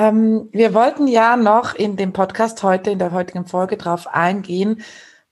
Ähm, 0.00 0.48
wir 0.52 0.72
wollten 0.72 1.06
ja 1.08 1.36
noch 1.36 1.74
in 1.74 1.96
dem 1.98 2.14
Podcast 2.14 2.62
heute, 2.62 2.90
in 2.90 2.98
der 2.98 3.12
heutigen 3.12 3.44
Folge 3.44 3.76
drauf 3.76 4.06
eingehen, 4.06 4.80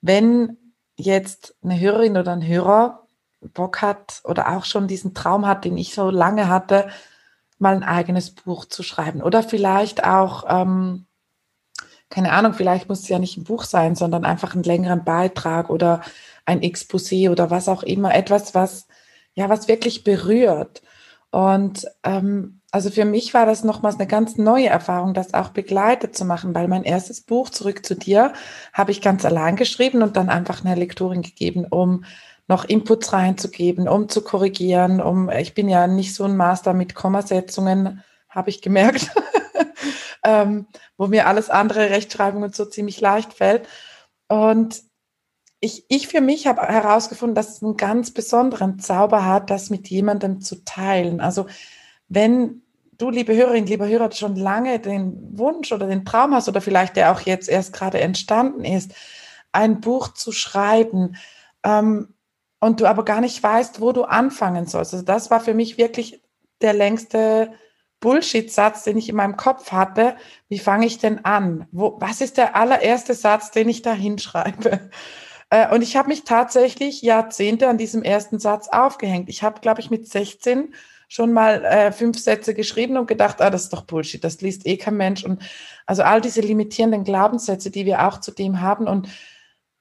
wenn 0.02 0.59
jetzt 0.94 1.57
eine 1.64 1.81
Hörerin 1.81 2.18
oder 2.18 2.33
ein 2.33 2.46
Hörer 2.46 3.07
Bock 3.40 3.81
hat 3.81 4.20
oder 4.24 4.54
auch 4.54 4.66
schon 4.66 4.87
diesen 4.87 5.14
Traum 5.14 5.46
hat, 5.46 5.64
den 5.64 5.78
ich 5.78 5.94
so 5.94 6.11
lange 6.11 6.48
hatte, 6.50 6.90
mal 7.59 7.74
ein 7.74 7.83
eigenes 7.83 8.31
Buch 8.35 8.66
zu 8.66 8.83
schreiben. 8.83 9.22
Oder 9.22 9.42
vielleicht 9.42 10.04
auch, 10.04 10.44
ähm, 10.46 11.07
keine 12.11 12.33
Ahnung, 12.33 12.52
vielleicht 12.52 12.90
muss 12.90 13.00
es 13.00 13.09
ja 13.09 13.18
nicht 13.18 13.38
ein 13.38 13.44
Buch 13.44 13.64
sein, 13.64 13.94
sondern 13.94 14.26
einfach 14.26 14.52
einen 14.52 14.64
längeren 14.64 15.02
Beitrag 15.02 15.70
oder 15.70 16.02
ein 16.44 16.61
Exposé 16.61 17.31
oder 17.31 17.48
was 17.50 17.68
auch 17.70 17.83
immer, 17.83 18.14
etwas, 18.14 18.54
was 18.54 18.87
ja, 19.33 19.48
was 19.48 19.66
wirklich 19.66 20.04
berührt. 20.04 20.83
Und 21.31 21.87
ähm, 22.02 22.58
also 22.70 22.90
für 22.90 23.07
mich 23.07 23.33
war 23.33 23.46
das 23.46 23.64
nochmals 23.64 23.96
eine 23.96 24.07
ganz 24.07 24.37
neue 24.37 24.66
Erfahrung, 24.66 25.14
das 25.14 25.33
auch 25.33 25.50
begleitet 25.50 26.14
zu 26.16 26.24
machen, 26.24 26.54
weil 26.54 26.68
mein 26.68 26.85
erstes 26.85 27.22
Buch, 27.22 27.48
Zurück 27.48 27.85
zu 27.85 27.94
dir, 27.94 28.35
habe 28.74 28.90
ich 28.90 29.00
ganz 29.00 29.24
allein 29.24 29.57
geschrieben 29.57 30.02
und 30.02 30.16
dann 30.16 30.28
einfach 30.28 30.64
eine 30.64 30.74
Lektorin 30.74 31.22
gegeben, 31.22 31.66
um 31.68 32.04
noch 32.46 32.64
Inputs 32.64 33.12
reinzugeben, 33.12 33.88
um 33.88 34.09
zu 34.09 34.22
korrigieren, 34.22 35.00
um, 35.00 35.31
ich 35.31 35.54
bin 35.54 35.68
ja 35.68 35.87
nicht 35.87 36.14
so 36.14 36.24
ein 36.24 36.37
Master 36.37 36.74
mit 36.74 36.94
Kommasetzungen, 36.94 38.02
habe 38.29 38.50
ich 38.50 38.62
gemerkt, 38.62 39.10
ähm, 40.25 40.66
wo 40.96 41.06
mir 41.06 41.27
alles 41.27 41.50
andere 41.50 41.90
Rechtschreibung 41.90 42.42
und 42.42 42.54
so 42.54 42.64
ziemlich 42.66 43.00
leicht 43.00 43.35
fällt. 43.35 43.66
Und 44.29 44.83
ich, 45.60 45.85
ich 45.88 46.08
für 46.08 46.21
mich 46.21 46.46
habe 46.46 46.62
herausgefunden, 46.62 47.35
dass 47.35 47.56
es 47.56 47.62
einen 47.62 47.77
ganz 47.77 48.12
besonderen 48.12 48.79
Zauber 48.79 49.25
hat, 49.25 49.50
das 49.50 49.71
mit 49.71 49.88
jemandem 49.88 50.40
zu 50.40 50.64
teilen. 50.64 51.21
Also 51.21 51.46
wenn 52.09 52.63
du, 52.98 53.11
liebe 53.11 53.35
Hörerin, 53.35 53.67
lieber 53.67 53.87
Hörer, 53.87 54.11
schon 54.13 54.37
lange 54.37 54.81
den 54.81 55.38
Wunsch 55.38 55.73
oder 55.73 55.87
den 55.87 56.04
Traum 56.04 56.35
hast 56.35 56.48
oder 56.48 56.61
vielleicht 56.61 56.96
der 56.96 57.13
auch 57.13 57.21
jetzt 57.21 57.48
erst 57.48 57.73
gerade 57.73 58.00
entstanden 58.00 58.65
ist, 58.65 58.92
ein 59.52 59.81
Buch 59.81 60.09
zu 60.09 60.33
schreiben 60.33 61.17
ähm, 61.63 62.15
und 62.61 62.81
du 62.81 62.87
aber 62.87 63.04
gar 63.04 63.21
nicht 63.21 63.42
weißt, 63.42 63.81
wo 63.81 63.92
du 63.92 64.04
anfangen 64.04 64.67
sollst. 64.67 64.92
Also 64.92 65.04
das 65.04 65.31
war 65.31 65.40
für 65.40 65.54
mich 65.54 65.79
wirklich 65.79 66.23
der 66.61 66.75
längste 66.75 67.52
Bullshit-Satz, 68.00 68.85
den 68.85 68.96
ich 68.96 69.09
in 69.09 69.17
meinem 69.17 69.37
Kopf 69.37 69.73
hatte. 69.73 70.17
Wie 70.48 70.59
fange 70.59 70.87
ich 70.87 70.98
denn 70.98 71.25
an? 71.25 71.67
Wo, 71.73 71.96
was 72.00 72.21
ist 72.21 72.37
der 72.37 72.56
allererste 72.56 73.15
Satz, 73.15 73.50
den 73.50 73.69
ich 73.69 73.83
da 73.83 73.92
hinschreibe? 73.92 74.90
Äh, 75.50 75.75
und 75.75 75.81
ich 75.81 75.96
habe 75.96 76.09
mich 76.09 76.25
tatsächlich 76.25 77.00
Jahrzehnte 77.00 77.69
an 77.69 77.79
diesem 77.79 78.02
ersten 78.02 78.38
Satz 78.38 78.69
aufgehängt. 78.69 79.31
Ich 79.31 79.42
habe, 79.42 79.61
glaube 79.61 79.81
ich, 79.81 79.88
mit 79.88 80.06
16 80.06 80.75
schon 81.09 81.33
mal 81.33 81.65
äh, 81.65 81.90
fünf 81.90 82.19
Sätze 82.19 82.54
geschrieben 82.54 82.98
und 82.98 83.09
gedacht, 83.09 83.40
ah, 83.40 83.50
das 83.50 83.65
ist 83.65 83.73
doch 83.73 83.83
Bullshit, 83.83 84.23
das 84.23 84.40
liest 84.42 84.67
eh 84.67 84.77
kein 84.77 84.96
Mensch. 84.96 85.25
Und 85.25 85.42
also 85.87 86.02
all 86.02 86.21
diese 86.21 86.42
limitierenden 86.42 87.02
Glaubenssätze, 87.02 87.71
die 87.71 87.87
wir 87.87 88.06
auch 88.06 88.21
zu 88.21 88.31
dem 88.31 88.61
haben 88.61 88.87
und 88.87 89.09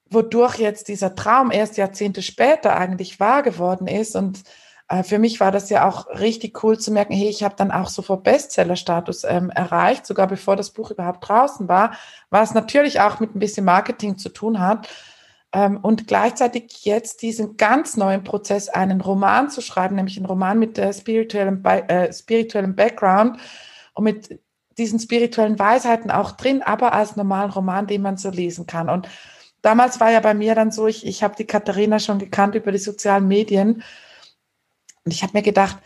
wodurch 0.10 0.58
jetzt 0.58 0.88
dieser 0.88 1.16
Traum 1.16 1.52
erst 1.52 1.78
Jahrzehnte 1.78 2.22
später 2.22 2.78
eigentlich 2.78 3.20
wahr 3.20 3.44
geworden 3.44 3.88
ist. 3.88 4.16
Und 4.16 4.44
äh, 4.88 5.04
für 5.04 5.20
mich 5.20 5.42
war 5.42 5.52
das 5.52 5.70
ja 5.70 5.88
auch 5.88 6.08
richtig 6.08 6.64
cool 6.64 6.80
zu 6.80 6.92
merken, 6.92 7.14
hey, 7.14 7.28
ich 7.28 7.44
habe 7.44 7.56
dann 7.58 7.72
auch 7.72 7.90
sofort 7.90 8.24
Bestseller-Status 8.24 9.26
ähm, 9.26 9.50
erreicht, 9.50 10.06
sogar 10.06 10.28
bevor 10.28 10.56
das 10.56 10.72
Buch 10.72 10.92
überhaupt 10.92 11.28
draußen 11.28 11.68
war, 11.68 11.92
was 12.30 12.54
natürlich 12.54 13.02
auch 13.02 13.20
mit 13.20 13.36
ein 13.36 13.40
bisschen 13.40 13.66
Marketing 13.66 14.18
zu 14.18 14.30
tun 14.30 14.60
hat. 14.60 14.88
Ähm, 15.54 15.78
und 15.78 16.08
gleichzeitig 16.08 16.84
jetzt 16.84 17.22
diesen 17.22 17.58
ganz 17.58 17.98
neuen 17.98 18.24
Prozess, 18.24 18.70
einen 18.70 19.02
Roman 19.02 19.50
zu 19.50 19.62
schreiben, 19.62 19.96
nämlich 19.96 20.18
einen 20.18 20.26
Roman 20.26 20.60
mit 20.60 20.78
der 20.78 20.94
spirituellen, 20.94 21.64
äh, 21.64 22.12
spirituellen 22.14 22.76
Background 22.76 23.40
und 23.94 24.04
mit 24.04 24.40
diesen 24.78 25.00
spirituellen 25.00 25.58
Weisheiten 25.58 26.12
auch 26.12 26.32
drin, 26.34 26.62
aber 26.62 26.94
als 26.94 27.16
normalen 27.16 27.50
Roman, 27.50 27.88
den 27.88 28.02
man 28.02 28.18
so 28.18 28.30
lesen 28.30 28.68
kann. 28.68 28.90
Und 28.90 29.08
damals 29.62 30.00
war 30.00 30.12
ja 30.12 30.20
bei 30.20 30.34
mir 30.34 30.54
dann 30.54 30.72
so, 30.72 30.88
ich, 30.88 31.06
ich 31.06 31.24
habe 31.24 31.36
die 31.36 31.46
Katharina 31.46 32.00
schon 32.00 32.20
gekannt 32.20 32.56
über 32.56 32.72
die 32.72 32.78
sozialen 32.78 33.28
Medien 33.28 33.84
und 35.04 35.14
ich 35.14 35.24
habe 35.24 35.32
mir 35.34 35.42
gedacht, 35.42 35.78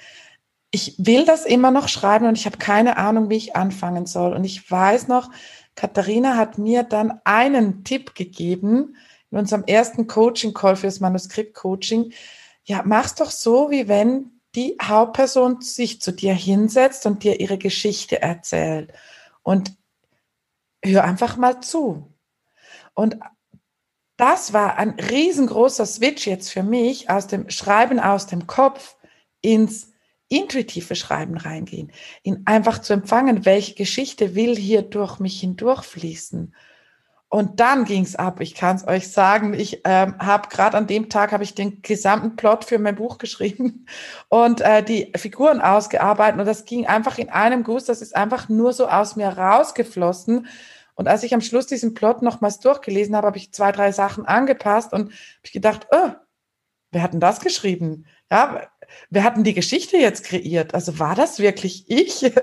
ich 0.72 0.96
will 0.98 1.26
das 1.26 1.46
immer 1.46 1.70
noch 1.70 1.88
schreiben 1.90 2.26
und 2.26 2.38
ich 2.38 2.46
habe 2.46 2.58
keine 2.58 2.98
Ahnung, 2.98 3.30
wie 3.30 3.36
ich 3.36 3.56
anfangen 3.56 4.06
soll. 4.08 4.34
Und 4.34 4.46
ich 4.46 4.72
weiß 4.72 5.10
noch, 5.10 5.30
Katharina 5.76 6.38
hat 6.38 6.58
mir 6.58 6.84
dann 6.84 7.20
einen 7.24 7.84
Tipp 7.84 8.16
gegeben, 8.16 8.96
in 9.32 9.38
unserem 9.38 9.64
ersten 9.66 10.08
Coaching-Call 10.08 10.76
fürs 10.76 11.00
Manuskript-Coaching, 11.00 12.14
ja, 12.64 12.84
mach's 12.86 13.16
doch 13.16 13.32
so, 13.32 13.72
wie 13.72 13.88
wenn 13.88 14.42
die 14.56 14.78
Hauptperson 14.82 15.62
sich 15.62 16.02
zu 16.02 16.12
dir 16.12 16.34
hinsetzt 16.34 17.06
und 17.06 17.24
dir 17.24 17.40
ihre 17.40 17.58
Geschichte 17.58 18.22
erzählt. 18.22 18.94
Und 19.44 19.74
hör 20.84 21.04
einfach 21.04 21.38
mal 21.38 21.62
zu. 21.62 22.14
Und 22.94 23.18
das 24.18 24.54
war 24.54 24.78
ein 24.78 24.92
riesengroßer 25.00 25.86
Switch 25.86 26.28
jetzt 26.28 26.52
für 26.52 26.64
mich 26.64 27.10
aus 27.10 27.28
dem 27.28 27.50
Schreiben 27.50 28.00
aus 28.00 28.28
dem 28.28 28.46
Kopf 28.46 28.98
ins 29.42 29.92
intuitive 30.28 30.96
Schreiben 30.96 31.38
reingehen, 31.38 31.92
in 32.24 32.46
einfach 32.46 32.80
zu 32.80 32.94
empfangen, 32.94 33.46
welche 33.46 33.74
Geschichte 33.74 34.36
will 34.36 34.56
hier 34.56 34.82
durch 34.82 35.20
mich 35.20 35.40
hindurchfließen. 35.40 36.54
Und 37.34 37.62
dann 37.62 37.86
ging's 37.86 38.18
ab. 38.18 38.42
Ich 38.42 38.56
kann 38.56 38.76
es 38.76 38.86
euch 38.86 39.10
sagen. 39.10 39.54
Ich 39.54 39.84
ähm, 39.86 40.16
habe 40.20 40.50
gerade 40.50 40.76
an 40.76 40.86
dem 40.86 41.08
Tag 41.08 41.32
habe 41.32 41.46
ich 41.46 41.56
den 41.56 41.82
gesamten 41.82 42.36
Plot 42.36 42.66
für 42.66 42.78
mein 42.78 42.96
Buch 42.96 43.20
geschrieben 43.20 43.86
und 44.28 44.60
äh, 44.60 44.84
die 44.84 45.14
Figuren 45.16 45.62
ausgearbeitet. 45.62 46.42
Und 46.42 46.46
das 46.46 46.66
ging 46.66 46.88
einfach 46.88 47.18
in 47.18 47.30
einem 47.30 47.64
Guss. 47.64 47.86
Das 47.86 48.02
ist 48.02 48.18
einfach 48.18 48.50
nur 48.50 48.74
so 48.74 48.90
aus 48.90 49.16
mir 49.16 49.30
rausgeflossen. 49.30 50.48
Und 50.96 51.08
als 51.08 51.24
ich 51.24 51.34
am 51.34 51.40
Schluss 51.40 51.68
diesen 51.68 51.94
Plot 51.94 52.22
nochmals 52.22 52.60
durchgelesen 52.60 53.16
habe, 53.16 53.28
habe 53.28 53.38
ich 53.38 53.54
zwei, 53.54 53.72
drei 53.72 53.94
Sachen 53.94 54.26
angepasst 54.26 54.92
und 54.92 55.14
ich 55.42 55.54
gedacht, 55.54 55.88
oh, 55.92 56.10
wer 56.92 57.02
hat 57.02 57.14
denn 57.14 57.22
das 57.22 57.40
geschrieben? 57.40 58.08
Ja, 58.30 58.68
wer 59.10 59.24
hat 59.24 59.38
denn 59.38 59.46
die 59.46 59.54
Geschichte 59.54 59.96
jetzt 59.96 60.26
kreiert? 60.26 60.74
Also 60.74 61.00
war 61.00 61.16
das 61.16 61.40
wirklich 61.40 61.86
ich? 61.90 62.30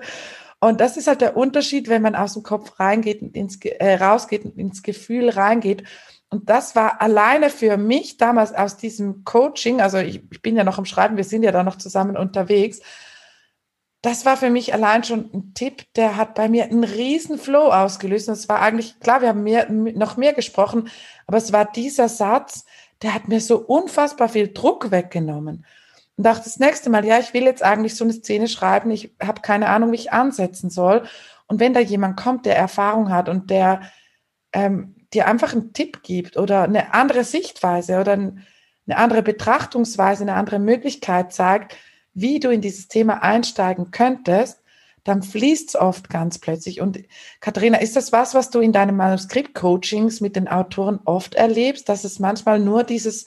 Und 0.61 0.80
das 0.80 0.96
ist 0.96 1.06
halt 1.06 1.20
der 1.20 1.36
Unterschied, 1.36 1.88
wenn 1.88 2.02
man 2.02 2.16
aus 2.16 2.34
dem 2.34 2.42
Kopf 2.42 2.80
reingeht 2.80 3.22
und 3.22 3.36
ins, 3.36 3.61
äh, 3.62 3.94
rausgeht 3.94 4.44
und 4.44 4.59
ins 4.59 4.82
Gefühl 4.82 5.30
reingeht. 5.30 5.84
Und 6.30 6.50
das 6.50 6.74
war 6.74 7.00
alleine 7.00 7.48
für 7.48 7.76
mich 7.76 8.16
damals 8.16 8.52
aus 8.52 8.76
diesem 8.76 9.24
Coaching, 9.24 9.80
also 9.80 9.98
ich, 9.98 10.20
ich 10.30 10.42
bin 10.42 10.56
ja 10.56 10.64
noch 10.64 10.78
im 10.78 10.84
Schreiben, 10.84 11.16
wir 11.16 11.24
sind 11.24 11.42
ja 11.42 11.52
da 11.52 11.62
noch 11.62 11.76
zusammen 11.76 12.16
unterwegs. 12.16 12.80
Das 14.02 14.24
war 14.26 14.36
für 14.36 14.50
mich 14.50 14.74
allein 14.74 15.04
schon 15.04 15.30
ein 15.32 15.54
Tipp, 15.54 15.84
der 15.94 16.16
hat 16.16 16.34
bei 16.34 16.48
mir 16.48 16.64
einen 16.64 16.84
riesen 16.84 17.38
Flow 17.38 17.72
ausgelöst. 17.72 18.28
Und 18.28 18.34
es 18.34 18.48
war 18.48 18.61
eigentlich, 18.61 19.00
klar, 19.00 19.22
wir 19.22 19.28
haben 19.28 19.42
mehr, 19.42 19.70
noch 19.70 20.16
mehr 20.16 20.32
gesprochen, 20.32 20.88
aber 21.26 21.38
es 21.38 21.52
war 21.52 21.64
dieser 21.64 22.09
Satz, 22.09 22.64
der 23.02 23.14
hat 23.14 23.28
mir 23.28 23.40
so 23.40 23.59
unfassbar 23.59 24.28
viel 24.28 24.52
Druck 24.52 24.90
weggenommen 24.90 25.64
und 26.18 26.24
dachte 26.24 26.44
das 26.44 26.58
nächste 26.58 26.90
Mal, 26.90 27.04
ja, 27.04 27.20
ich 27.20 27.32
will 27.32 27.44
jetzt 27.44 27.62
eigentlich 27.62 27.94
so 27.94 28.02
eine 28.02 28.12
Szene 28.12 28.48
schreiben, 28.48 28.90
ich 28.90 29.14
habe 29.22 29.40
keine 29.40 29.68
Ahnung, 29.68 29.92
wie 29.92 29.96
ich 29.96 30.12
ansetzen 30.12 30.68
soll. 30.68 31.04
Und 31.46 31.60
wenn 31.60 31.74
da 31.74 31.80
jemand 31.80 32.16
kommt, 32.16 32.44
der 32.44 32.56
Erfahrung 32.56 33.10
hat 33.10 33.28
und 33.28 33.50
der 33.50 33.82
ähm, 34.52 34.96
dir 35.14 35.28
einfach 35.28 35.52
einen 35.52 35.72
Tipp 35.72 36.02
gibt 36.02 36.36
oder 36.36 36.64
eine 36.64 36.92
andere 36.92 37.22
Sichtweise 37.22 38.00
oder 38.00 38.12
eine 38.14 38.96
andere 38.96 39.22
Betrachtungsweise, 39.22 40.24
eine 40.24 40.34
andere 40.34 40.58
Möglichkeit 40.58 41.32
zeigt, 41.32 41.76
wie 42.14 42.40
du 42.40 42.50
in 42.50 42.62
dieses 42.62 42.88
Thema 42.88 43.22
einsteigen 43.22 43.92
könntest, 43.92 44.60
dann 45.04 45.22
fließt 45.22 45.68
es 45.68 45.76
oft 45.76 46.10
ganz 46.10 46.40
plötzlich. 46.40 46.80
Und 46.80 46.98
Katharina, 47.38 47.78
ist 47.78 47.94
das 47.94 48.10
was, 48.10 48.34
was 48.34 48.50
du 48.50 48.58
in 48.58 48.72
deinen 48.72 48.96
Manuskript-Coachings 48.96 50.20
mit 50.20 50.34
den 50.34 50.48
Autoren 50.48 50.98
oft 51.04 51.36
erlebst, 51.36 51.88
dass 51.88 52.02
es 52.02 52.18
manchmal 52.18 52.58
nur 52.58 52.82
dieses 52.82 53.26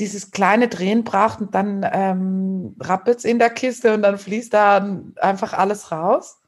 dieses 0.00 0.30
kleine 0.30 0.68
Drehen 0.68 1.04
braucht 1.04 1.40
und 1.40 1.54
dann 1.54 1.88
ähm, 1.92 2.76
rappelt 2.80 3.18
es 3.18 3.24
in 3.24 3.38
der 3.38 3.50
Kiste 3.50 3.94
und 3.94 4.02
dann 4.02 4.18
fließt 4.18 4.52
da 4.52 5.00
einfach 5.16 5.52
alles 5.52 5.92
raus? 5.92 6.38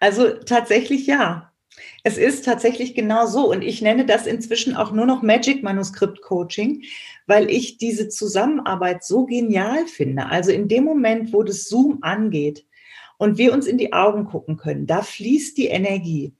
Also 0.00 0.28
tatsächlich 0.30 1.06
ja. 1.06 1.50
Es 2.04 2.18
ist 2.18 2.44
tatsächlich 2.44 2.94
genau 2.94 3.26
so. 3.26 3.50
Und 3.50 3.62
ich 3.62 3.82
nenne 3.82 4.04
das 4.04 4.26
inzwischen 4.26 4.76
auch 4.76 4.92
nur 4.92 5.06
noch 5.06 5.22
Magic 5.22 5.62
Manuskript 5.62 6.20
Coaching, 6.22 6.82
weil 7.26 7.50
ich 7.50 7.78
diese 7.78 8.08
Zusammenarbeit 8.08 9.04
so 9.04 9.24
genial 9.24 9.86
finde. 9.86 10.26
Also 10.26 10.50
in 10.50 10.68
dem 10.68 10.84
Moment, 10.84 11.32
wo 11.32 11.42
das 11.42 11.64
Zoom 11.64 11.98
angeht 12.02 12.66
und 13.18 13.38
wir 13.38 13.52
uns 13.52 13.66
in 13.66 13.78
die 13.78 13.92
Augen 13.92 14.26
gucken 14.26 14.56
können, 14.56 14.86
da 14.86 15.02
fließt 15.02 15.56
die 15.56 15.66
Energie. 15.66 16.34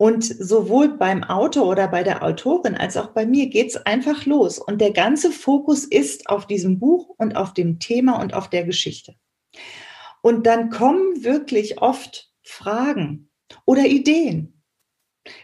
Und 0.00 0.24
sowohl 0.24 0.96
beim 0.96 1.24
Autor 1.24 1.66
oder 1.66 1.86
bei 1.86 2.02
der 2.02 2.22
Autorin 2.22 2.74
als 2.74 2.96
auch 2.96 3.08
bei 3.08 3.26
mir 3.26 3.48
geht 3.50 3.68
es 3.68 3.76
einfach 3.76 4.24
los. 4.24 4.58
Und 4.58 4.80
der 4.80 4.92
ganze 4.92 5.30
Fokus 5.30 5.84
ist 5.84 6.26
auf 6.30 6.46
diesem 6.46 6.78
Buch 6.78 7.10
und 7.18 7.36
auf 7.36 7.52
dem 7.52 7.78
Thema 7.80 8.18
und 8.18 8.32
auf 8.32 8.48
der 8.48 8.64
Geschichte. 8.64 9.16
Und 10.22 10.46
dann 10.46 10.70
kommen 10.70 11.22
wirklich 11.22 11.82
oft 11.82 12.32
Fragen 12.42 13.28
oder 13.66 13.84
Ideen. 13.84 14.62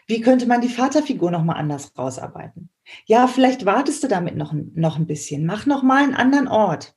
Wie 0.07 0.23
könnte 0.23 0.47
man 0.47 0.63
die 0.63 0.71
Vaterfigur 0.71 1.31
nochmal 1.31 1.59
anders 1.59 1.93
rausarbeiten? 1.99 2.71
Ja, 3.05 3.27
vielleicht 3.27 3.67
wartest 3.67 4.05
du 4.05 4.09
damit 4.09 4.37
noch, 4.37 4.55
noch 4.55 4.97
ein 4.97 5.07
bisschen. 5.07 5.45
Mach 5.45 5.67
nochmal 5.67 6.03
einen 6.03 6.15
anderen 6.15 6.49
Ort. 6.49 6.96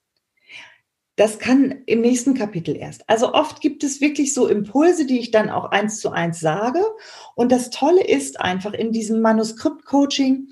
Das 1.20 1.38
kann 1.38 1.84
im 1.86 2.00
nächsten 2.00 2.34
Kapitel 2.34 2.78
erst. 2.78 3.10
Also 3.10 3.34
oft 3.34 3.60
gibt 3.60 3.84
es 3.84 4.00
wirklich 4.00 4.34
so 4.34 4.48
Impulse, 4.48 5.06
die 5.06 5.20
ich 5.20 5.32
dann 5.32 5.50
auch 5.50 5.66
eins 5.66 6.00
zu 6.00 6.12
eins 6.12 6.40
sage. 6.40 6.82
Und 7.36 7.52
das 7.52 7.72
Tolle 7.72 8.08
ist 8.08 8.40
einfach 8.40 8.72
in 8.72 8.94
diesem 8.94 9.20
Manuskript-Coaching, 9.20 10.48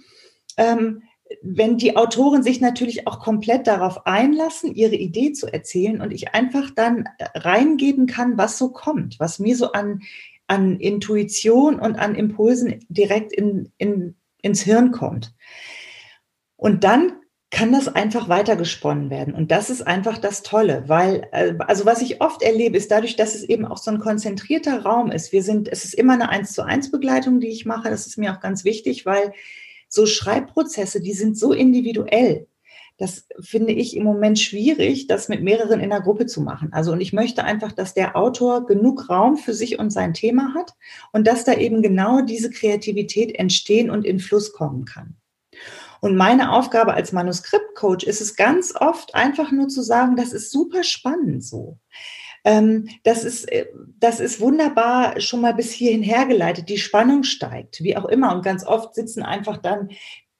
ähm, 0.57 1.03
wenn 1.41 1.78
die 1.78 1.95
Autoren 1.95 2.43
sich 2.43 2.59
natürlich 2.59 3.07
auch 3.07 3.22
komplett 3.22 3.65
darauf 3.65 4.05
einlassen, 4.05 4.76
ihre 4.76 4.95
Idee 4.95 5.32
zu 5.32 5.47
erzählen 5.47 6.01
und 6.01 6.11
ich 6.11 6.34
einfach 6.34 6.70
dann 6.72 7.07
reingeben 7.34 8.05
kann, 8.05 8.38
was 8.38 8.57
so 8.57 8.70
kommt, 8.70 9.22
was 9.22 9.39
mir 9.39 9.55
so 9.55 9.72
an, 9.72 10.01
an 10.47 10.82
Intuition 10.82 11.80
und 11.80 11.95
an 11.95 12.13
Impulsen 12.13 12.86
direkt 12.89 13.32
in, 13.32 13.72
in, 13.78 14.18
ins 14.41 14.63
Hirn 14.63 14.91
kommt. 14.91 15.34
Und 16.57 16.84
dann 16.84 17.13
kann 17.49 17.71
das 17.71 17.87
einfach 17.87 18.27
weitergesponnen 18.27 19.09
werden. 19.09 19.33
Und 19.33 19.51
das 19.51 19.69
ist 19.69 19.81
einfach 19.87 20.17
das 20.17 20.43
Tolle, 20.43 20.83
weil, 20.87 21.27
äh, 21.31 21.53
also 21.59 21.85
was 21.85 22.01
ich 22.01 22.21
oft 22.21 22.41
erlebe, 22.41 22.77
ist 22.77 22.91
dadurch, 22.91 23.15
dass 23.15 23.35
es 23.35 23.43
eben 23.43 23.65
auch 23.65 23.77
so 23.77 23.89
ein 23.89 23.99
konzentrierter 23.99 24.83
Raum 24.83 25.11
ist. 25.11 25.31
Wir 25.31 25.43
sind, 25.43 25.69
es 25.69 25.85
ist 25.85 25.93
immer 25.93 26.13
eine 26.13 26.29
eins 26.29 26.51
zu 26.53 26.63
eins 26.63 26.91
Begleitung, 26.91 27.39
die 27.39 27.47
ich 27.47 27.65
mache. 27.65 27.89
Das 27.89 28.05
ist 28.05 28.17
mir 28.17 28.33
auch 28.33 28.41
ganz 28.41 28.65
wichtig, 28.65 29.05
weil 29.05 29.31
so 29.87 30.05
Schreibprozesse, 30.05 31.01
die 31.01 31.13
sind 31.13 31.37
so 31.37 31.53
individuell. 31.53 32.47
das 32.97 33.27
finde 33.39 33.73
ich 33.73 33.95
im 33.95 34.03
Moment 34.03 34.39
schwierig, 34.39 35.07
das 35.07 35.29
mit 35.29 35.43
mehreren 35.43 35.79
in 35.79 35.91
der 35.91 36.01
Gruppe 36.01 36.25
zu 36.25 36.41
machen. 36.41 36.73
Also, 36.73 36.91
und 36.91 37.01
ich 37.01 37.13
möchte 37.13 37.43
einfach, 37.43 37.71
dass 37.71 37.93
der 37.93 38.15
Autor 38.15 38.65
genug 38.65 39.09
Raum 39.09 39.37
für 39.37 39.53
sich 39.53 39.77
und 39.79 39.91
sein 39.91 40.13
Thema 40.13 40.53
hat 40.55 40.73
und 41.13 41.27
dass 41.27 41.43
da 41.43 41.53
eben 41.53 41.81
genau 41.83 42.21
diese 42.21 42.49
Kreativität 42.49 43.37
entstehen 43.37 43.91
und 43.91 44.03
in 44.05 44.19
Fluss 44.19 44.51
kommen 44.51 44.85
kann. 44.85 45.15
Und 46.01 46.15
meine 46.15 46.51
Aufgabe 46.51 46.93
als 46.93 47.11
Manuskriptcoach 47.11 48.03
ist 48.03 48.21
es 48.21 48.35
ganz 48.35 48.73
oft 48.75 49.15
einfach 49.15 49.51
nur 49.51 49.67
zu 49.67 49.81
sagen, 49.81 50.15
das 50.15 50.33
ist 50.33 50.51
super 50.51 50.83
spannend 50.83 51.43
so. 51.43 51.77
Ähm, 52.43 52.87
das, 53.03 53.23
ist, 53.23 53.51
äh, 53.51 53.65
das 53.99 54.19
ist 54.19 54.39
wunderbar 54.39 55.19
schon 55.19 55.41
mal 55.41 55.53
bis 55.53 55.71
hierhin 55.71 56.03
hergeleitet. 56.03 56.69
Die 56.69 56.77
Spannung 56.77 57.23
steigt, 57.23 57.83
wie 57.83 57.97
auch 57.97 58.05
immer. 58.05 58.33
Und 58.33 58.43
ganz 58.43 58.65
oft 58.65 58.95
sitzen 58.95 59.23
einfach 59.23 59.57
dann 59.57 59.89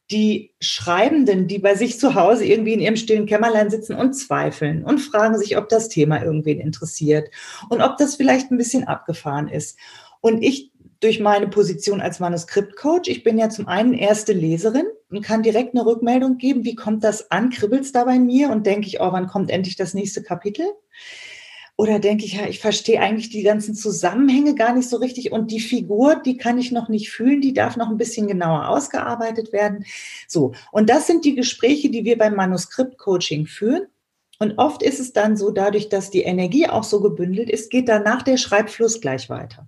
die 0.09 0.53
Schreibenden, 0.61 1.47
die 1.47 1.59
bei 1.59 1.75
sich 1.75 1.99
zu 1.99 2.15
Hause 2.15 2.45
irgendwie 2.45 2.73
in 2.73 2.79
ihrem 2.79 2.95
stillen 2.95 3.25
Kämmerlein 3.25 3.69
sitzen 3.69 3.95
und 3.95 4.13
zweifeln 4.13 4.85
und 4.85 4.99
fragen 4.99 5.37
sich, 5.37 5.57
ob 5.57 5.67
das 5.67 5.89
Thema 5.89 6.23
irgendwen 6.23 6.61
interessiert 6.61 7.29
und 7.69 7.81
ob 7.81 7.97
das 7.97 8.15
vielleicht 8.15 8.51
ein 8.51 8.57
bisschen 8.57 8.85
abgefahren 8.85 9.49
ist. 9.49 9.77
Und 10.21 10.41
ich 10.41 10.71
durch 10.99 11.19
meine 11.19 11.47
Position 11.47 12.01
als 12.01 12.19
Manuskriptcoach, 12.19 13.07
ich 13.07 13.23
bin 13.23 13.37
ja 13.37 13.49
zum 13.49 13.67
einen 13.67 13.93
erste 13.93 14.33
Leserin 14.33 14.85
und 15.09 15.21
kann 15.21 15.43
direkt 15.43 15.75
eine 15.75 15.85
Rückmeldung 15.85 16.37
geben, 16.37 16.63
wie 16.65 16.75
kommt 16.75 17.03
das 17.03 17.31
an, 17.31 17.49
kribbelt 17.49 17.83
es 17.83 17.91
da 17.91 18.03
bei 18.03 18.19
mir 18.19 18.49
und 18.49 18.65
denke 18.65 18.87
ich, 18.87 18.99
oh, 18.99 19.11
wann 19.11 19.27
kommt 19.27 19.49
endlich 19.49 19.75
das 19.75 19.93
nächste 19.93 20.21
Kapitel? 20.21 20.65
Oder 21.79 21.99
denke 21.99 22.25
ich, 22.25 22.33
ja, 22.33 22.47
ich 22.47 22.59
verstehe 22.59 22.99
eigentlich 22.99 23.29
die 23.29 23.43
ganzen 23.43 23.75
Zusammenhänge 23.75 24.55
gar 24.55 24.73
nicht 24.73 24.89
so 24.89 24.97
richtig 24.97 25.31
und 25.31 25.51
die 25.51 25.59
Figur, 25.59 26.15
die 26.15 26.35
kann 26.35 26.57
ich 26.57 26.71
noch 26.71 26.89
nicht 26.89 27.11
fühlen, 27.11 27.39
die 27.39 27.53
darf 27.53 27.77
noch 27.77 27.89
ein 27.89 27.97
bisschen 27.97 28.27
genauer 28.27 28.67
ausgearbeitet 28.67 29.53
werden. 29.53 29.85
So, 30.27 30.53
und 30.71 30.89
das 30.89 31.05
sind 31.05 31.23
die 31.23 31.35
Gespräche, 31.35 31.91
die 31.91 32.03
wir 32.03 32.17
beim 32.17 32.35
Manuskript-Coaching 32.35 33.45
führen. 33.45 33.83
Und 34.39 34.57
oft 34.57 34.81
ist 34.81 34.99
es 34.99 35.13
dann 35.13 35.37
so, 35.37 35.51
dadurch, 35.51 35.87
dass 35.89 36.09
die 36.09 36.23
Energie 36.23 36.67
auch 36.67 36.83
so 36.83 36.99
gebündelt 36.99 37.49
ist, 37.49 37.69
geht 37.69 37.87
danach 37.87 38.23
der 38.23 38.37
Schreibfluss 38.37 38.99
gleich 38.99 39.29
weiter. 39.29 39.67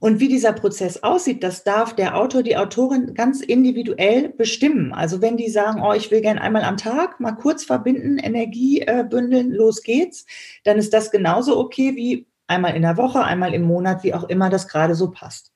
Und 0.00 0.18
wie 0.18 0.28
dieser 0.28 0.54
Prozess 0.54 1.02
aussieht, 1.02 1.42
das 1.44 1.62
darf 1.62 1.94
der 1.94 2.16
Autor, 2.16 2.42
die 2.42 2.56
Autorin 2.56 3.12
ganz 3.12 3.42
individuell 3.42 4.30
bestimmen. 4.30 4.94
Also 4.94 5.20
wenn 5.20 5.36
die 5.36 5.50
sagen, 5.50 5.82
oh, 5.82 5.92
ich 5.92 6.10
will 6.10 6.22
gern 6.22 6.38
einmal 6.38 6.62
am 6.64 6.78
Tag 6.78 7.20
mal 7.20 7.32
kurz 7.32 7.64
verbinden, 7.64 8.16
Energie 8.18 8.80
äh, 8.80 9.04
bündeln, 9.08 9.52
los 9.52 9.82
geht's, 9.82 10.24
dann 10.64 10.78
ist 10.78 10.94
das 10.94 11.10
genauso 11.10 11.60
okay 11.60 11.96
wie 11.96 12.26
einmal 12.46 12.74
in 12.74 12.82
der 12.82 12.96
Woche, 12.96 13.22
einmal 13.22 13.52
im 13.52 13.62
Monat, 13.62 14.02
wie 14.02 14.14
auch 14.14 14.24
immer 14.24 14.48
das 14.48 14.68
gerade 14.68 14.94
so 14.94 15.10
passt. 15.10 15.52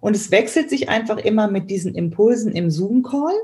Und 0.00 0.16
es 0.16 0.30
wechselt 0.30 0.70
sich 0.70 0.88
einfach 0.88 1.18
immer 1.18 1.46
mit 1.48 1.70
diesen 1.70 1.94
Impulsen 1.94 2.52
im 2.52 2.70
Zoom-Call. 2.70 3.34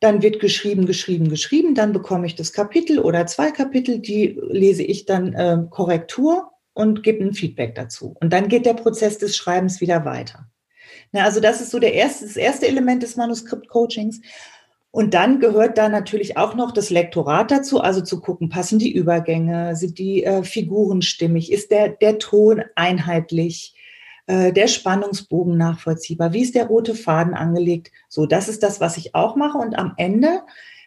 Dann 0.00 0.20
wird 0.20 0.38
geschrieben, 0.38 0.84
geschrieben, 0.84 1.30
geschrieben. 1.30 1.74
Dann 1.74 1.94
bekomme 1.94 2.26
ich 2.26 2.34
das 2.34 2.52
Kapitel 2.52 2.98
oder 2.98 3.26
zwei 3.26 3.52
Kapitel, 3.52 4.00
die 4.00 4.38
lese 4.42 4.82
ich 4.82 5.06
dann 5.06 5.32
äh, 5.32 5.58
Korrektur 5.70 6.50
und 6.74 7.02
gebe 7.02 7.24
ein 7.24 7.32
Feedback 7.32 7.74
dazu. 7.74 8.14
Und 8.20 8.32
dann 8.32 8.48
geht 8.48 8.66
der 8.66 8.74
Prozess 8.74 9.18
des 9.18 9.36
Schreibens 9.36 9.80
wieder 9.80 10.04
weiter. 10.04 10.46
Na, 11.12 11.24
also 11.24 11.40
das 11.40 11.60
ist 11.60 11.70
so 11.70 11.78
der 11.78 11.94
erste, 11.94 12.26
das 12.26 12.36
erste 12.36 12.66
Element 12.66 13.02
des 13.02 13.16
Manuskript-Coachings. 13.16 14.20
Und 14.90 15.14
dann 15.14 15.40
gehört 15.40 15.78
da 15.78 15.88
natürlich 15.88 16.36
auch 16.36 16.54
noch 16.54 16.70
das 16.70 16.90
Lektorat 16.90 17.50
dazu, 17.50 17.80
also 17.80 18.00
zu 18.00 18.20
gucken, 18.20 18.48
passen 18.48 18.78
die 18.78 18.92
Übergänge, 18.92 19.74
sind 19.74 19.98
die 19.98 20.22
äh, 20.22 20.44
Figuren 20.44 21.02
stimmig, 21.02 21.50
ist 21.50 21.70
der, 21.72 21.88
der 21.88 22.18
Ton 22.18 22.62
einheitlich, 22.76 23.74
äh, 24.26 24.52
der 24.52 24.68
Spannungsbogen 24.68 25.56
nachvollziehbar, 25.56 26.32
wie 26.32 26.42
ist 26.42 26.54
der 26.54 26.66
rote 26.66 26.94
Faden 26.94 27.34
angelegt. 27.34 27.90
So, 28.08 28.26
das 28.26 28.48
ist 28.48 28.62
das, 28.62 28.80
was 28.80 28.96
ich 28.96 29.16
auch 29.16 29.34
mache. 29.34 29.58
Und 29.58 29.76
am 29.76 29.94
Ende 29.96 30.42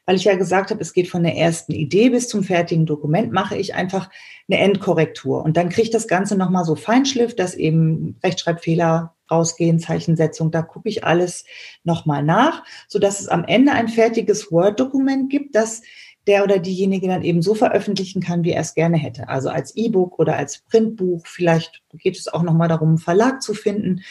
weil 0.08 0.16
ich 0.16 0.24
ja 0.24 0.36
gesagt 0.36 0.72
habe, 0.72 0.82
es 0.82 0.94
geht 0.94 1.10
von 1.10 1.22
der 1.22 1.36
ersten 1.36 1.74
Idee 1.74 2.10
bis 2.10 2.30
zum 2.30 2.42
fertigen 2.42 2.86
Dokument, 2.86 3.34
mache 3.34 3.58
ich 3.58 3.76
einfach 3.76 4.10
eine 4.50 4.60
Endkorrektur. 4.62 5.44
Und 5.44 5.58
dann 5.58 5.68
kriegt 5.68 5.94
das 5.94 6.08
Ganze 6.08 6.38
nochmal 6.38 6.64
so 6.64 6.76
Feinschliff, 6.76 7.36
dass 7.36 7.54
eben 7.54 8.16
Rechtschreibfehler 8.24 9.16
rausgehen, 9.30 9.80
Zeichensetzung, 9.80 10.50
da 10.50 10.62
gucke 10.62 10.88
ich 10.88 11.04
alles 11.04 11.44
nochmal 11.84 12.24
nach, 12.24 12.64
sodass 12.88 13.20
es 13.20 13.28
am 13.28 13.44
Ende 13.44 13.74
ein 13.74 13.90
fertiges 13.90 14.50
Word-Dokument 14.50 15.30
gibt, 15.30 15.54
das 15.56 15.82
der 16.26 16.46
oder 16.46 16.60
diejenige 16.60 17.08
dann 17.10 17.24
eben 17.24 17.42
so 17.42 17.54
veröffentlichen 17.54 18.22
kann, 18.22 18.46
wie 18.46 18.52
er 18.52 18.62
es 18.62 18.76
gerne 18.76 18.98
hätte. 18.98 19.28
Also 19.28 19.50
als 19.50 19.76
E-Book 19.76 20.20
oder 20.20 20.38
als 20.38 20.60
Printbuch. 20.60 21.28
Vielleicht 21.28 21.82
geht 21.94 22.18
es 22.18 22.30
auch 22.30 22.44
nochmal 22.44 22.70
darum, 22.70 22.90
einen 22.90 22.98
Verlag 22.98 23.42
zu 23.42 23.54
finden. 23.54 24.04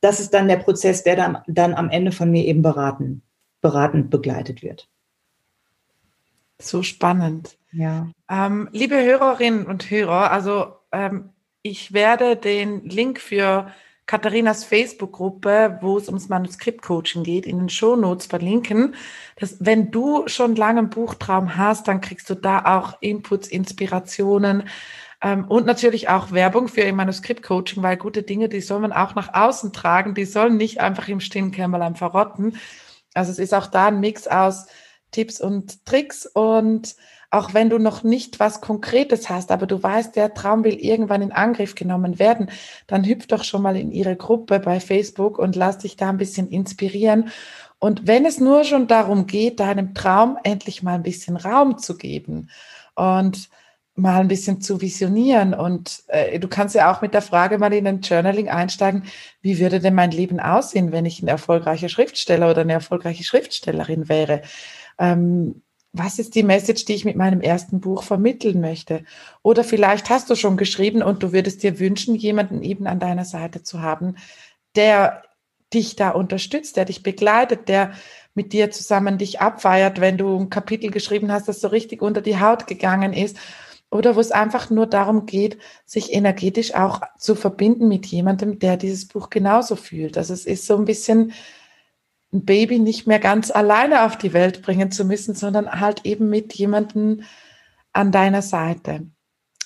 Das 0.00 0.18
ist 0.18 0.34
dann 0.34 0.48
der 0.48 0.56
Prozess, 0.56 1.04
der 1.04 1.14
dann, 1.14 1.38
dann 1.46 1.74
am 1.74 1.90
Ende 1.90 2.10
von 2.10 2.30
mir 2.30 2.44
eben 2.44 2.62
beraten, 2.62 3.22
beratend 3.60 4.10
begleitet 4.10 4.62
wird. 4.62 4.88
So 6.60 6.82
spannend. 6.82 7.58
Ja. 7.72 8.08
Ähm, 8.30 8.68
liebe 8.72 8.96
Hörerinnen 8.96 9.66
und 9.66 9.90
Hörer, 9.90 10.30
also 10.30 10.74
ähm, 10.92 11.30
ich 11.62 11.92
werde 11.92 12.36
den 12.36 12.88
Link 12.88 13.20
für 13.20 13.72
Katharinas 14.06 14.64
Facebook-Gruppe, 14.64 15.78
wo 15.82 15.98
es 15.98 16.06
ums 16.06 16.28
Manuskript-Coaching 16.28 17.24
geht, 17.24 17.44
in 17.44 17.58
den 17.58 17.68
Shownotes 17.68 18.26
verlinken. 18.26 18.94
Dass, 19.36 19.56
wenn 19.58 19.90
du 19.90 20.28
schon 20.28 20.54
lange 20.54 20.78
einen 20.78 20.90
Buchtraum 20.90 21.56
hast, 21.56 21.88
dann 21.88 22.00
kriegst 22.00 22.30
du 22.30 22.34
da 22.34 22.64
auch 22.76 23.02
Inputs, 23.02 23.48
Inspirationen 23.48 24.68
ähm, 25.20 25.44
und 25.48 25.66
natürlich 25.66 26.08
auch 26.08 26.30
Werbung 26.30 26.68
für 26.68 26.82
ihr 26.82 26.92
Manuskript-Coaching, 26.92 27.82
weil 27.82 27.96
gute 27.96 28.22
Dinge, 28.22 28.48
die 28.48 28.60
soll 28.60 28.78
man 28.78 28.92
auch 28.92 29.16
nach 29.16 29.34
außen 29.34 29.72
tragen, 29.72 30.14
die 30.14 30.24
sollen 30.24 30.56
nicht 30.56 30.80
einfach 30.80 31.08
im 31.08 31.20
stillen 31.20 31.50
Kämmerlein 31.50 31.96
verrotten. 31.96 32.56
Also 33.12 33.32
es 33.32 33.38
ist 33.40 33.54
auch 33.54 33.66
da 33.66 33.86
ein 33.86 33.98
Mix 33.98 34.28
aus 34.28 34.66
Tipps 35.10 35.40
und 35.40 35.84
Tricks 35.86 36.26
und 36.26 36.96
auch 37.30 37.54
wenn 37.54 37.70
du 37.70 37.78
noch 37.78 38.02
nicht 38.02 38.40
was 38.40 38.60
Konkretes 38.60 39.28
hast, 39.28 39.50
aber 39.50 39.66
du 39.66 39.82
weißt, 39.82 40.16
der 40.16 40.32
Traum 40.34 40.64
will 40.64 40.74
irgendwann 40.74 41.22
in 41.22 41.32
Angriff 41.32 41.74
genommen 41.74 42.18
werden, 42.18 42.50
dann 42.86 43.04
hüpf 43.04 43.26
doch 43.26 43.44
schon 43.44 43.62
mal 43.62 43.76
in 43.76 43.90
ihre 43.90 44.16
Gruppe 44.16 44.60
bei 44.60 44.80
Facebook 44.80 45.38
und 45.38 45.56
lass 45.56 45.78
dich 45.78 45.96
da 45.96 46.08
ein 46.08 46.18
bisschen 46.18 46.48
inspirieren. 46.48 47.30
Und 47.78 48.06
wenn 48.06 48.24
es 48.24 48.40
nur 48.40 48.64
schon 48.64 48.86
darum 48.86 49.26
geht, 49.26 49.60
deinem 49.60 49.94
Traum 49.94 50.38
endlich 50.44 50.82
mal 50.82 50.94
ein 50.94 51.02
bisschen 51.02 51.36
Raum 51.36 51.78
zu 51.78 51.96
geben 51.96 52.48
und 52.94 53.50
mal 53.96 54.20
ein 54.20 54.28
bisschen 54.28 54.60
zu 54.60 54.80
visionieren. 54.80 55.54
Und 55.54 56.04
äh, 56.08 56.38
du 56.38 56.48
kannst 56.48 56.74
ja 56.74 56.92
auch 56.92 57.00
mit 57.00 57.14
der 57.14 57.22
Frage 57.22 57.58
mal 57.58 57.72
in 57.72 57.86
ein 57.86 58.02
Journaling 58.02 58.48
einsteigen, 58.48 59.04
wie 59.40 59.58
würde 59.58 59.80
denn 59.80 59.94
mein 59.94 60.10
Leben 60.10 60.38
aussehen, 60.38 60.92
wenn 60.92 61.06
ich 61.06 61.22
ein 61.22 61.28
erfolgreicher 61.28 61.88
Schriftsteller 61.88 62.50
oder 62.50 62.60
eine 62.60 62.74
erfolgreiche 62.74 63.24
Schriftstellerin 63.24 64.08
wäre? 64.08 64.42
Ähm, 64.98 65.62
was 65.92 66.18
ist 66.18 66.34
die 66.34 66.42
Message, 66.42 66.84
die 66.84 66.94
ich 66.94 67.04
mit 67.04 67.16
meinem 67.16 67.40
ersten 67.40 67.80
Buch 67.80 68.02
vermitteln 68.02 68.60
möchte? 68.60 69.04
Oder 69.42 69.64
vielleicht 69.64 70.10
hast 70.10 70.28
du 70.28 70.34
schon 70.34 70.56
geschrieben 70.56 71.02
und 71.02 71.22
du 71.22 71.32
würdest 71.32 71.62
dir 71.62 71.78
wünschen, 71.78 72.14
jemanden 72.14 72.62
eben 72.62 72.86
an 72.86 73.00
deiner 73.00 73.24
Seite 73.24 73.62
zu 73.62 73.80
haben, 73.80 74.16
der 74.74 75.22
dich 75.72 75.96
da 75.96 76.10
unterstützt, 76.10 76.76
der 76.76 76.84
dich 76.84 77.02
begleitet, 77.02 77.68
der 77.68 77.92
mit 78.34 78.52
dir 78.52 78.70
zusammen 78.70 79.18
dich 79.18 79.40
abfeiert, 79.40 80.00
wenn 80.00 80.18
du 80.18 80.38
ein 80.38 80.50
Kapitel 80.50 80.90
geschrieben 80.90 81.32
hast, 81.32 81.48
das 81.48 81.60
so 81.60 81.68
richtig 81.68 82.02
unter 82.02 82.20
die 82.20 82.38
Haut 82.38 82.66
gegangen 82.66 83.12
ist. 83.12 83.36
Oder 83.90 84.16
wo 84.16 84.20
es 84.20 84.32
einfach 84.32 84.68
nur 84.68 84.86
darum 84.86 85.26
geht, 85.26 85.58
sich 85.84 86.12
energetisch 86.12 86.74
auch 86.74 87.00
zu 87.18 87.34
verbinden 87.34 87.88
mit 87.88 88.04
jemandem, 88.06 88.58
der 88.58 88.76
dieses 88.76 89.06
Buch 89.06 89.30
genauso 89.30 89.76
fühlt. 89.76 90.18
Also 90.18 90.34
es 90.34 90.44
ist 90.44 90.66
so 90.66 90.76
ein 90.76 90.84
bisschen 90.84 91.32
ein 92.36 92.44
Baby 92.44 92.78
nicht 92.78 93.06
mehr 93.06 93.18
ganz 93.18 93.50
alleine 93.50 94.04
auf 94.04 94.16
die 94.16 94.32
Welt 94.32 94.62
bringen 94.62 94.90
zu 94.90 95.04
müssen, 95.04 95.34
sondern 95.34 95.80
halt 95.80 96.04
eben 96.04 96.28
mit 96.28 96.54
jemandem 96.54 97.22
an 97.92 98.12
deiner 98.12 98.42
Seite. 98.42 99.06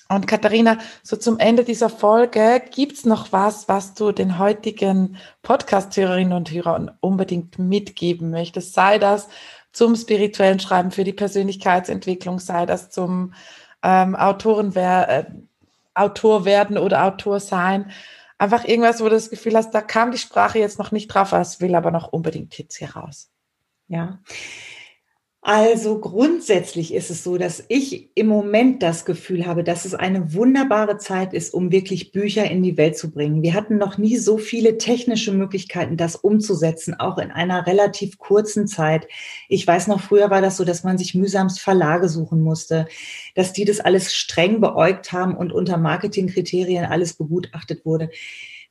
Und 0.08 0.26
Katharina, 0.26 0.78
so 1.02 1.16
zum 1.16 1.38
Ende 1.38 1.62
dieser 1.62 1.88
Folge, 1.88 2.62
gibt's 2.74 3.04
noch 3.04 3.30
was, 3.32 3.68
was 3.68 3.94
du 3.94 4.10
den 4.10 4.38
heutigen 4.38 5.16
Podcast-Hörerinnen 5.42 6.32
und 6.32 6.50
Hörern 6.50 6.90
unbedingt 7.00 7.58
mitgeben 7.60 8.30
möchtest? 8.30 8.74
Sei 8.74 8.98
das 8.98 9.28
zum 9.72 9.94
spirituellen 9.94 10.58
Schreiben 10.58 10.90
für 10.90 11.04
die 11.04 11.12
Persönlichkeitsentwicklung, 11.12 12.40
sei 12.40 12.66
das 12.66 12.90
zum 12.90 13.34
ähm, 13.84 14.16
Autoren 14.16 14.74
äh, 14.74 15.26
Autor 15.94 16.44
werden 16.44 16.78
oder 16.78 17.04
Autor 17.04 17.40
sein 17.40 17.92
einfach 18.40 18.64
irgendwas, 18.64 19.00
wo 19.00 19.04
du 19.04 19.10
das 19.10 19.30
Gefühl 19.30 19.54
hast, 19.54 19.72
da 19.72 19.82
kam 19.82 20.10
die 20.10 20.18
Sprache 20.18 20.58
jetzt 20.58 20.78
noch 20.78 20.92
nicht 20.92 21.08
drauf, 21.08 21.32
es 21.32 21.60
will 21.60 21.74
aber 21.74 21.90
noch 21.90 22.12
unbedingt 22.12 22.56
jetzt 22.58 22.76
hier 22.76 22.90
raus. 22.96 23.30
Ja. 23.86 24.20
Also 25.42 25.98
grundsätzlich 25.98 26.92
ist 26.92 27.08
es 27.08 27.24
so, 27.24 27.38
dass 27.38 27.64
ich 27.68 28.10
im 28.14 28.26
Moment 28.26 28.82
das 28.82 29.06
Gefühl 29.06 29.46
habe, 29.46 29.64
dass 29.64 29.86
es 29.86 29.94
eine 29.94 30.34
wunderbare 30.34 30.98
Zeit 30.98 31.32
ist, 31.32 31.54
um 31.54 31.72
wirklich 31.72 32.12
Bücher 32.12 32.44
in 32.50 32.62
die 32.62 32.76
Welt 32.76 32.98
zu 32.98 33.10
bringen. 33.10 33.42
Wir 33.42 33.54
hatten 33.54 33.78
noch 33.78 33.96
nie 33.96 34.18
so 34.18 34.36
viele 34.36 34.76
technische 34.76 35.32
Möglichkeiten, 35.32 35.96
das 35.96 36.14
umzusetzen, 36.14 36.92
auch 37.00 37.16
in 37.16 37.30
einer 37.30 37.66
relativ 37.66 38.18
kurzen 38.18 38.66
Zeit. 38.66 39.08
Ich 39.48 39.66
weiß 39.66 39.86
noch, 39.86 40.00
früher 40.00 40.28
war 40.28 40.42
das 40.42 40.58
so, 40.58 40.64
dass 40.64 40.84
man 40.84 40.98
sich 40.98 41.14
mühsamst 41.14 41.58
Verlage 41.58 42.10
suchen 42.10 42.42
musste, 42.42 42.86
dass 43.34 43.54
die 43.54 43.64
das 43.64 43.80
alles 43.80 44.14
streng 44.14 44.60
beäugt 44.60 45.10
haben 45.12 45.34
und 45.34 45.52
unter 45.52 45.78
Marketingkriterien 45.78 46.84
alles 46.84 47.14
begutachtet 47.14 47.86
wurde. 47.86 48.10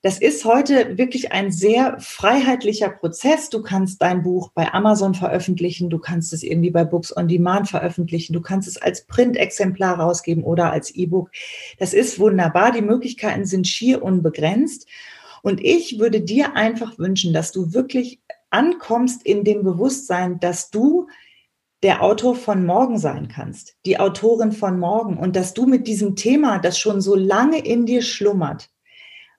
Das 0.01 0.17
ist 0.17 0.45
heute 0.45 0.97
wirklich 0.97 1.33
ein 1.33 1.51
sehr 1.51 1.97
freiheitlicher 1.99 2.89
Prozess. 2.89 3.49
Du 3.49 3.61
kannst 3.61 4.01
dein 4.01 4.23
Buch 4.23 4.49
bei 4.53 4.73
Amazon 4.73 5.13
veröffentlichen, 5.13 5.89
du 5.89 5.99
kannst 5.99 6.31
es 6.31 6.41
irgendwie 6.41 6.71
bei 6.71 6.85
Books 6.85 7.15
on 7.15 7.27
Demand 7.27 7.67
veröffentlichen, 7.67 8.31
du 8.31 8.39
kannst 8.39 8.67
es 8.69 8.77
als 8.77 9.05
Printexemplar 9.07 9.99
rausgeben 9.99 10.45
oder 10.45 10.71
als 10.71 10.91
E-Book. 10.91 11.31
Das 11.79 11.93
ist 11.93 12.17
wunderbar. 12.17 12.71
Die 12.71 12.81
Möglichkeiten 12.81 13.45
sind 13.45 13.67
schier 13.67 14.01
unbegrenzt. 14.01 14.87
Und 15.41 15.63
ich 15.63 15.99
würde 15.99 16.21
dir 16.21 16.55
einfach 16.55 16.97
wünschen, 16.97 17.33
dass 17.33 17.51
du 17.51 17.73
wirklich 17.73 18.21
ankommst 18.49 19.25
in 19.25 19.43
dem 19.43 19.63
Bewusstsein, 19.63 20.39
dass 20.39 20.69
du 20.69 21.07
der 21.83 22.03
Autor 22.03 22.35
von 22.35 22.65
morgen 22.65 22.97
sein 22.97 23.27
kannst, 23.27 23.75
die 23.85 23.99
Autorin 23.99 24.51
von 24.51 24.79
morgen 24.79 25.17
und 25.17 25.35
dass 25.35 25.53
du 25.53 25.65
mit 25.65 25.87
diesem 25.87 26.15
Thema, 26.15 26.59
das 26.59 26.77
schon 26.77 26.99
so 26.99 27.15
lange 27.15 27.59
in 27.59 27.85
dir 27.85 28.01
schlummert, 28.01 28.69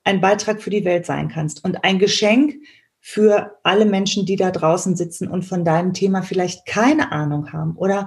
ein 0.05 0.21
Beitrag 0.21 0.63
für 0.63 0.71
die 0.71 0.85
Welt 0.85 1.07
sein 1.07 1.29
kannst 1.29 1.65
und 1.65 1.85
ein 1.85 1.99
Geschenk 1.99 2.55
für 3.01 3.59
alle 3.63 3.87
Menschen, 3.87 4.27
die 4.27 4.37
da 4.37 4.51
draußen 4.51 4.97
sitzen 4.97 5.29
und 5.29 5.45
von 5.45 5.65
deinem 5.65 5.95
Thema 5.95 6.23
vielleicht 6.23 6.67
keine 6.67 7.13
Ahnung 7.13 7.53
haben 7.53 7.77
oder 7.77 8.07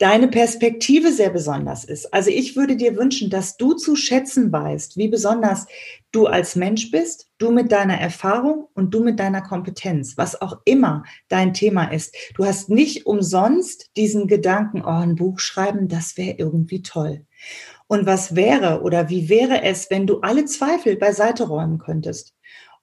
deine 0.00 0.28
Perspektive 0.28 1.12
sehr 1.12 1.28
besonders 1.28 1.84
ist. 1.84 2.14
Also 2.14 2.30
ich 2.30 2.56
würde 2.56 2.74
dir 2.74 2.96
wünschen, 2.96 3.28
dass 3.28 3.58
du 3.58 3.74
zu 3.74 3.96
schätzen 3.96 4.50
weißt, 4.50 4.96
wie 4.96 5.08
besonders 5.08 5.66
du 6.10 6.26
als 6.26 6.56
Mensch 6.56 6.90
bist, 6.90 7.28
du 7.36 7.50
mit 7.50 7.70
deiner 7.70 8.00
Erfahrung 8.00 8.66
und 8.72 8.94
du 8.94 9.04
mit 9.04 9.20
deiner 9.20 9.42
Kompetenz, 9.42 10.16
was 10.16 10.40
auch 10.40 10.56
immer 10.64 11.04
dein 11.28 11.52
Thema 11.52 11.84
ist. 11.92 12.16
Du 12.34 12.46
hast 12.46 12.70
nicht 12.70 13.04
umsonst 13.04 13.90
diesen 13.96 14.26
Gedanken, 14.26 14.82
oh, 14.82 14.88
ein 14.88 15.16
Buch 15.16 15.38
schreiben, 15.38 15.86
das 15.86 16.16
wäre 16.16 16.36
irgendwie 16.38 16.80
toll. 16.80 17.26
Und 17.90 18.06
was 18.06 18.36
wäre 18.36 18.82
oder 18.82 19.08
wie 19.08 19.28
wäre 19.28 19.64
es, 19.64 19.90
wenn 19.90 20.06
du 20.06 20.20
alle 20.20 20.44
Zweifel 20.44 20.94
beiseite 20.94 21.48
räumen 21.48 21.78
könntest 21.78 22.36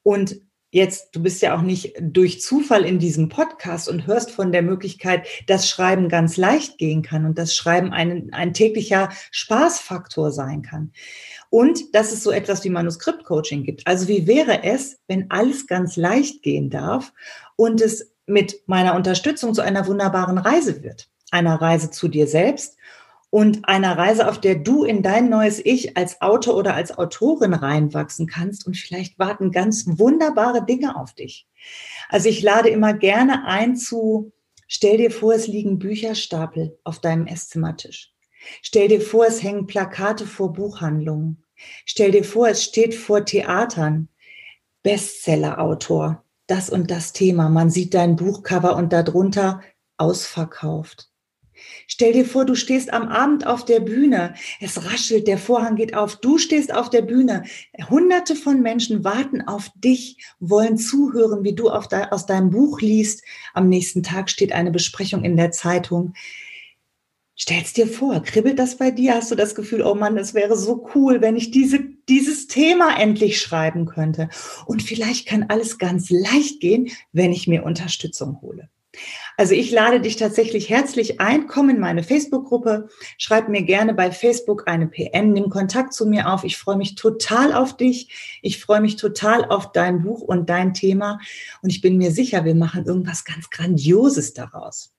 und 0.03 0.41
jetzt, 0.69 1.15
du 1.15 1.23
bist 1.23 1.41
ja 1.41 1.55
auch 1.55 1.61
nicht 1.61 1.93
durch 2.01 2.41
Zufall 2.41 2.83
in 2.83 2.99
diesem 2.99 3.29
Podcast 3.29 3.87
und 3.87 4.05
hörst 4.05 4.31
von 4.31 4.51
der 4.51 4.63
Möglichkeit, 4.63 5.25
dass 5.47 5.69
Schreiben 5.69 6.09
ganz 6.09 6.35
leicht 6.35 6.77
gehen 6.77 7.03
kann 7.03 7.23
und 7.23 7.37
dass 7.37 7.55
Schreiben 7.55 7.93
ein, 7.93 8.33
ein 8.33 8.53
täglicher 8.53 9.07
Spaßfaktor 9.31 10.33
sein 10.33 10.61
kann. 10.61 10.91
Und 11.49 11.95
dass 11.95 12.11
es 12.11 12.21
so 12.21 12.31
etwas 12.31 12.65
wie 12.65 12.69
Manuskriptcoaching 12.69 13.63
gibt. 13.63 13.87
Also 13.87 14.09
wie 14.09 14.27
wäre 14.27 14.65
es, 14.65 14.99
wenn 15.07 15.31
alles 15.31 15.67
ganz 15.67 15.95
leicht 15.95 16.43
gehen 16.43 16.69
darf 16.69 17.13
und 17.55 17.79
es 17.79 18.13
mit 18.25 18.61
meiner 18.65 18.93
Unterstützung 18.93 19.53
zu 19.53 19.61
einer 19.61 19.87
wunderbaren 19.87 20.37
Reise 20.37 20.83
wird? 20.83 21.07
Einer 21.31 21.61
Reise 21.61 21.91
zu 21.91 22.09
dir 22.09 22.27
selbst 22.27 22.76
und 23.29 23.67
einer 23.67 23.97
Reise, 23.97 24.27
auf 24.27 24.39
der 24.39 24.55
du 24.55 24.83
in 24.83 25.03
dein 25.03 25.29
neues 25.29 25.59
Ich 25.63 25.97
als 25.97 26.21
Autor 26.21 26.55
oder 26.55 26.75
als 26.75 26.97
Autorin 26.97 27.53
reinwachsen 27.53 28.27
kannst 28.27 28.65
und 28.65 28.77
vielleicht 28.77 29.19
warten 29.19 29.51
ganz 29.51 29.85
wunderbare 29.87 30.65
Dinge 30.65 30.95
auf 30.95 31.13
dich. 31.13 31.47
Also 32.09 32.29
ich 32.29 32.41
lade 32.41 32.69
immer 32.69 32.93
gerne 32.93 33.45
ein 33.45 33.75
zu, 33.75 34.31
stell 34.67 34.97
dir 34.97 35.11
vor, 35.11 35.33
es 35.33 35.47
liegen 35.47 35.79
Bücherstapel 35.79 36.79
auf 36.83 36.99
deinem 36.99 37.27
Esszimmertisch. 37.27 38.13
Stell 38.61 38.87
dir 38.87 39.01
vor, 39.01 39.25
es 39.25 39.43
hängen 39.43 39.67
Plakate 39.67 40.25
vor 40.25 40.53
Buchhandlungen. 40.53 41.43
Stell 41.85 42.11
dir 42.11 42.23
vor, 42.23 42.47
es 42.47 42.63
steht 42.63 42.95
vor 42.95 43.25
Theatern. 43.25 44.09
Bestseller-Autor, 44.83 46.23
das 46.45 46.69
und 46.69 46.91
das 46.91 47.11
Thema. 47.11 47.49
Man 47.49 47.69
sieht 47.69 47.93
dein 47.93 48.15
Buchcover 48.15 48.77
und 48.77 48.93
darunter 48.93 49.61
ausverkauft. 49.97 51.06
Stell 51.87 52.13
dir 52.13 52.25
vor, 52.25 52.45
du 52.45 52.55
stehst 52.55 52.91
am 52.93 53.07
Abend 53.07 53.45
auf 53.47 53.65
der 53.65 53.79
Bühne, 53.79 54.33
es 54.59 54.85
raschelt, 54.85 55.27
der 55.27 55.37
Vorhang 55.37 55.75
geht 55.75 55.95
auf, 55.95 56.17
du 56.17 56.37
stehst 56.37 56.73
auf 56.73 56.89
der 56.89 57.01
Bühne, 57.01 57.43
hunderte 57.89 58.35
von 58.35 58.61
Menschen 58.61 59.03
warten 59.03 59.41
auf 59.41 59.69
dich, 59.75 60.17
wollen 60.39 60.77
zuhören, 60.77 61.43
wie 61.43 61.53
du 61.53 61.69
de 61.91 62.03
aus 62.11 62.25
deinem 62.25 62.49
Buch 62.49 62.81
liest. 62.81 63.23
Am 63.53 63.69
nächsten 63.69 64.03
Tag 64.03 64.29
steht 64.29 64.51
eine 64.51 64.71
Besprechung 64.71 65.23
in 65.23 65.37
der 65.37 65.51
Zeitung. 65.51 66.13
Stell's 67.39 67.73
dir 67.73 67.87
vor, 67.87 68.23
kribbelt 68.23 68.57
das 68.57 68.77
bei 68.77 68.89
dir? 68.89 69.13
Hast 69.13 69.29
du 69.29 69.35
das 69.35 69.53
Gefühl, 69.53 69.83
oh 69.83 69.93
Mann, 69.93 70.17
es 70.17 70.33
wäre 70.33 70.57
so 70.57 70.89
cool, 70.95 71.21
wenn 71.21 71.35
ich 71.35 71.51
diese, 71.51 71.79
dieses 72.09 72.47
Thema 72.47 72.99
endlich 72.99 73.39
schreiben 73.39 73.85
könnte? 73.85 74.29
Und 74.65 74.81
vielleicht 74.81 75.27
kann 75.27 75.45
alles 75.47 75.77
ganz 75.77 76.09
leicht 76.09 76.59
gehen, 76.61 76.89
wenn 77.13 77.31
ich 77.31 77.47
mir 77.47 77.63
Unterstützung 77.63 78.41
hole. 78.41 78.69
Also 79.37 79.53
ich 79.53 79.71
lade 79.71 80.01
dich 80.01 80.15
tatsächlich 80.15 80.69
herzlich 80.69 81.19
ein, 81.19 81.47
komm 81.47 81.69
in 81.69 81.79
meine 81.79 82.03
Facebook-Gruppe, 82.03 82.89
schreib 83.17 83.49
mir 83.49 83.61
gerne 83.61 83.93
bei 83.93 84.11
Facebook 84.11 84.67
eine 84.67 84.87
PN, 84.87 85.31
nimm 85.31 85.49
Kontakt 85.49 85.93
zu 85.93 86.07
mir 86.07 86.31
auf. 86.31 86.43
Ich 86.43 86.57
freue 86.57 86.77
mich 86.77 86.95
total 86.95 87.53
auf 87.53 87.77
dich. 87.77 88.39
Ich 88.41 88.59
freue 88.59 88.81
mich 88.81 88.95
total 88.95 89.45
auf 89.45 89.71
dein 89.71 90.01
Buch 90.01 90.21
und 90.21 90.49
dein 90.49 90.73
Thema. 90.73 91.19
Und 91.61 91.69
ich 91.69 91.81
bin 91.81 91.97
mir 91.97 92.11
sicher, 92.11 92.45
wir 92.45 92.55
machen 92.55 92.85
irgendwas 92.85 93.25
ganz 93.25 93.49
Grandioses 93.49 94.33
daraus. 94.33 94.96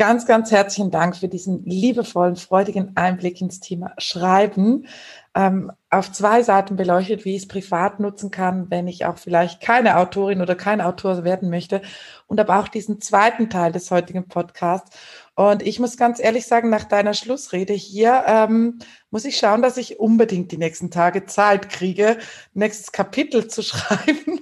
Ganz, 0.00 0.24
ganz 0.24 0.50
herzlichen 0.50 0.90
Dank 0.90 1.14
für 1.14 1.28
diesen 1.28 1.62
liebevollen, 1.66 2.36
freudigen 2.36 2.96
Einblick 2.96 3.38
ins 3.42 3.60
Thema 3.60 3.92
Schreiben 3.98 4.86
ähm, 5.34 5.70
auf 5.90 6.10
zwei 6.10 6.42
Seiten 6.42 6.76
beleuchtet, 6.76 7.26
wie 7.26 7.36
ich 7.36 7.42
es 7.42 7.48
privat 7.48 8.00
nutzen 8.00 8.30
kann, 8.30 8.70
wenn 8.70 8.88
ich 8.88 9.04
auch 9.04 9.18
vielleicht 9.18 9.60
keine 9.60 9.98
Autorin 9.98 10.40
oder 10.40 10.54
kein 10.54 10.80
Autor 10.80 11.22
werden 11.24 11.50
möchte. 11.50 11.82
Und 12.26 12.40
aber 12.40 12.60
auch 12.60 12.68
diesen 12.68 13.02
zweiten 13.02 13.50
Teil 13.50 13.72
des 13.72 13.90
heutigen 13.90 14.26
Podcasts. 14.26 14.96
Und 15.40 15.62
ich 15.62 15.80
muss 15.80 15.96
ganz 15.96 16.20
ehrlich 16.20 16.46
sagen, 16.46 16.68
nach 16.68 16.84
deiner 16.84 17.14
Schlussrede 17.14 17.72
hier 17.72 18.24
ähm, 18.26 18.78
muss 19.10 19.24
ich 19.24 19.38
schauen, 19.38 19.62
dass 19.62 19.78
ich 19.78 19.98
unbedingt 19.98 20.52
die 20.52 20.58
nächsten 20.58 20.90
Tage 20.90 21.24
Zeit 21.24 21.70
kriege, 21.70 22.18
nächstes 22.52 22.92
Kapitel 22.92 23.48
zu 23.48 23.62
schreiben, 23.62 24.40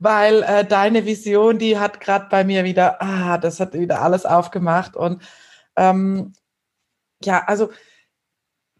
weil 0.00 0.42
äh, 0.42 0.64
deine 0.64 1.06
Vision, 1.06 1.60
die 1.60 1.78
hat 1.78 2.00
gerade 2.00 2.26
bei 2.28 2.42
mir 2.42 2.64
wieder, 2.64 3.00
ah, 3.00 3.38
das 3.38 3.60
hat 3.60 3.74
wieder 3.74 4.02
alles 4.02 4.26
aufgemacht. 4.26 4.96
Und 4.96 5.22
ähm, 5.76 6.32
ja, 7.22 7.44
also 7.46 7.70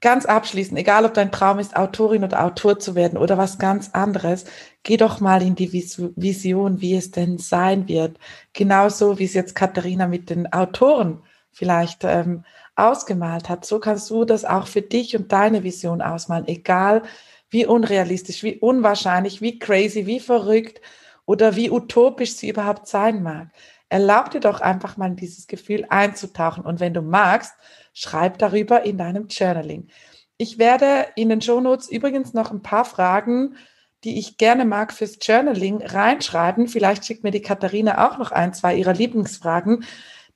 ganz 0.00 0.26
abschließend, 0.26 0.76
egal 0.76 1.04
ob 1.04 1.14
dein 1.14 1.30
Traum 1.30 1.60
ist, 1.60 1.76
Autorin 1.76 2.24
oder 2.24 2.44
Autor 2.44 2.80
zu 2.80 2.96
werden 2.96 3.16
oder 3.16 3.38
was 3.38 3.60
ganz 3.60 3.90
anderes, 3.92 4.44
geh 4.82 4.96
doch 4.96 5.20
mal 5.20 5.40
in 5.40 5.54
die 5.54 5.72
Vision, 5.72 6.80
wie 6.80 6.96
es 6.96 7.12
denn 7.12 7.38
sein 7.38 7.86
wird. 7.86 8.18
Genauso 8.54 9.20
wie 9.20 9.24
es 9.26 9.34
jetzt 9.34 9.54
Katharina 9.54 10.08
mit 10.08 10.30
den 10.30 10.52
Autoren 10.52 11.22
vielleicht 11.52 12.04
ähm, 12.04 12.44
ausgemalt 12.76 13.48
hat. 13.48 13.64
So 13.64 13.78
kannst 13.78 14.10
du 14.10 14.24
das 14.24 14.44
auch 14.44 14.66
für 14.66 14.82
dich 14.82 15.16
und 15.16 15.32
deine 15.32 15.62
Vision 15.62 16.02
ausmalen, 16.02 16.48
egal 16.48 17.02
wie 17.50 17.66
unrealistisch, 17.66 18.42
wie 18.42 18.58
unwahrscheinlich, 18.58 19.40
wie 19.40 19.58
crazy, 19.58 20.06
wie 20.06 20.20
verrückt 20.20 20.80
oder 21.26 21.56
wie 21.56 21.70
utopisch 21.70 22.34
sie 22.34 22.48
überhaupt 22.48 22.86
sein 22.86 23.22
mag. 23.22 23.48
Erlaub 23.88 24.30
dir 24.30 24.40
doch 24.40 24.60
einfach 24.60 24.96
mal 24.96 25.08
in 25.08 25.16
dieses 25.16 25.48
Gefühl 25.48 25.84
einzutauchen 25.88 26.64
und 26.64 26.78
wenn 26.78 26.94
du 26.94 27.02
magst, 27.02 27.52
schreib 27.92 28.38
darüber 28.38 28.84
in 28.84 28.98
deinem 28.98 29.26
Journaling. 29.28 29.88
Ich 30.36 30.58
werde 30.58 31.06
in 31.16 31.28
den 31.28 31.42
Shownotes 31.42 31.90
übrigens 31.90 32.32
noch 32.32 32.52
ein 32.52 32.62
paar 32.62 32.84
Fragen, 32.84 33.56
die 34.04 34.18
ich 34.18 34.38
gerne 34.38 34.64
mag 34.64 34.92
fürs 34.92 35.18
Journaling 35.20 35.82
reinschreiben. 35.82 36.68
Vielleicht 36.68 37.04
schickt 37.04 37.24
mir 37.24 37.30
die 37.32 37.42
Katharina 37.42 38.08
auch 38.08 38.16
noch 38.16 38.32
ein, 38.32 38.54
zwei 38.54 38.74
ihrer 38.74 38.94
Lieblingsfragen, 38.94 39.84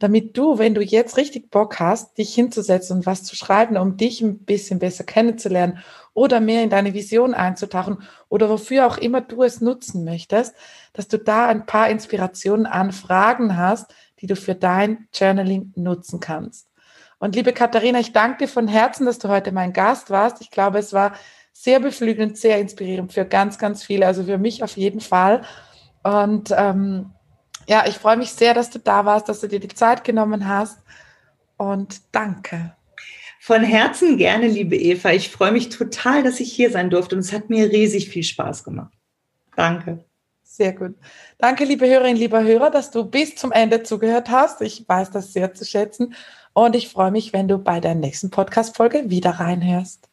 damit 0.05 0.37
du, 0.37 0.59
wenn 0.59 0.75
du 0.75 0.83
jetzt 0.83 1.17
richtig 1.17 1.51
Bock 1.51 1.81
hast, 1.81 2.19
dich 2.19 2.35
hinzusetzen 2.35 2.99
und 2.99 3.07
was 3.07 3.23
zu 3.23 3.35
schreiben, 3.35 3.79
um 3.79 3.97
dich 3.97 4.21
ein 4.21 4.41
bisschen 4.41 4.79
besser 4.79 5.03
kennenzulernen 5.03 5.79
oder 6.13 6.41
mehr 6.41 6.63
in 6.63 6.69
deine 6.69 6.93
Vision 6.93 7.33
einzutauchen 7.33 8.03
oder 8.29 8.51
wofür 8.51 8.87
auch 8.87 8.99
immer 8.99 9.23
du 9.23 9.43
es 9.43 9.63
nutzen 9.63 10.05
möchtest, 10.05 10.55
dass 10.93 11.09
du 11.09 11.19
da 11.19 11.47
ein 11.47 11.65
paar 11.65 11.89
Inspirationen 11.89 12.67
an 12.67 12.93
Fragen 12.93 13.57
hast, 13.57 13.95
die 14.21 14.27
du 14.27 14.37
für 14.37 14.55
dein 14.55 15.09
Journaling 15.15 15.73
nutzen 15.75 16.21
kannst. 16.21 16.69
Und 17.19 17.35
liebe 17.35 17.55
Katharina, 17.55 17.99
ich 17.99 18.13
danke 18.13 18.45
dir 18.45 18.49
von 18.49 18.69
Herzen, 18.69 19.07
dass 19.07 19.19
du 19.19 19.31
heute 19.31 19.53
mein 19.53 19.73
Gast 19.73 20.11
warst. 20.11 20.43
Ich 20.43 20.51
glaube, 20.51 20.81
es 20.81 20.93
war 20.93 21.15
sehr 21.55 21.81
beflügelnd, 21.81 22.37
sehr 22.37 22.61
inspirierend 22.61 23.15
für 23.15 23.25
ganz, 23.25 23.57
ganz 23.57 23.83
viele, 23.83 24.07
also 24.07 24.25
für 24.25 24.37
mich 24.37 24.63
auf 24.63 24.77
jeden 24.77 25.01
Fall. 25.01 25.41
Und 26.03 26.55
ähm, 26.55 27.15
ja, 27.69 27.87
ich 27.87 27.97
freue 27.97 28.17
mich 28.17 28.31
sehr, 28.31 28.55
dass 28.55 28.71
du 28.71 28.79
da 28.79 29.05
warst, 29.05 29.29
dass 29.29 29.41
du 29.41 29.49
dir 29.49 29.61
die 29.61 29.69
Zeit 29.69 30.05
genommen 30.05 30.49
hast. 30.49 30.79
Und 31.57 32.01
danke. 32.13 32.75
Von 33.41 33.63
Herzen 33.63 34.17
gerne, 34.17 34.49
liebe 34.49 34.77
Eva. 34.77 35.11
Ich 35.13 35.29
freue 35.31 35.53
mich 35.53 35.69
total, 35.69 36.23
dass 36.23 36.41
ich 36.41 36.53
hier 36.53 36.71
sein 36.71 36.91
durfte 36.91 37.15
und 37.15 37.21
es 37.21 37.33
hat 37.33 37.51
mir 37.51 37.71
riesig 37.71 38.09
viel 38.09 38.23
Spaß 38.23 38.65
gemacht. 38.65 38.93
Danke. 39.55 40.05
Sehr 40.43 40.73
gut. 40.73 40.95
Danke, 41.39 41.65
liebe 41.65 41.87
Hörerinnen, 41.87 42.17
lieber 42.17 42.43
Hörer, 42.43 42.71
dass 42.71 42.91
du 42.91 43.05
bis 43.05 43.35
zum 43.35 43.53
Ende 43.53 43.83
zugehört 43.83 44.31
hast. 44.31 44.61
Ich 44.61 44.89
weiß 44.89 45.11
das 45.11 45.33
sehr 45.33 45.53
zu 45.53 45.65
schätzen. 45.65 46.15
Und 46.53 46.77
ich 46.77 46.89
freue 46.89 47.11
mich, 47.11 47.33
wenn 47.33 47.49
du 47.49 47.59
bei 47.59 47.81
der 47.81 47.97
nächsten 47.97 48.31
Podcast-Folge 48.31 49.11
wieder 49.11 49.33
reinhörst. 49.33 50.09